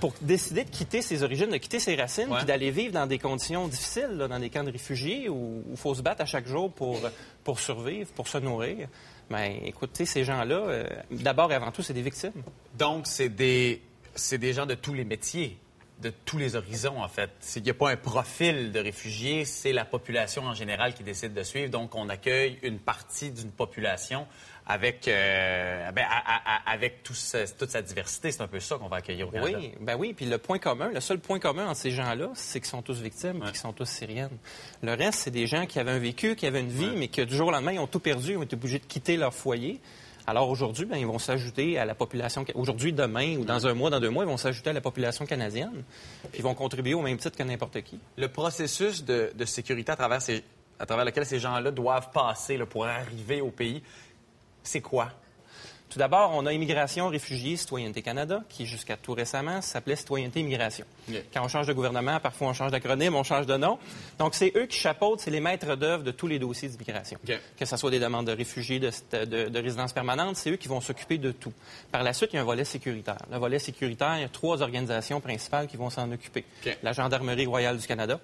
pour 0.00 0.14
décider 0.22 0.64
de 0.64 0.70
quitter 0.70 1.02
ses 1.02 1.22
origines, 1.22 1.50
de 1.50 1.56
quitter 1.58 1.78
ses 1.78 1.94
racines, 1.94 2.30
Ouais. 2.30 2.38
puis 2.38 2.46
d'aller 2.46 2.70
vivre 2.70 2.92
dans 2.94 3.06
des 3.06 3.18
conditions 3.18 3.68
difficiles, 3.68 4.10
là, 4.16 4.28
dans 4.28 4.38
des 4.38 4.48
camps 4.50 4.64
de 4.64 4.72
réfugiés 4.72 5.28
où 5.28 5.62
il 5.70 5.76
faut 5.76 5.94
se 5.94 6.00
battre 6.02 6.22
à 6.22 6.26
chaque 6.26 6.46
jour 6.46 6.72
pour, 6.72 6.98
pour 7.44 7.60
survivre, 7.60 8.10
pour 8.12 8.28
se 8.28 8.38
nourrir. 8.38 8.88
Mais 9.30 9.60
écoutez, 9.66 10.06
ces 10.06 10.24
gens-là, 10.24 10.54
euh, 10.56 10.84
d'abord 11.10 11.52
et 11.52 11.54
avant 11.54 11.70
tout, 11.70 11.82
c'est 11.82 11.92
des 11.92 12.00
victimes. 12.02 12.32
Donc, 12.78 13.06
c'est 13.06 13.28
des, 13.28 13.82
c'est 14.14 14.38
des 14.38 14.54
gens 14.54 14.64
de 14.64 14.74
tous 14.74 14.94
les 14.94 15.04
métiers, 15.04 15.58
de 16.00 16.10
tous 16.24 16.38
les 16.38 16.56
horizons, 16.56 17.02
en 17.02 17.08
fait. 17.08 17.30
Il 17.56 17.62
n'y 17.62 17.70
a 17.70 17.74
pas 17.74 17.90
un 17.90 17.96
profil 17.96 18.72
de 18.72 18.80
réfugiés, 18.80 19.44
c'est 19.44 19.72
la 19.72 19.84
population 19.84 20.44
en 20.44 20.54
général 20.54 20.94
qui 20.94 21.02
décide 21.02 21.34
de 21.34 21.42
suivre. 21.42 21.70
Donc, 21.70 21.94
on 21.94 22.08
accueille 22.08 22.58
une 22.62 22.78
partie 22.78 23.30
d'une 23.32 23.50
population 23.50 24.26
avec, 24.70 25.08
euh, 25.08 25.90
ben, 25.92 26.04
avec 26.66 27.02
tout 27.02 27.14
ce- 27.14 27.52
toute 27.56 27.70
sa 27.70 27.80
diversité. 27.82 28.30
C'est 28.30 28.42
un 28.42 28.46
peu 28.48 28.60
ça 28.60 28.76
qu'on 28.76 28.88
va 28.88 28.98
accueillir 28.98 29.28
au 29.28 29.30
Canada. 29.30 29.58
Oui, 29.58 29.72
ben 29.80 29.96
oui. 29.98 30.12
Puis 30.14 30.26
le 30.26 30.36
point 30.38 30.58
commun, 30.58 30.90
le 30.92 31.00
seul 31.00 31.18
point 31.18 31.38
commun 31.38 31.66
entre 31.68 31.78
ces 31.80 31.90
gens-là, 31.90 32.28
c'est 32.34 32.60
qu'ils 32.60 32.68
sont 32.68 32.82
tous 32.82 33.00
victimes, 33.00 33.40
puis 33.40 33.48
qu'ils 33.50 33.58
sont 33.60 33.72
tous 33.72 33.88
syriennes. 33.88 34.36
Le 34.82 34.92
reste, 34.94 35.20
c'est 35.20 35.30
des 35.30 35.46
gens 35.46 35.64
qui 35.66 35.78
avaient 35.78 35.92
un 35.92 35.98
vécu, 35.98 36.36
qui 36.36 36.46
avaient 36.46 36.60
une 36.60 36.68
vie, 36.68 36.90
mais 36.96 37.08
que 37.08 37.22
du 37.22 37.34
jour 37.34 37.48
au 37.48 37.50
lendemain, 37.50 37.72
ils 37.72 37.78
ont 37.78 37.86
tout 37.86 38.00
perdu, 38.00 38.32
ils 38.32 38.36
ont 38.36 38.42
été 38.42 38.56
obligés 38.56 38.78
de 38.78 38.84
quitter 38.84 39.16
leur 39.16 39.32
foyer. 39.32 39.80
Alors 40.26 40.50
aujourd'hui, 40.50 40.84
ben, 40.84 40.98
ils 40.98 41.06
vont 41.06 41.18
s'ajouter 41.18 41.78
à 41.78 41.86
la 41.86 41.94
population. 41.94 42.44
Aujourd'hui, 42.54 42.92
demain, 42.92 43.36
ou 43.38 43.46
dans 43.46 43.66
un 43.66 43.72
mois, 43.72 43.88
dans 43.88 43.98
deux 44.00 44.10
mois, 44.10 44.24
ils 44.24 44.28
vont 44.28 44.36
s'ajouter 44.36 44.68
à 44.68 44.74
la 44.74 44.82
population 44.82 45.24
canadienne. 45.24 45.82
Puis 46.30 46.40
ils 46.40 46.42
vont 46.42 46.54
contribuer 46.54 46.92
au 46.92 47.00
même 47.00 47.16
titre 47.16 47.38
que 47.38 47.42
n'importe 47.42 47.80
qui. 47.80 47.98
Le 48.18 48.28
processus 48.28 49.02
de, 49.02 49.32
de 49.34 49.44
sécurité 49.46 49.92
à 49.92 49.96
travers, 49.96 50.20
ces- 50.20 50.44
à 50.78 50.84
travers 50.84 51.06
lequel 51.06 51.24
ces 51.24 51.38
gens-là 51.38 51.70
doivent 51.70 52.10
passer 52.12 52.58
là, 52.58 52.66
pour 52.66 52.84
arriver 52.86 53.40
au 53.40 53.50
pays, 53.50 53.82
c'est 54.68 54.80
quoi? 54.80 55.08
Tout 55.90 55.98
d'abord, 55.98 56.32
on 56.34 56.44
a 56.44 56.52
Immigration, 56.52 57.08
Réfugiés, 57.08 57.56
Citoyenneté 57.56 58.02
Canada, 58.02 58.42
qui 58.50 58.66
jusqu'à 58.66 58.98
tout 58.98 59.14
récemment 59.14 59.62
s'appelait 59.62 59.96
Citoyenneté 59.96 60.40
Immigration. 60.40 60.84
Quand 61.32 61.42
on 61.42 61.48
change 61.48 61.66
de 61.66 61.72
gouvernement, 61.72 62.20
parfois 62.20 62.48
on 62.48 62.52
change 62.52 62.70
d'acronyme, 62.72 63.14
on 63.14 63.22
change 63.22 63.46
de 63.46 63.56
nom. 63.56 63.78
Donc, 64.18 64.34
c'est 64.34 64.52
eux 64.54 64.66
qui 64.66 64.76
chapeautent, 64.78 65.20
c'est 65.20 65.30
les 65.30 65.40
maîtres 65.40 65.76
d'œuvre 65.76 66.02
de 66.04 66.10
tous 66.10 66.26
les 66.26 66.38
dossiers 66.38 66.68
d'immigration. 66.68 67.18
Que 67.58 67.64
ce 67.64 67.74
soit 67.78 67.90
des 67.90 68.00
demandes 68.00 68.26
de 68.26 68.32
réfugiés, 68.32 68.78
de, 68.80 68.90
de- 69.24 69.48
de 69.48 69.58
résidence 69.58 69.94
permanente, 69.94 70.36
c'est 70.36 70.50
eux 70.50 70.56
qui 70.56 70.68
vont 70.68 70.82
s'occuper 70.82 71.16
de 71.16 71.32
tout. 71.32 71.54
Par 71.90 72.02
la 72.02 72.12
suite, 72.12 72.34
il 72.34 72.36
y 72.36 72.38
a 72.38 72.42
un 72.42 72.44
volet 72.44 72.66
sécuritaire. 72.66 73.22
Le 73.32 73.38
volet 73.38 73.58
sécuritaire, 73.58 74.16
il 74.18 74.20
y 74.20 74.24
a 74.24 74.28
trois 74.28 74.60
organisations 74.60 75.22
principales 75.22 75.68
qui 75.68 75.78
vont 75.78 75.88
s'en 75.88 76.12
occuper. 76.12 76.44
La 76.82 76.92
Gendarmerie 76.92 77.46
royale 77.46 77.78
du 77.78 77.86
Canada, 77.86 78.20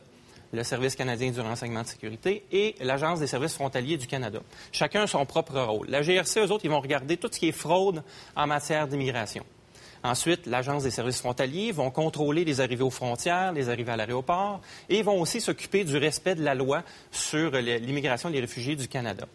le 0.54 0.62
Service 0.62 0.94
canadien 0.94 1.30
du 1.30 1.40
renseignement 1.40 1.82
de 1.82 1.88
sécurité 1.88 2.44
et 2.52 2.76
l'Agence 2.80 3.20
des 3.20 3.26
services 3.26 3.54
frontaliers 3.54 3.96
du 3.96 4.06
Canada. 4.06 4.40
Chacun 4.72 5.06
son 5.06 5.26
propre 5.26 5.60
rôle. 5.60 5.88
La 5.88 6.02
GRC, 6.02 6.40
eux 6.40 6.52
autres, 6.52 6.64
ils 6.64 6.70
vont 6.70 6.80
regarder 6.80 7.16
tout 7.16 7.28
ce 7.30 7.38
qui 7.38 7.48
est 7.48 7.52
fraude 7.52 8.02
en 8.36 8.46
matière 8.46 8.86
d'immigration. 8.86 9.44
Ensuite, 10.04 10.46
l'Agence 10.46 10.82
des 10.82 10.90
services 10.90 11.18
frontaliers 11.18 11.72
vont 11.72 11.90
contrôler 11.90 12.44
les 12.44 12.60
arrivées 12.60 12.84
aux 12.84 12.90
frontières, 12.90 13.52
les 13.52 13.70
arrivées 13.70 13.92
à 13.92 13.96
l'aéroport, 13.96 14.60
et 14.90 15.02
vont 15.02 15.18
aussi 15.18 15.40
s'occuper 15.40 15.82
du 15.82 15.96
respect 15.96 16.34
de 16.34 16.44
la 16.44 16.54
loi 16.54 16.82
sur 17.10 17.50
l'immigration 17.52 18.28
des 18.28 18.40
réfugiés 18.40 18.76
du 18.76 18.86
Canada. 18.86 19.26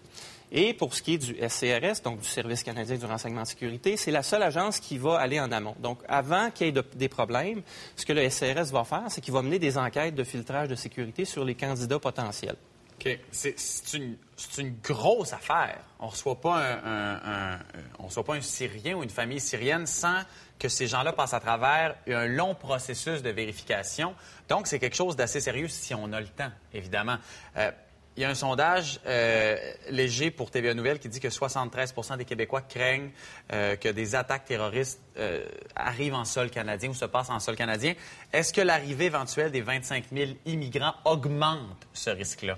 Et 0.52 0.74
pour 0.74 0.94
ce 0.96 1.02
qui 1.04 1.14
est 1.14 1.18
du 1.20 1.36
SCRS, 1.48 2.02
donc 2.04 2.20
du 2.22 2.28
Service 2.28 2.64
canadien 2.64 2.98
du 2.98 3.06
renseignement 3.06 3.44
de 3.44 3.48
sécurité, 3.48 3.98
c'est 3.98 4.10
la 4.12 4.24
seule 4.24 4.42
agence 4.44 4.80
qui 4.80 4.98
va 4.98 5.20
aller 5.20 5.40
en 5.40 5.52
amont. 5.52 5.76
Donc, 5.80 6.00
avant 6.08 6.50
qu'il 6.50 6.66
y 6.68 6.70
ait 6.70 6.74
de- 6.74 6.84
des 6.96 7.10
problèmes, 7.10 7.62
ce 7.96 8.06
que 8.06 8.14
le 8.14 8.28
SCRS 8.30 8.72
va 8.72 8.84
faire, 8.84 9.04
c'est 9.10 9.22
qu'il 9.22 9.34
va 9.34 9.42
mener 9.44 9.60
des 9.60 9.78
enquêtes 9.78 10.16
de 10.16 10.24
filtrage 10.24 10.68
de 10.68 10.76
sécurité 10.76 11.24
sur 11.26 11.46
les 11.46 11.54
candidats 11.56 12.00
potentiels. 12.00 12.56
OK. 13.00 13.18
C'est 13.32 13.56
une, 13.94 14.76
grosse 14.84 15.32
affaire. 15.34 15.80
On 16.00 16.08
ne 16.08 16.12
reçoit, 16.12 16.42
pas 16.42 16.56
un, 16.58 16.84
un- 16.84 17.54
un- 17.54 17.60
on 18.00 18.08
reçoit 18.08 18.24
pas 18.26 18.34
un 18.36 18.42
Syrien 18.42 18.96
ou 18.96 19.04
une 19.04 19.10
famille 19.10 19.40
syrienne 19.40 19.86
sans 19.86 20.22
que 20.58 20.68
ces 20.68 20.88
gens-là 20.88 21.14
passent 21.14 21.34
à 21.34 21.40
travers 21.40 21.96
un 22.08 22.26
long 22.28 22.56
processus 22.56 23.22
de 23.22 23.30
vérification. 23.30 24.16
Donc, 24.50 24.68
c'est 24.68 24.80
quelque 24.80 24.96
chose 24.98 25.16
d'assez 25.16 25.40
sérieux 25.40 25.70
si 25.70 25.94
on 25.94 26.12
a 26.12 26.20
le 26.20 26.28
temps, 26.28 26.52
évidemment. 26.74 27.16
Euh, 27.56 27.72
il 28.20 28.24
y 28.24 28.26
a 28.26 28.30
un 28.30 28.36
sondage 28.36 29.00
euh, 29.06 29.56
léger 29.90 30.30
pour 30.30 30.52
TVA 30.52 30.74
Nouvelle 30.74 31.00
qui 31.00 31.08
dit 31.08 31.22
que 31.22 31.30
73 31.30 31.96
des 32.18 32.26
Québécois 32.26 32.60
craignent 32.60 33.12
euh, 33.54 33.78
que 33.78 33.88
des 33.88 34.14
attaques 34.14 34.44
terroristes 34.44 35.00
euh, 35.18 35.46
arrivent 35.74 36.16
en 36.16 36.26
sol 36.26 36.50
canadien 36.50 36.90
ou 36.90 36.94
se 36.94 37.06
passent 37.06 37.30
en 37.30 37.40
sol 37.40 37.56
canadien. 37.56 37.94
Est-ce 38.34 38.52
que 38.52 38.60
l'arrivée 38.60 39.06
éventuelle 39.06 39.52
des 39.52 39.62
25 39.62 40.08
000 40.12 40.32
immigrants 40.46 40.96
augmente 41.06 41.88
ce 41.94 42.10
risque-là? 42.10 42.58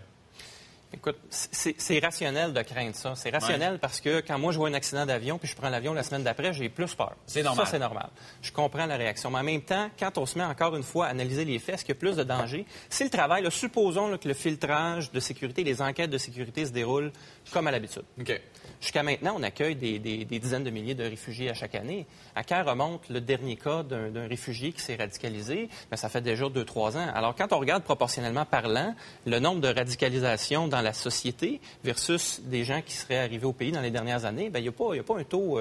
Écoute, 0.93 1.17
c'est 1.29 1.75
c'est 1.79 1.99
rationnel 1.99 2.51
de 2.51 2.61
craindre 2.63 2.95
ça. 2.95 3.13
C'est 3.15 3.29
rationnel 3.29 3.73
Ouais. 3.73 3.77
parce 3.79 4.01
que 4.01 4.19
quand 4.19 4.37
moi 4.37 4.51
je 4.51 4.57
vois 4.57 4.67
un 4.67 4.73
accident 4.73 5.05
d'avion 5.05 5.37
puis 5.37 5.47
je 5.47 5.55
prends 5.55 5.69
l'avion 5.69 5.93
la 5.93 6.03
semaine 6.03 6.23
d'après, 6.23 6.51
j'ai 6.51 6.67
plus 6.67 6.93
peur. 6.95 7.15
C'est 7.25 7.43
normal. 7.43 7.65
Ça, 7.65 7.71
c'est 7.71 7.79
normal. 7.79 8.09
Je 8.41 8.51
comprends 8.51 8.85
la 8.85 8.97
réaction. 8.97 9.31
Mais 9.31 9.39
en 9.39 9.43
même 9.43 9.61
temps, 9.61 9.89
quand 9.97 10.17
on 10.17 10.25
se 10.25 10.37
met 10.37 10.43
encore 10.43 10.75
une 10.75 10.83
fois 10.83 11.05
à 11.07 11.09
analyser 11.11 11.45
les 11.45 11.59
faits, 11.59 11.75
est-ce 11.75 11.85
qu'il 11.85 11.95
y 11.95 11.97
a 11.97 11.99
plus 11.99 12.17
de 12.17 12.23
danger? 12.23 12.65
Si 12.89 13.05
le 13.05 13.09
travail, 13.09 13.41
là, 13.43 13.49
supposons 13.49 14.09
là, 14.09 14.17
que 14.17 14.27
le 14.27 14.33
filtrage 14.33 15.11
de 15.11 15.19
sécurité, 15.21 15.63
les 15.63 15.81
enquêtes 15.81 16.09
de 16.09 16.17
sécurité 16.17 16.65
se 16.65 16.71
déroulent 16.71 17.13
comme 17.51 17.67
à 17.67 17.71
l'habitude. 17.71 18.03
OK. 18.19 18.41
Jusqu'à 18.81 19.03
maintenant, 19.03 19.35
on 19.37 19.43
accueille 19.43 19.75
des, 19.75 19.97
des- 19.99 20.25
des 20.25 20.39
dizaines 20.39 20.63
de 20.63 20.71
milliers 20.71 20.95
de 20.95 21.03
réfugiés 21.03 21.49
à 21.49 21.53
chaque 21.53 21.75
année. 21.75 22.05
À 22.35 22.43
quand 22.43 22.63
remonte 22.63 23.07
le 23.09 23.21
dernier 23.21 23.55
cas 23.55 23.83
d'un 23.83 24.27
réfugié 24.27 24.73
qui 24.73 24.81
s'est 24.81 24.95
radicalisé? 24.95 25.69
Bien, 25.89 25.95
ça 25.97 26.09
fait 26.09 26.21
déjà 26.21 26.49
deux, 26.49 26.65
trois 26.65 26.97
ans. 26.97 27.07
Alors, 27.13 27.35
quand 27.35 27.53
on 27.53 27.59
regarde 27.59 27.83
proportionnellement 27.83 28.43
parlant 28.45 28.93
le 29.25 29.39
nombre 29.39 29.61
de 29.61 29.67
radicalisations 29.67 30.67
dans 30.67 30.80
la 30.81 30.93
société 30.93 31.59
versus 31.83 32.41
des 32.43 32.63
gens 32.63 32.81
qui 32.81 32.93
seraient 32.93 33.19
arrivés 33.19 33.45
au 33.45 33.53
pays 33.53 33.71
dans 33.71 33.81
les 33.81 33.91
dernières 33.91 34.25
années, 34.25 34.49
bien, 34.49 34.59
il 34.59 34.63
n'y 34.63 34.69
a, 34.69 35.01
a 35.01 35.03
pas 35.03 35.17
un 35.19 35.23
taux 35.23 35.59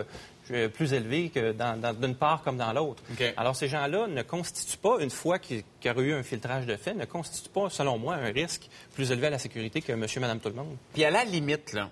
euh, 0.50 0.68
plus 0.68 0.92
élevé 0.92 1.28
que 1.30 1.52
dans- 1.52 1.80
dans- 1.80 1.92
d'une 1.94 2.14
part 2.16 2.42
comme 2.42 2.56
dans 2.56 2.72
l'autre. 2.72 3.02
Alors, 3.36 3.54
ces 3.54 3.68
gens-là 3.68 4.06
ne 4.08 4.22
constituent 4.22 4.78
pas, 4.78 4.96
une 5.00 5.10
fois 5.10 5.38
qu'il 5.38 5.62
y 5.84 5.88
aurait 5.90 6.02
eu 6.02 6.12
un 6.14 6.22
filtrage 6.22 6.66
de 6.66 6.74
fait, 6.76 6.94
ne 6.94 7.04
constituent 7.04 7.50
pas, 7.50 7.70
selon 7.70 7.98
moi, 7.98 8.14
un 8.16 8.32
risque 8.32 8.68
plus 8.94 9.12
élevé 9.12 9.28
à 9.28 9.30
la 9.30 9.38
sécurité 9.38 9.80
que 9.80 9.92
monsieur, 9.92 10.20
madame, 10.20 10.40
tout 10.40 10.48
le 10.48 10.54
monde. 10.56 10.76
Puis 10.92 11.04
à 11.04 11.10
la 11.10 11.24
limite, 11.24 11.72
là, 11.72 11.90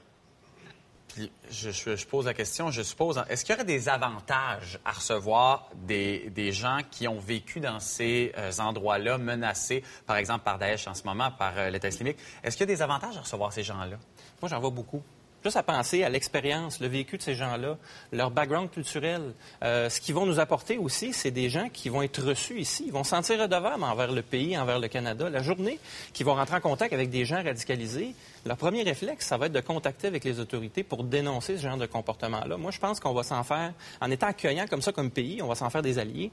je, 1.50 2.06
pose 2.06 2.26
la 2.26 2.34
question, 2.34 2.70
je 2.70 2.82
suppose, 2.82 3.18
hein, 3.18 3.24
est-ce 3.28 3.44
qu'il 3.44 3.54
y 3.54 3.56
aurait 3.56 3.64
des 3.64 3.88
avantages 3.88 4.78
à 4.84 4.92
recevoir 4.92 5.68
des, 5.86 6.30
des 6.30 6.52
gens 6.52 6.80
qui 6.90 7.08
ont 7.08 7.18
vécu 7.18 7.60
dans 7.60 7.80
ces 7.80 8.32
euh, 8.36 8.50
endroits-là, 8.58 9.18
menacés, 9.18 9.82
par 10.06 10.16
exemple 10.16 10.44
par 10.44 10.58
Daesh 10.58 10.86
en 10.86 10.94
ce 10.94 11.04
moment, 11.04 11.30
par 11.30 11.56
euh, 11.56 11.70
l'État 11.70 11.88
islamique? 11.88 12.18
Est-ce 12.42 12.56
qu'il 12.56 12.68
y 12.68 12.72
a 12.72 12.74
des 12.74 12.82
avantages 12.82 13.16
à 13.16 13.20
recevoir 13.20 13.52
ces 13.52 13.62
gens-là? 13.62 13.96
Moi, 14.40 14.48
j'en 14.48 14.60
vois 14.60 14.70
beaucoup. 14.70 15.02
Juste 15.44 15.56
à 15.56 15.62
penser 15.62 16.02
à 16.02 16.08
l'expérience, 16.08 16.80
le 16.80 16.88
vécu 16.88 17.16
de 17.16 17.22
ces 17.22 17.34
gens-là, 17.34 17.76
leur 18.12 18.30
background 18.32 18.70
culturel. 18.70 19.34
Euh, 19.62 19.88
ce 19.88 20.00
qu'ils 20.00 20.14
vont 20.14 20.26
nous 20.26 20.40
apporter 20.40 20.78
aussi, 20.78 21.12
c'est 21.12 21.30
des 21.30 21.48
gens 21.48 21.68
qui 21.72 21.88
vont 21.88 22.02
être 22.02 22.22
reçus 22.22 22.58
ici. 22.58 22.84
Ils 22.86 22.92
vont 22.92 23.04
se 23.04 23.10
sentir 23.10 23.38
redevables 23.40 23.84
envers 23.84 24.10
le 24.10 24.22
pays, 24.22 24.58
envers 24.58 24.80
le 24.80 24.88
Canada. 24.88 25.30
La 25.30 25.42
journée 25.42 25.78
qu'ils 26.12 26.26
vont 26.26 26.34
rentrer 26.34 26.56
en 26.56 26.60
contact 26.60 26.92
avec 26.92 27.10
des 27.10 27.24
gens 27.24 27.40
radicalisés, 27.42 28.14
leur 28.44 28.56
premier 28.56 28.82
réflexe, 28.82 29.26
ça 29.26 29.36
va 29.36 29.46
être 29.46 29.52
de 29.52 29.60
contacter 29.60 30.08
avec 30.08 30.24
les 30.24 30.40
autorités 30.40 30.82
pour 30.82 31.04
dénoncer 31.04 31.56
ce 31.56 31.62
genre 31.62 31.76
de 31.76 31.86
comportement-là. 31.86 32.56
Moi, 32.56 32.72
je 32.72 32.78
pense 32.78 32.98
qu'on 32.98 33.14
va 33.14 33.22
s'en 33.22 33.44
faire, 33.44 33.72
en 34.00 34.10
étant 34.10 34.26
accueillant 34.26 34.66
comme 34.66 34.82
ça 34.82 34.90
comme 34.90 35.10
pays, 35.10 35.40
on 35.40 35.46
va 35.46 35.54
s'en 35.54 35.70
faire 35.70 35.82
des 35.82 36.00
alliés. 36.00 36.32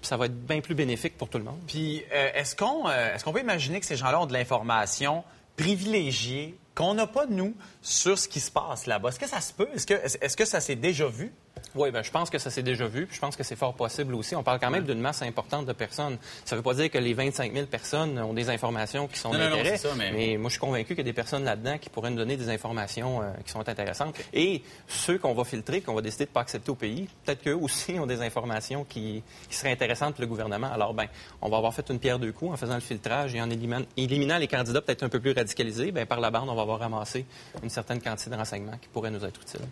Puis 0.00 0.08
ça 0.08 0.16
va 0.16 0.26
être 0.26 0.46
bien 0.46 0.60
plus 0.60 0.74
bénéfique 0.74 1.16
pour 1.16 1.28
tout 1.28 1.38
le 1.38 1.44
monde. 1.44 1.58
Puis 1.66 2.04
euh, 2.12 2.30
est-ce 2.34 2.54
qu'on 2.54 2.86
euh, 2.86 3.14
est-ce 3.14 3.24
qu'on 3.24 3.32
peut 3.32 3.40
imaginer 3.40 3.80
que 3.80 3.86
ces 3.86 3.96
gens-là 3.96 4.20
ont 4.20 4.26
de 4.26 4.32
l'information 4.32 5.24
privilégiée 5.56 6.56
qu'on 6.76 6.94
n'a 6.94 7.06
pas, 7.08 7.26
nous, 7.26 7.56
sur 7.82 8.16
ce 8.18 8.28
qui 8.28 8.38
se 8.38 8.50
passe 8.50 8.86
là-bas? 8.86 9.08
Est-ce 9.08 9.18
que 9.18 9.28
ça 9.28 9.40
se 9.40 9.52
peut? 9.52 9.68
Est-ce 9.74 9.86
que, 9.86 9.94
est-ce 9.94 10.36
que 10.36 10.44
ça 10.44 10.60
s'est 10.60 10.76
déjà 10.76 11.08
vu? 11.08 11.32
Oui, 11.74 11.90
ben, 11.90 12.02
je 12.02 12.10
pense 12.10 12.30
que 12.30 12.38
ça 12.38 12.50
s'est 12.50 12.62
déjà 12.62 12.86
vu, 12.86 13.06
puis 13.06 13.16
je 13.16 13.20
pense 13.20 13.36
que 13.36 13.42
c'est 13.42 13.56
fort 13.56 13.74
possible 13.74 14.14
aussi. 14.14 14.34
On 14.34 14.42
parle 14.42 14.58
quand 14.58 14.70
même 14.70 14.84
d'une 14.84 15.00
masse 15.00 15.22
importante 15.22 15.66
de 15.66 15.72
personnes. 15.72 16.16
Ça 16.44 16.54
ne 16.54 16.60
veut 16.60 16.62
pas 16.62 16.74
dire 16.74 16.90
que 16.90 16.98
les 16.98 17.12
25 17.12 17.52
000 17.52 17.66
personnes 17.66 18.18
ont 18.18 18.32
des 18.32 18.48
informations 18.50 19.06
qui 19.08 19.18
sont 19.18 19.30
d'intérêt, 19.50 19.76
ça, 19.76 19.88
mais- 20.12 20.36
moi, 20.38 20.48
je 20.48 20.52
suis 20.54 20.60
convaincu 20.60 20.88
qu'il 20.88 20.98
y 20.98 21.00
a 21.00 21.04
des 21.04 21.12
personnes 21.12 21.44
là-dedans 21.44 21.76
qui 21.78 21.90
pourraient 21.90 22.10
nous 22.10 22.16
donner 22.16 22.36
des 22.36 22.48
informations 22.48 23.20
euh, 23.22 23.30
qui 23.44 23.52
sont 23.52 23.66
intéressantes. 23.68 24.14
Et 24.32 24.62
ceux 24.88 25.18
qu'on 25.18 25.34
va 25.34 25.44
filtrer, 25.44 25.80
qu'on 25.82 25.94
va 25.94 26.00
décider 26.02 26.24
de 26.24 26.30
ne 26.30 26.34
pas 26.34 26.40
accepter 26.40 26.70
au 26.70 26.74
pays, 26.76 27.08
peut-être 27.24 27.42
qu'eux 27.42 27.54
aussi 27.54 27.98
ont 27.98 28.06
des 28.06 28.22
informations 28.22 28.84
qui, 28.84 29.22
qui 29.48 29.56
seraient 29.56 29.72
intéressantes 29.72 30.14
pour 30.14 30.22
le 30.22 30.28
gouvernement. 30.28 30.72
Alors, 30.72 30.94
ben, 30.94 31.06
on 31.42 31.48
va 31.50 31.58
avoir 31.58 31.74
fait 31.74 31.88
une 31.90 31.98
pierre 31.98 32.18
deux 32.18 32.32
coups 32.32 32.52
en 32.52 32.56
faisant 32.56 32.74
le 32.74 32.80
filtrage 32.80 33.34
et 33.34 33.40
en 33.42 33.50
éliminant, 33.50 33.84
éliminant 33.96 34.38
les 34.38 34.48
candidats 34.48 34.80
peut-être 34.80 35.02
un 35.02 35.08
peu 35.08 35.20
plus 35.20 35.32
radicalisés. 35.32 35.92
Ben, 35.92 36.06
par 36.06 36.20
la 36.20 36.30
bande, 36.30 36.48
on 36.48 36.54
va 36.54 36.62
avoir 36.62 36.78
ramassé 36.78 37.26
une 37.62 37.70
certaine 37.70 38.00
quantité 38.00 38.30
de 38.30 38.36
renseignements 38.36 38.76
qui 38.80 38.88
pourraient 38.88 39.10
nous 39.10 39.24
être 39.24 39.40
utiles. 39.42 39.66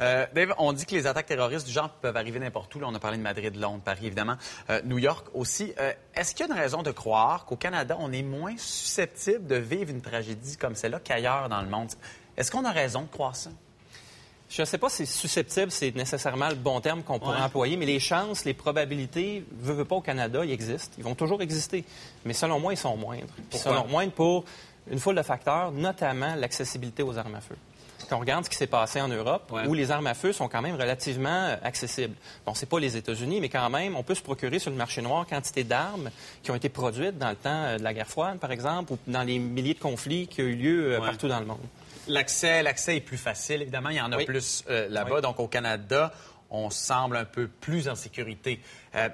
Euh, 0.00 0.26
Dave, 0.34 0.54
on 0.58 0.72
dit 0.72 0.84
que 0.84 0.94
les 0.94 1.06
attaques 1.06 1.26
terroristes 1.26 1.66
du 1.66 1.72
genre 1.72 1.88
peuvent 1.88 2.16
arriver 2.16 2.38
n'importe 2.38 2.74
où. 2.74 2.80
Là, 2.80 2.86
on 2.88 2.94
a 2.94 2.98
parlé 2.98 3.16
de 3.16 3.22
Madrid, 3.22 3.54
Londres, 3.56 3.80
Paris, 3.84 4.06
évidemment, 4.06 4.36
euh, 4.70 4.80
New 4.84 4.98
York 4.98 5.26
aussi. 5.34 5.72
Euh, 5.80 5.92
Est-ce 6.14 6.34
qu'il 6.34 6.46
y 6.46 6.50
a 6.50 6.52
une 6.54 6.58
raison 6.60 6.82
de 6.82 6.90
croire 6.90 7.46
qu'au 7.46 7.56
Canada, 7.56 7.96
on 7.98 8.12
est 8.12 8.22
moins 8.22 8.54
susceptible 8.58 9.46
de 9.46 9.56
vivre 9.56 9.90
une 9.90 10.02
tragédie 10.02 10.56
comme 10.56 10.74
celle-là 10.74 11.00
qu'ailleurs 11.02 11.48
dans 11.48 11.62
le 11.62 11.68
monde? 11.68 11.88
Est-ce 12.36 12.50
qu'on 12.50 12.64
a 12.64 12.72
raison 12.72 13.02
de 13.02 13.06
croire 13.08 13.34
ça? 13.36 13.50
Je 14.48 14.62
ne 14.62 14.66
sais 14.66 14.78
pas 14.78 14.88
si 14.88 15.06
susceptible, 15.06 15.72
c'est 15.72 15.92
nécessairement 15.96 16.48
le 16.50 16.54
bon 16.54 16.80
terme 16.80 17.02
qu'on 17.02 17.18
pourrait 17.18 17.38
Ouais. 17.38 17.42
employer, 17.42 17.76
mais 17.76 17.86
les 17.86 17.98
chances, 17.98 18.44
les 18.44 18.54
probabilités, 18.54 19.44
veut, 19.58 19.74
veut 19.74 19.84
pas 19.84 19.96
au 19.96 20.00
Canada, 20.00 20.44
ils 20.44 20.52
existent. 20.52 20.94
Ils 20.98 21.04
vont 21.04 21.16
toujours 21.16 21.42
exister. 21.42 21.84
Mais 22.24 22.32
selon 22.32 22.60
moi, 22.60 22.72
ils 22.72 22.76
sont 22.76 22.96
moindres. 22.96 23.26
Puis 23.50 23.58
selon 23.58 23.88
moindres 23.88 24.12
pour 24.12 24.44
une 24.88 25.00
foule 25.00 25.16
de 25.16 25.22
facteurs, 25.22 25.72
notamment 25.72 26.36
l'accessibilité 26.36 27.02
aux 27.02 27.18
armes 27.18 27.34
à 27.34 27.40
feu. 27.40 27.56
Quand 28.08 28.16
on 28.16 28.20
regarde 28.20 28.44
ce 28.44 28.50
qui 28.50 28.56
s'est 28.56 28.66
passé 28.66 29.00
en 29.00 29.08
Europe, 29.08 29.52
où 29.66 29.74
les 29.74 29.90
armes 29.90 30.06
à 30.06 30.14
feu 30.14 30.32
sont 30.32 30.48
quand 30.48 30.62
même 30.62 30.76
relativement 30.76 31.28
euh, 31.28 31.56
accessibles. 31.62 32.14
Bon, 32.44 32.54
c'est 32.54 32.66
pas 32.68 32.78
les 32.78 32.96
États-Unis, 32.96 33.40
mais 33.40 33.48
quand 33.48 33.68
même, 33.70 33.96
on 33.96 34.02
peut 34.02 34.14
se 34.14 34.22
procurer 34.22 34.58
sur 34.58 34.70
le 34.70 34.76
marché 34.76 35.02
noir 35.02 35.26
quantité 35.26 35.64
d'armes 35.64 36.10
qui 36.42 36.50
ont 36.50 36.54
été 36.54 36.68
produites 36.68 37.18
dans 37.18 37.30
le 37.30 37.36
temps 37.36 37.50
euh, 37.64 37.78
de 37.78 37.82
la 37.82 37.92
guerre 37.94 38.06
froide, 38.08 38.38
par 38.38 38.52
exemple, 38.52 38.92
ou 38.92 38.98
dans 39.06 39.22
les 39.22 39.38
milliers 39.38 39.74
de 39.74 39.80
conflits 39.80 40.28
qui 40.28 40.42
ont 40.42 40.46
eu 40.46 40.54
lieu 40.56 40.92
euh, 40.94 41.00
Ouais. 41.00 41.06
partout 41.06 41.28
dans 41.28 41.40
le 41.40 41.46
monde. 41.46 41.58
L'accès, 42.08 42.62
l'accès 42.62 42.96
est 42.96 43.00
plus 43.00 43.16
facile, 43.16 43.62
évidemment. 43.62 43.88
Il 43.90 43.96
y 43.96 44.00
en 44.00 44.12
a 44.12 44.16
Oui. 44.18 44.24
plus 44.24 44.62
euh, 44.70 44.86
là-bas. 44.88 45.16
Oui. 45.16 45.22
Donc, 45.22 45.40
au 45.40 45.48
Canada, 45.48 46.12
on 46.50 46.70
semble 46.70 47.16
un 47.16 47.24
peu 47.24 47.48
plus 47.48 47.88
en 47.88 47.96
sécurité. 47.96 48.60
Euh, 48.94 49.08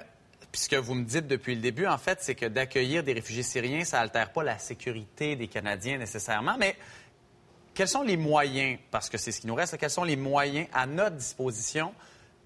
puis 0.51 0.61
ce 0.61 0.69
que 0.69 0.75
vous 0.75 0.93
me 0.93 1.03
dites 1.03 1.25
depuis 1.25 1.55
le 1.55 1.61
début, 1.61 1.87
en 1.87 1.97
fait, 1.97 2.19
c'est 2.21 2.35
que 2.35 2.45
d'accueillir 2.45 3.01
des 3.03 3.13
réfugiés 3.13 3.41
syriens, 3.41 3.83
ça 3.85 3.99
altère 3.99 4.31
pas 4.31 4.43
la 4.43 4.59
sécurité 4.59 5.35
des 5.35 5.47
Canadiens 5.47 5.97
nécessairement. 5.97 6.57
Mais 6.59 6.75
quels 7.73 7.87
sont 7.87 8.03
les 8.03 8.17
moyens, 8.17 8.79
parce 8.91 9.09
que 9.09 9.17
c'est 9.17 9.31
ce 9.31 9.41
qui 9.41 9.47
nous 9.47 9.55
reste, 9.55 9.77
quels 9.77 9.89
sont 9.89 10.03
les 10.03 10.15
moyens 10.15 10.67
à 10.73 10.85
notre 10.85 11.15
disposition 11.15 11.93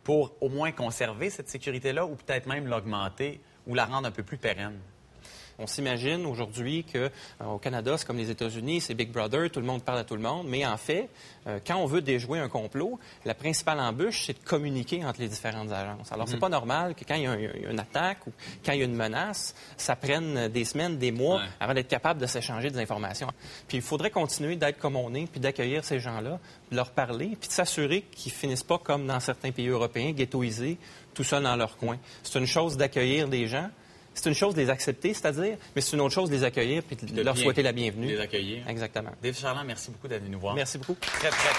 pour 0.03 0.33
au 0.39 0.49
moins 0.49 0.71
conserver 0.71 1.29
cette 1.29 1.49
sécurité-là 1.49 2.05
ou 2.05 2.15
peut-être 2.15 2.47
même 2.47 2.67
l'augmenter 2.67 3.41
ou 3.65 3.75
la 3.75 3.85
rendre 3.85 4.07
un 4.07 4.11
peu 4.11 4.23
plus 4.23 4.37
pérenne? 4.37 4.79
On 5.59 5.65
s'imagine 5.65 6.25
aujourd'hui 6.27 6.83
que 6.83 6.97
euh, 7.41 7.45
au 7.45 7.57
Canada, 7.57 7.97
c'est 7.97 8.05
comme 8.05 8.17
les 8.17 8.29
États-Unis, 8.29 8.81
c'est 8.81 8.93
Big 8.93 9.11
Brother, 9.11 9.49
tout 9.49 9.59
le 9.59 9.65
monde 9.65 9.81
parle 9.83 9.97
à 9.99 10.03
tout 10.03 10.15
le 10.15 10.21
monde. 10.21 10.45
Mais 10.47 10.65
en 10.65 10.77
fait, 10.77 11.09
euh, 11.47 11.59
quand 11.65 11.77
on 11.77 11.87
veut 11.87 12.01
déjouer 12.01 12.37
un 12.39 12.47
complot, 12.49 12.99
la 13.25 13.33
principale 13.33 13.79
embûche, 13.79 14.25
c'est 14.25 14.33
de 14.39 14.47
communiquer 14.47 15.03
entre 15.03 15.19
les 15.19 15.27
différentes 15.27 15.71
agences. 15.71 16.11
Alors, 16.11 16.27
c'est 16.27 16.35
Mhm. 16.35 16.39
pas 16.41 16.49
normal 16.49 16.93
que 16.95 17.03
quand 17.05 17.15
il 17.15 17.23
y 17.23 17.25
a 17.25 17.31
un- 17.31 17.37
il 17.39 17.61
y 17.63 17.65
a 17.65 17.71
une 17.71 17.79
attaque 17.79 18.27
ou 18.27 18.31
quand 18.63 18.73
il 18.73 18.79
y 18.79 18.81
a 18.83 18.85
une 18.85 18.95
menace, 18.95 19.55
ça 19.77 19.95
prenne 19.95 20.47
des 20.49 20.63
semaines, 20.65 20.97
des 20.97 21.11
mois 21.11 21.41
avant 21.59 21.73
d'être 21.73 21.87
capable 21.87 22.21
de 22.21 22.27
s'échanger 22.27 22.69
des 22.69 22.79
informations. 22.79 23.29
Puis 23.67 23.77
il 23.77 23.83
faudrait 23.83 24.11
continuer 24.11 24.57
d'être 24.57 24.77
comme 24.77 24.95
on 24.95 25.13
est, 25.15 25.25
puis 25.25 25.39
d'accueillir 25.39 25.83
ces 25.83 25.99
gens-là, 25.99 26.39
de 26.71 26.75
leur 26.75 26.91
parler, 26.91 27.35
puis 27.39 27.47
de 27.47 27.53
s'assurer 27.53 28.01
qu'ils 28.11 28.31
finissent 28.31 28.63
pas 28.63 28.77
comme 28.77 29.07
dans 29.07 29.19
certains 29.19 29.51
pays 29.51 29.69
européens, 29.69 30.11
ghettoisés, 30.11 30.77
tout 31.15 31.23
seuls 31.23 31.41
dans 31.43 31.55
leur 31.55 31.77
coin. 31.77 31.97
C'est 32.21 32.37
une 32.37 32.45
chose 32.45 32.77
d'accueillir 32.77 33.27
des 33.27 33.47
gens. 33.47 33.69
C'est 34.17 34.29
une 34.29 34.35
chose 34.35 34.55
de 34.55 34.61
les 34.61 34.71
accepter, 34.71 35.13
c'est-à-dire, 35.13 35.57
mais 35.75 35.81
c'est 35.81 35.93
une 35.95 36.01
autre 36.01 36.15
chose 36.15 36.31
de 36.31 36.35
les 36.35 36.43
accueillir 36.43 36.81
puis 36.81 36.95
de 36.95 37.05
De 37.05 37.21
leur 37.21 37.35
bien 37.35 37.43
souhaiter 37.43 37.61
la 37.61 37.71
bienvenue. 37.71 38.07
Les 38.07 38.19
accueillir. 38.19 38.67
Exactement. 38.67 39.11
Dave 39.21 39.37
Charland, 39.37 39.63
merci 39.67 39.91
beaucoup 39.91 40.07
d'être 40.07 40.21
venu 40.23 40.31
nous 40.31 40.39
voir. 40.39 40.55
Merci 40.55 40.79
beaucoup. 40.79 40.95
Très, 40.99 41.29
très, 41.29 41.49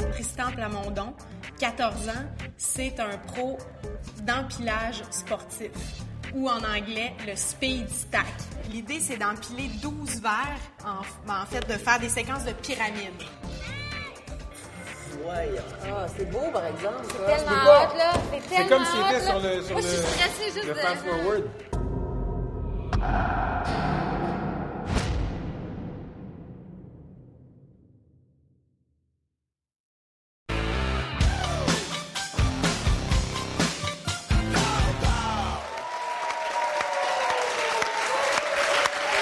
très. 0.00 0.10
Tristan 0.12 0.52
Plamondon, 0.52 1.12
14 1.58 2.08
ans, 2.08 2.12
c'est 2.56 2.98
un 2.98 3.18
pro 3.18 3.58
d'empilage 4.22 5.02
sportif 5.10 5.70
ou 6.34 6.48
en 6.48 6.64
anglais 6.64 7.12
le 7.26 7.36
speed 7.36 7.90
stack. 7.90 8.24
L'idée, 8.72 9.00
c'est 9.00 9.18
d'empiler 9.18 9.68
12 9.82 10.22
verres, 10.22 10.58
en, 10.82 11.02
en 11.30 11.44
fait, 11.44 11.60
de 11.68 11.74
faire 11.74 12.00
des 12.00 12.08
séquences 12.08 12.46
de 12.46 12.52
pyramides. 12.52 13.22
Ah, 15.86 16.06
c'est 16.16 16.30
beau, 16.30 16.50
par 16.52 16.66
exemple. 16.66 17.04
Tellement 17.06 17.36
C'est 17.38 17.44
pas- 17.44 17.84
hot, 17.84 17.98
là. 17.98 18.12
C'est 18.48 18.68
comme 18.68 18.84
s'il 18.84 19.00
était 19.16 19.24
sur 19.24 19.38
le, 19.40 19.62
sur 19.62 19.72
Moi, 19.72 19.80
je 19.82 19.86
suis 19.88 19.96
stressée 19.98 20.50
juste 20.52 20.66
le 20.66 20.74
de- 20.74 20.78
fast 20.78 21.04
forward. 21.04 21.42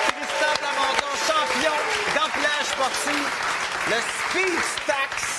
Tristan 0.09 0.55
Plamondon, 0.61 1.13
champion 1.27 1.77
d'empilage 2.15 2.67
sportif, 2.67 3.27
le 3.91 3.97
Speed 4.01 4.61
Stacks. 4.83 5.32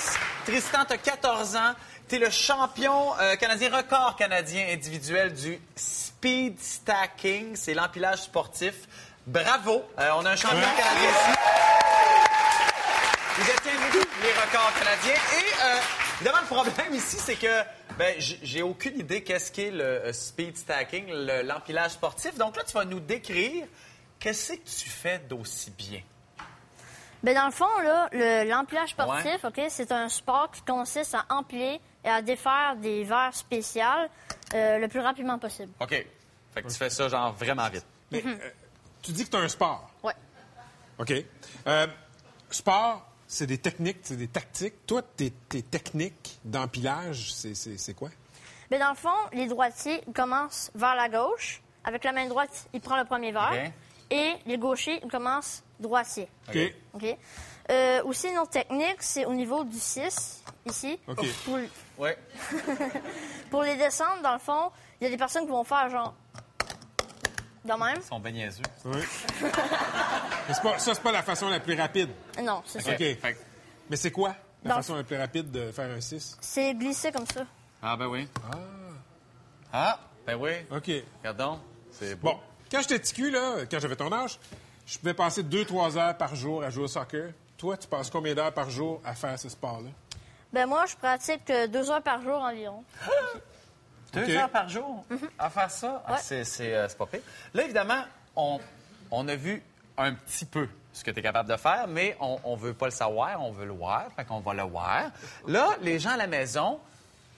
Tristan, 0.46 0.84
tu 0.84 0.92
as 0.92 0.98
14 0.98 1.56
ans. 1.56 1.72
Tu 2.08 2.16
es 2.16 2.18
le 2.18 2.30
champion 2.30 3.18
euh, 3.18 3.36
canadien, 3.36 3.74
record 3.74 4.14
canadien 4.16 4.66
individuel 4.70 5.32
du 5.32 5.58
Speed 5.74 6.60
Stacking. 6.60 7.56
C'est 7.56 7.74
l'empilage 7.74 8.22
sportif. 8.22 8.74
Bravo. 9.26 9.84
Euh, 9.98 10.10
on 10.16 10.24
a 10.26 10.32
un 10.32 10.36
champion 10.36 10.58
canadien 10.60 11.10
ici. 11.10 11.38
Vous 13.36 13.44
détient 13.44 13.72
les 14.22 14.32
records 14.32 14.72
canadiens. 14.78 15.14
Et 15.14 15.64
euh, 15.64 15.76
évidemment, 16.16 16.40
le 16.42 16.46
problème 16.46 16.94
ici, 16.94 17.16
c'est 17.18 17.36
que 17.36 17.62
ben, 17.98 18.14
j'ai 18.18 18.62
aucune 18.62 19.00
idée 19.00 19.22
qu'est-ce 19.22 19.50
qu'est 19.50 19.70
le 19.70 19.82
euh, 19.84 20.12
speed 20.12 20.56
stacking, 20.58 21.06
le- 21.08 21.42
l'empilage 21.42 21.92
sportif. 21.92 22.34
Donc 22.36 22.56
là, 22.56 22.64
tu 22.64 22.72
vas 22.74 22.84
nous 22.84 23.00
décrire 23.00 23.66
qu'est-ce 24.20 24.52
que 24.52 24.58
tu 24.58 24.90
fais 24.90 25.18
d'aussi 25.20 25.70
bien. 25.70 26.00
Ben 27.24 27.34
dans 27.34 27.46
le 27.46 27.52
fond, 27.52 27.78
là, 27.82 28.08
le- 28.12 28.48
l'empilage 28.48 28.90
sportif, 28.90 29.42
OK, 29.44 29.60
c'est 29.68 29.90
un 29.90 30.08
sport 30.08 30.50
qui 30.52 30.60
consiste 30.62 31.14
à 31.14 31.24
empiler 31.30 31.80
et 32.04 32.08
à 32.08 32.20
défaire 32.22 32.76
des 32.76 33.02
verres 33.02 33.34
spéciaux 33.34 33.82
euh, 34.54 34.78
le 34.78 34.86
plus 34.88 35.00
rapidement 35.00 35.38
possible. 35.38 35.72
OK. 35.80 36.06
Fait 36.52 36.62
que 36.62 36.68
tu 36.68 36.74
fais 36.74 36.90
ça, 36.90 37.08
genre, 37.08 37.32
vraiment 37.32 37.68
vite. 37.68 37.84
Mais, 38.12 38.22
euh, 38.24 38.36
tu 39.02 39.10
dis 39.12 39.24
que 39.24 39.30
tu 39.30 39.36
as 39.36 39.40
un 39.40 39.48
sport. 39.48 39.90
Ouais. 40.02 40.12
OK. 40.98 41.12
Euh, 41.66 41.86
sport, 42.50 43.06
c'est 43.26 43.46
des 43.46 43.58
techniques, 43.58 43.98
c'est 44.02 44.16
des 44.16 44.28
tactiques. 44.28 44.86
Toi, 44.86 45.00
tes, 45.02 45.30
tes 45.30 45.62
techniques 45.62 46.38
d'empilage, 46.44 47.32
c'est, 47.34 47.54
c'est, 47.54 47.78
c'est 47.78 47.94
quoi? 47.94 48.10
Mais 48.70 48.78
dans 48.78 48.90
le 48.90 48.96
fond, 48.96 49.08
les 49.32 49.46
droitiers 49.46 50.04
ils 50.06 50.12
commencent 50.12 50.70
vers 50.74 50.94
la 50.94 51.08
gauche. 51.08 51.62
Avec 51.84 52.04
la 52.04 52.12
main 52.12 52.26
droite, 52.28 52.66
il 52.74 52.80
prend 52.80 52.96
le 52.98 53.04
premier 53.06 53.32
verre. 53.32 53.70
Et 54.10 54.34
les 54.46 54.58
gauchers, 54.58 55.00
ils 55.02 55.10
commencent 55.10 55.63
droitier. 55.80 56.28
OK. 56.48 56.58
OK. 56.94 57.16
Euh, 57.70 58.02
aussi, 58.04 58.28
une 58.28 58.38
autre 58.38 58.50
technique, 58.50 58.96
c'est 59.02 59.24
au 59.24 59.32
niveau 59.32 59.64
du 59.64 59.78
6, 59.78 60.42
ici. 60.66 60.98
OK. 61.08 61.24
Pour, 61.44 61.58
Ouais. 61.96 62.18
pour 63.50 63.62
les 63.62 63.76
descendre, 63.76 64.20
dans 64.22 64.32
le 64.34 64.38
fond, 64.40 64.70
il 65.00 65.04
y 65.04 65.06
a 65.06 65.10
des 65.10 65.16
personnes 65.16 65.44
qui 65.44 65.50
vont 65.50 65.64
faire 65.64 65.88
genre. 65.90 66.14
De 67.64 67.72
même. 67.72 67.96
Ils 67.96 68.02
sont 68.02 68.20
bien 68.20 68.32
niaiseux. 68.32 68.62
Oui. 68.84 68.98
Mais 69.42 70.54
c'est 70.54 70.62
pas, 70.62 70.78
ça, 70.78 70.92
c'est 70.94 71.02
pas 71.02 71.12
la 71.12 71.22
façon 71.22 71.48
la 71.48 71.60
plus 71.60 71.74
rapide. 71.80 72.10
Non, 72.42 72.62
c'est 72.66 72.80
ça. 72.80 72.92
OK. 72.92 73.02
Mais 73.88 73.96
c'est 73.96 74.10
quoi 74.10 74.34
la 74.62 74.70
Dans- 74.70 74.76
façon 74.76 74.96
la 74.96 75.04
plus 75.04 75.16
rapide 75.16 75.50
de 75.50 75.72
faire 75.72 75.90
un 75.90 76.00
6? 76.00 76.36
C'est 76.42 76.74
glisser 76.74 77.10
comme 77.10 77.26
ça. 77.26 77.46
Ah, 77.82 77.96
ben 77.96 78.06
oui. 78.06 78.28
Ah. 78.52 78.58
Ah, 79.72 80.00
ben 80.26 80.36
oui. 80.38 80.50
OK. 80.70 80.90
Regardons. 81.20 81.58
C'est 81.90 82.14
beau. 82.16 82.32
Bon, 82.32 82.40
quand 82.70 82.80
j'étais 82.82 82.98
petit 82.98 83.14
cul, 83.14 83.30
là, 83.30 83.64
quand 83.70 83.78
j'avais 83.80 83.96
ton 83.96 84.12
âge, 84.12 84.38
je 84.86 84.98
pouvais 84.98 85.14
passer 85.14 85.42
2-3 85.42 85.96
heures 85.98 86.16
par 86.16 86.34
jour 86.34 86.62
à 86.62 86.70
jouer 86.70 86.84
au 86.84 86.88
soccer. 86.88 87.32
Toi, 87.56 87.76
tu 87.76 87.86
passes 87.88 88.10
combien 88.10 88.34
d'heures 88.34 88.52
par 88.52 88.68
jour 88.70 89.00
à 89.04 89.14
faire 89.14 89.38
ce 89.38 89.48
sport-là? 89.48 89.88
Ben 90.52 90.66
moi, 90.66 90.84
je 90.86 90.94
pratique 90.96 91.48
euh, 91.50 91.66
deux 91.66 91.90
heures 91.90 92.02
par 92.02 92.20
jour 92.22 92.36
environ. 92.42 92.84
Deux 94.12 94.30
heures 94.36 94.50
par 94.50 94.68
jour? 94.68 95.04
À 95.38 95.50
faire 95.50 95.70
ça? 95.70 96.02
Ah, 96.06 96.12
Ouais. 96.12 96.18
c'est, 96.22 96.44
c'est, 96.44 96.72
euh, 96.72 96.88
c'est 96.88 96.96
pas 96.96 97.06
pire. 97.06 97.20
Là, 97.52 97.64
évidemment, 97.64 98.00
on, 98.36 98.60
on 99.10 99.26
a 99.26 99.34
vu 99.34 99.60
un 99.98 100.14
petit 100.14 100.44
peu 100.44 100.68
ce 100.92 101.02
que 101.02 101.10
tu 101.10 101.18
es 101.18 101.22
capable 101.22 101.48
de 101.48 101.56
faire, 101.56 101.86
mais 101.88 102.16
on 102.20 102.38
ne 102.54 102.60
veut 102.60 102.74
pas 102.74 102.86
le 102.86 102.92
savoir, 102.92 103.42
on 103.42 103.50
veut 103.50 103.64
le 103.66 103.72
voir, 103.72 104.04
fait 104.14 104.24
qu'on 104.24 104.38
va 104.38 104.54
le 104.54 104.62
voir. 104.62 105.10
Là, 105.48 105.70
les 105.80 105.98
gens 105.98 106.10
à 106.10 106.16
la 106.16 106.28
maison, 106.28 106.78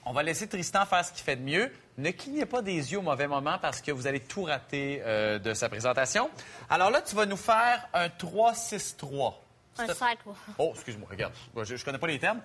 on 0.05 0.13
va 0.13 0.23
laisser 0.23 0.47
Tristan 0.47 0.85
faire 0.85 1.03
ce 1.03 1.13
qu'il 1.13 1.25
fait 1.25 1.37
de 1.37 1.43
mieux. 1.43 1.73
Ne 1.99 2.11
clignez 2.11 2.45
pas 2.45 2.61
des 2.61 2.93
yeux 2.93 2.99
au 2.99 3.03
mauvais 3.03 3.27
moment 3.27 3.59
parce 3.59 3.81
que 3.81 3.91
vous 3.91 4.07
allez 4.07 4.21
tout 4.21 4.43
rater 4.45 5.03
euh, 5.05 5.39
de 5.39 5.55
sa 5.55 5.69
présentation. 5.69 6.31
Alors 6.69 6.91
là, 6.91 7.01
tu 7.01 7.15
vas 7.15 7.25
nous 7.27 7.37
faire 7.39 7.89
un 7.95 8.09
3-6-3. 8.09 9.35
Un 9.79 9.87
C'est- 9.87 9.95
cycle. 9.95 10.29
Oh, 10.59 10.73
excuse-moi, 10.75 11.09
regarde. 11.11 11.33
Je, 11.65 11.77
je 11.77 11.85
connais 11.85 11.99
pas 11.99 12.07
les 12.07 12.19
termes. 12.19 12.41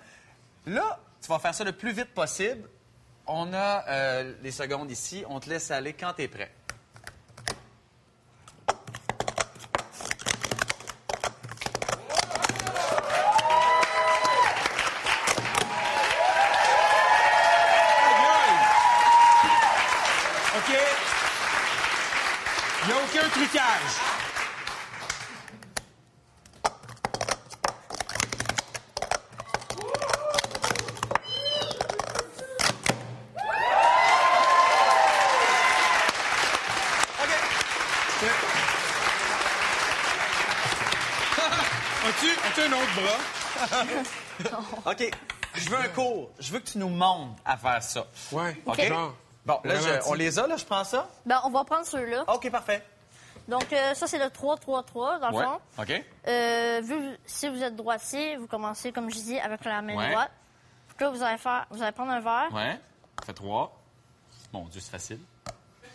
Là, 0.66 0.98
tu 1.20 1.28
vas 1.28 1.38
faire 1.38 1.54
ça 1.54 1.64
le 1.64 1.72
plus 1.72 1.92
vite 1.92 2.14
possible. 2.14 2.68
On 3.26 3.52
a 3.52 3.84
euh, 3.88 4.34
les 4.42 4.50
secondes 4.52 4.90
ici. 4.90 5.24
On 5.28 5.38
te 5.38 5.48
laisse 5.50 5.70
aller 5.70 5.92
quand 5.92 6.14
tu 6.14 6.22
es 6.22 6.28
prêt. 6.28 6.50
OK? 20.56 20.76
Il 22.82 22.86
n'y 22.88 22.92
a 22.92 22.96
aucun 23.04 23.28
trucage. 23.30 23.98
As-tu 42.08 42.30
as-tu 42.30 42.60
un 42.62 42.72
autre 42.72 42.94
bras? 42.96 43.20
OK. 44.92 45.10
Je 45.54 45.68
veux 45.70 45.76
un 45.78 45.88
cours. 45.88 46.30
Je 46.38 46.52
veux 46.52 46.58
que 46.60 46.66
tu 46.66 46.78
nous 46.78 46.88
montres 46.88 47.40
à 47.44 47.56
faire 47.56 47.82
ça. 47.82 48.06
Ouais, 48.32 48.56
OK? 48.66 48.80
genre. 48.82 49.14
Bon, 49.44 49.60
là, 49.64 49.74
je- 49.80 50.08
on 50.08 50.14
les 50.14 50.38
a, 50.38 50.46
là, 50.46 50.56
je 50.56 50.64
prends 50.64 50.84
ça? 50.84 51.08
Ben, 51.26 51.40
on 51.44 51.50
va 51.50 51.64
prendre 51.64 51.84
ceux-là. 51.84 52.24
OK, 52.28 52.48
parfait. 52.50 52.84
Donc, 53.48 53.72
euh, 53.72 53.92
ça, 53.94 54.06
c'est 54.06 54.18
le 54.18 54.30
3-3-3, 54.30 55.18
dans 55.18 55.30
le 55.30 55.36
Ouais. 55.36 55.44
fond. 55.44 55.60
OK. 55.78 56.04
Euh, 56.28 56.80
vu, 56.84 57.18
si 57.26 57.48
vous 57.48 57.60
êtes 57.62 57.74
droitier, 57.74 58.36
vous 58.36 58.46
commencez, 58.46 58.92
comme 58.92 59.10
je 59.10 59.16
dis, 59.16 59.38
avec 59.40 59.64
la 59.64 59.82
main 59.82 59.96
Ouais. 59.96 60.10
droite. 60.10 60.30
Donc 60.90 61.00
là, 61.00 61.10
vous 61.10 61.22
allez, 61.22 61.38
faire, 61.38 61.66
vous 61.70 61.82
allez 61.82 61.90
prendre 61.92 62.12
un 62.12 62.20
verre. 62.20 62.48
Ouais. 62.52 62.78
Fait 63.26 63.32
trois. 63.32 63.76
Mon 64.52 64.66
Dieu, 64.66 64.80
c'est 64.80 64.90
facile. 64.92 65.18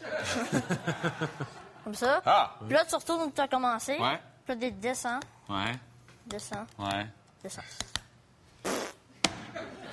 Comme 1.84 1.94
ça. 1.96 2.22
Ah! 2.26 2.56
Puis 2.66 2.74
là, 2.76 2.84
tu 2.86 2.96
retournes 2.96 3.24
où 3.24 3.32
tu 3.32 3.40
as 3.42 3.48
commencé. 3.48 3.98
Ouais. 3.98 4.20
Puis 4.46 4.54
là, 4.54 4.56
des 4.56 4.72
descends, 4.72 5.20
Ouais. 5.50 5.74
descends, 6.26 6.66
Ouais. 6.78 7.08
descends. 7.42 7.62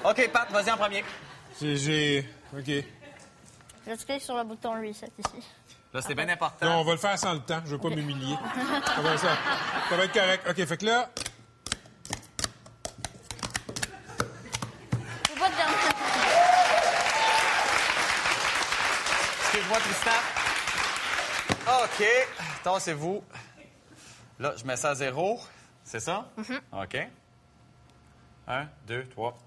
OK, 0.05 0.31
Pat, 0.33 0.51
vas-y 0.51 0.71
en 0.71 0.77
premier. 0.77 1.05
J'ai-. 1.61 2.29
OK. 2.57 2.69
Là, 3.87 3.97
tu 3.97 4.05
cliques 4.05 4.23
sur 4.23 4.37
le 4.37 4.45
bouton 4.45 4.73
reset 4.81 5.11
ici. 5.19 5.47
Là, 5.93 6.03
c'est 6.03 6.15
bien 6.15 6.29
important. 6.29 6.67
Non, 6.67 6.81
on 6.81 6.85
va 6.85 6.93
le 6.93 6.99
faire 6.99 7.19
sans 7.19 7.33
le 7.35 7.41
temps. 7.41 7.61
Je 7.65 7.71
veux 7.71 7.79
pas 7.79 7.89
m'humilier. 7.89 8.35
ça, 8.87 9.01
va, 9.01 9.17
ça, 9.17 9.37
ça 9.89 9.97
va 9.97 10.05
être 10.05 10.13
correct. 10.13 10.47
OK, 10.49 10.67
fait 10.67 10.77
que 10.77 10.85
là, 10.87 11.09
Faut 15.29 15.39
pas 15.39 15.51
te 15.51 15.57
dernier. 15.57 15.75
avec 19.53 19.69
moi, 19.69 19.79
Tristan. 19.79 20.11
OK. 21.85 22.05
Tassez-vous. 22.65 23.25
Là, 24.41 24.55
je 24.57 24.65
mets 24.65 24.77
ça 24.77 24.91
à 24.91 24.95
zéro. 24.95 25.41
C'est 25.85 26.01
ça? 26.01 26.29
OK. 26.73 26.97
Un, 28.49 28.67
deux, 28.87 29.07
trois. 29.09 29.39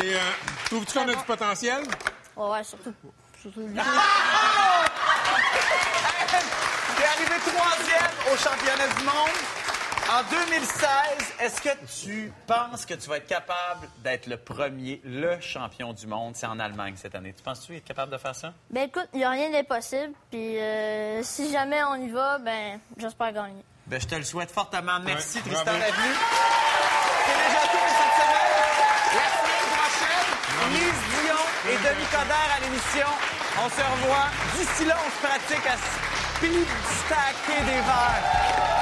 C'est. 0.00 0.14
Euh, 0.14 0.18
Trouves-tu 0.66 0.92
qu'on 0.98 1.08
a 1.08 1.14
du 1.14 1.24
potentiel? 1.24 1.82
Ouais, 2.36 2.48
ouais, 2.50 2.64
surtout. 2.64 2.94
surtout 3.40 3.60
lui. 3.60 3.74
T'es 3.74 3.80
arrivé 7.04 7.34
troisième 7.46 8.12
au 8.32 8.36
championnat 8.36 8.88
du 8.96 9.04
monde. 9.04 9.38
En 10.12 10.22
2016, 10.30 10.88
est-ce 11.40 11.60
que 11.62 11.70
tu 12.02 12.30
penses 12.46 12.84
que 12.84 12.92
tu 12.94 13.08
vas 13.08 13.16
être 13.16 13.26
capable 13.26 13.88
d'être 14.02 14.26
le 14.26 14.36
premier, 14.36 15.00
le 15.04 15.40
champion 15.40 15.92
du 15.94 16.06
monde? 16.06 16.34
C'est 16.36 16.46
en 16.46 16.60
Allemagne 16.60 16.94
cette 16.96 17.14
année. 17.14 17.32
Tu 17.34 17.42
penses-tu 17.42 17.76
être 17.76 17.84
capable 17.84 18.12
de 18.12 18.18
faire 18.18 18.34
ça? 18.34 18.52
Ben 18.70 18.88
écoute, 18.88 19.08
il 19.14 19.20
n'y 19.20 19.24
a 19.24 19.30
rien 19.30 19.50
d'impossible. 19.50 20.12
Puis 20.30 20.58
euh, 20.60 21.22
si 21.22 21.50
jamais 21.50 21.82
on 21.84 21.94
y 21.96 22.10
va, 22.10 22.38
ben 22.38 22.80
j'espère 22.98 23.32
gagner. 23.32 23.64
Ben, 23.86 23.98
je 24.00 24.06
te 24.06 24.14
le 24.14 24.24
souhaite 24.24 24.50
fortement. 24.50 24.98
Merci, 25.00 25.38
Ouais, 25.38 25.42
Tristan 25.50 25.72
venu. 25.72 25.82
C'est 25.82 27.36
déjà 27.48 27.60
tout 27.62 27.78
pour 27.78 27.88
cette 27.88 28.14
semaine. 28.20 28.52
La 29.14 29.28
semaine 29.30 29.66
prochaine, 29.72 30.53
Lise 30.72 31.04
Dion 31.22 31.42
et 31.68 31.76
Denis 31.76 32.08
Coderre 32.10 32.52
à 32.56 32.60
l'émission. 32.60 33.06
On 33.64 33.68
se 33.68 33.80
revoit. 33.80 34.28
D'ici 34.56 34.84
là, 34.86 34.96
on 35.04 35.10
se 35.10 35.26
pratique 35.26 35.66
à 35.66 35.76
stacker 36.40 37.60
des 37.64 37.80
verres. 37.80 38.73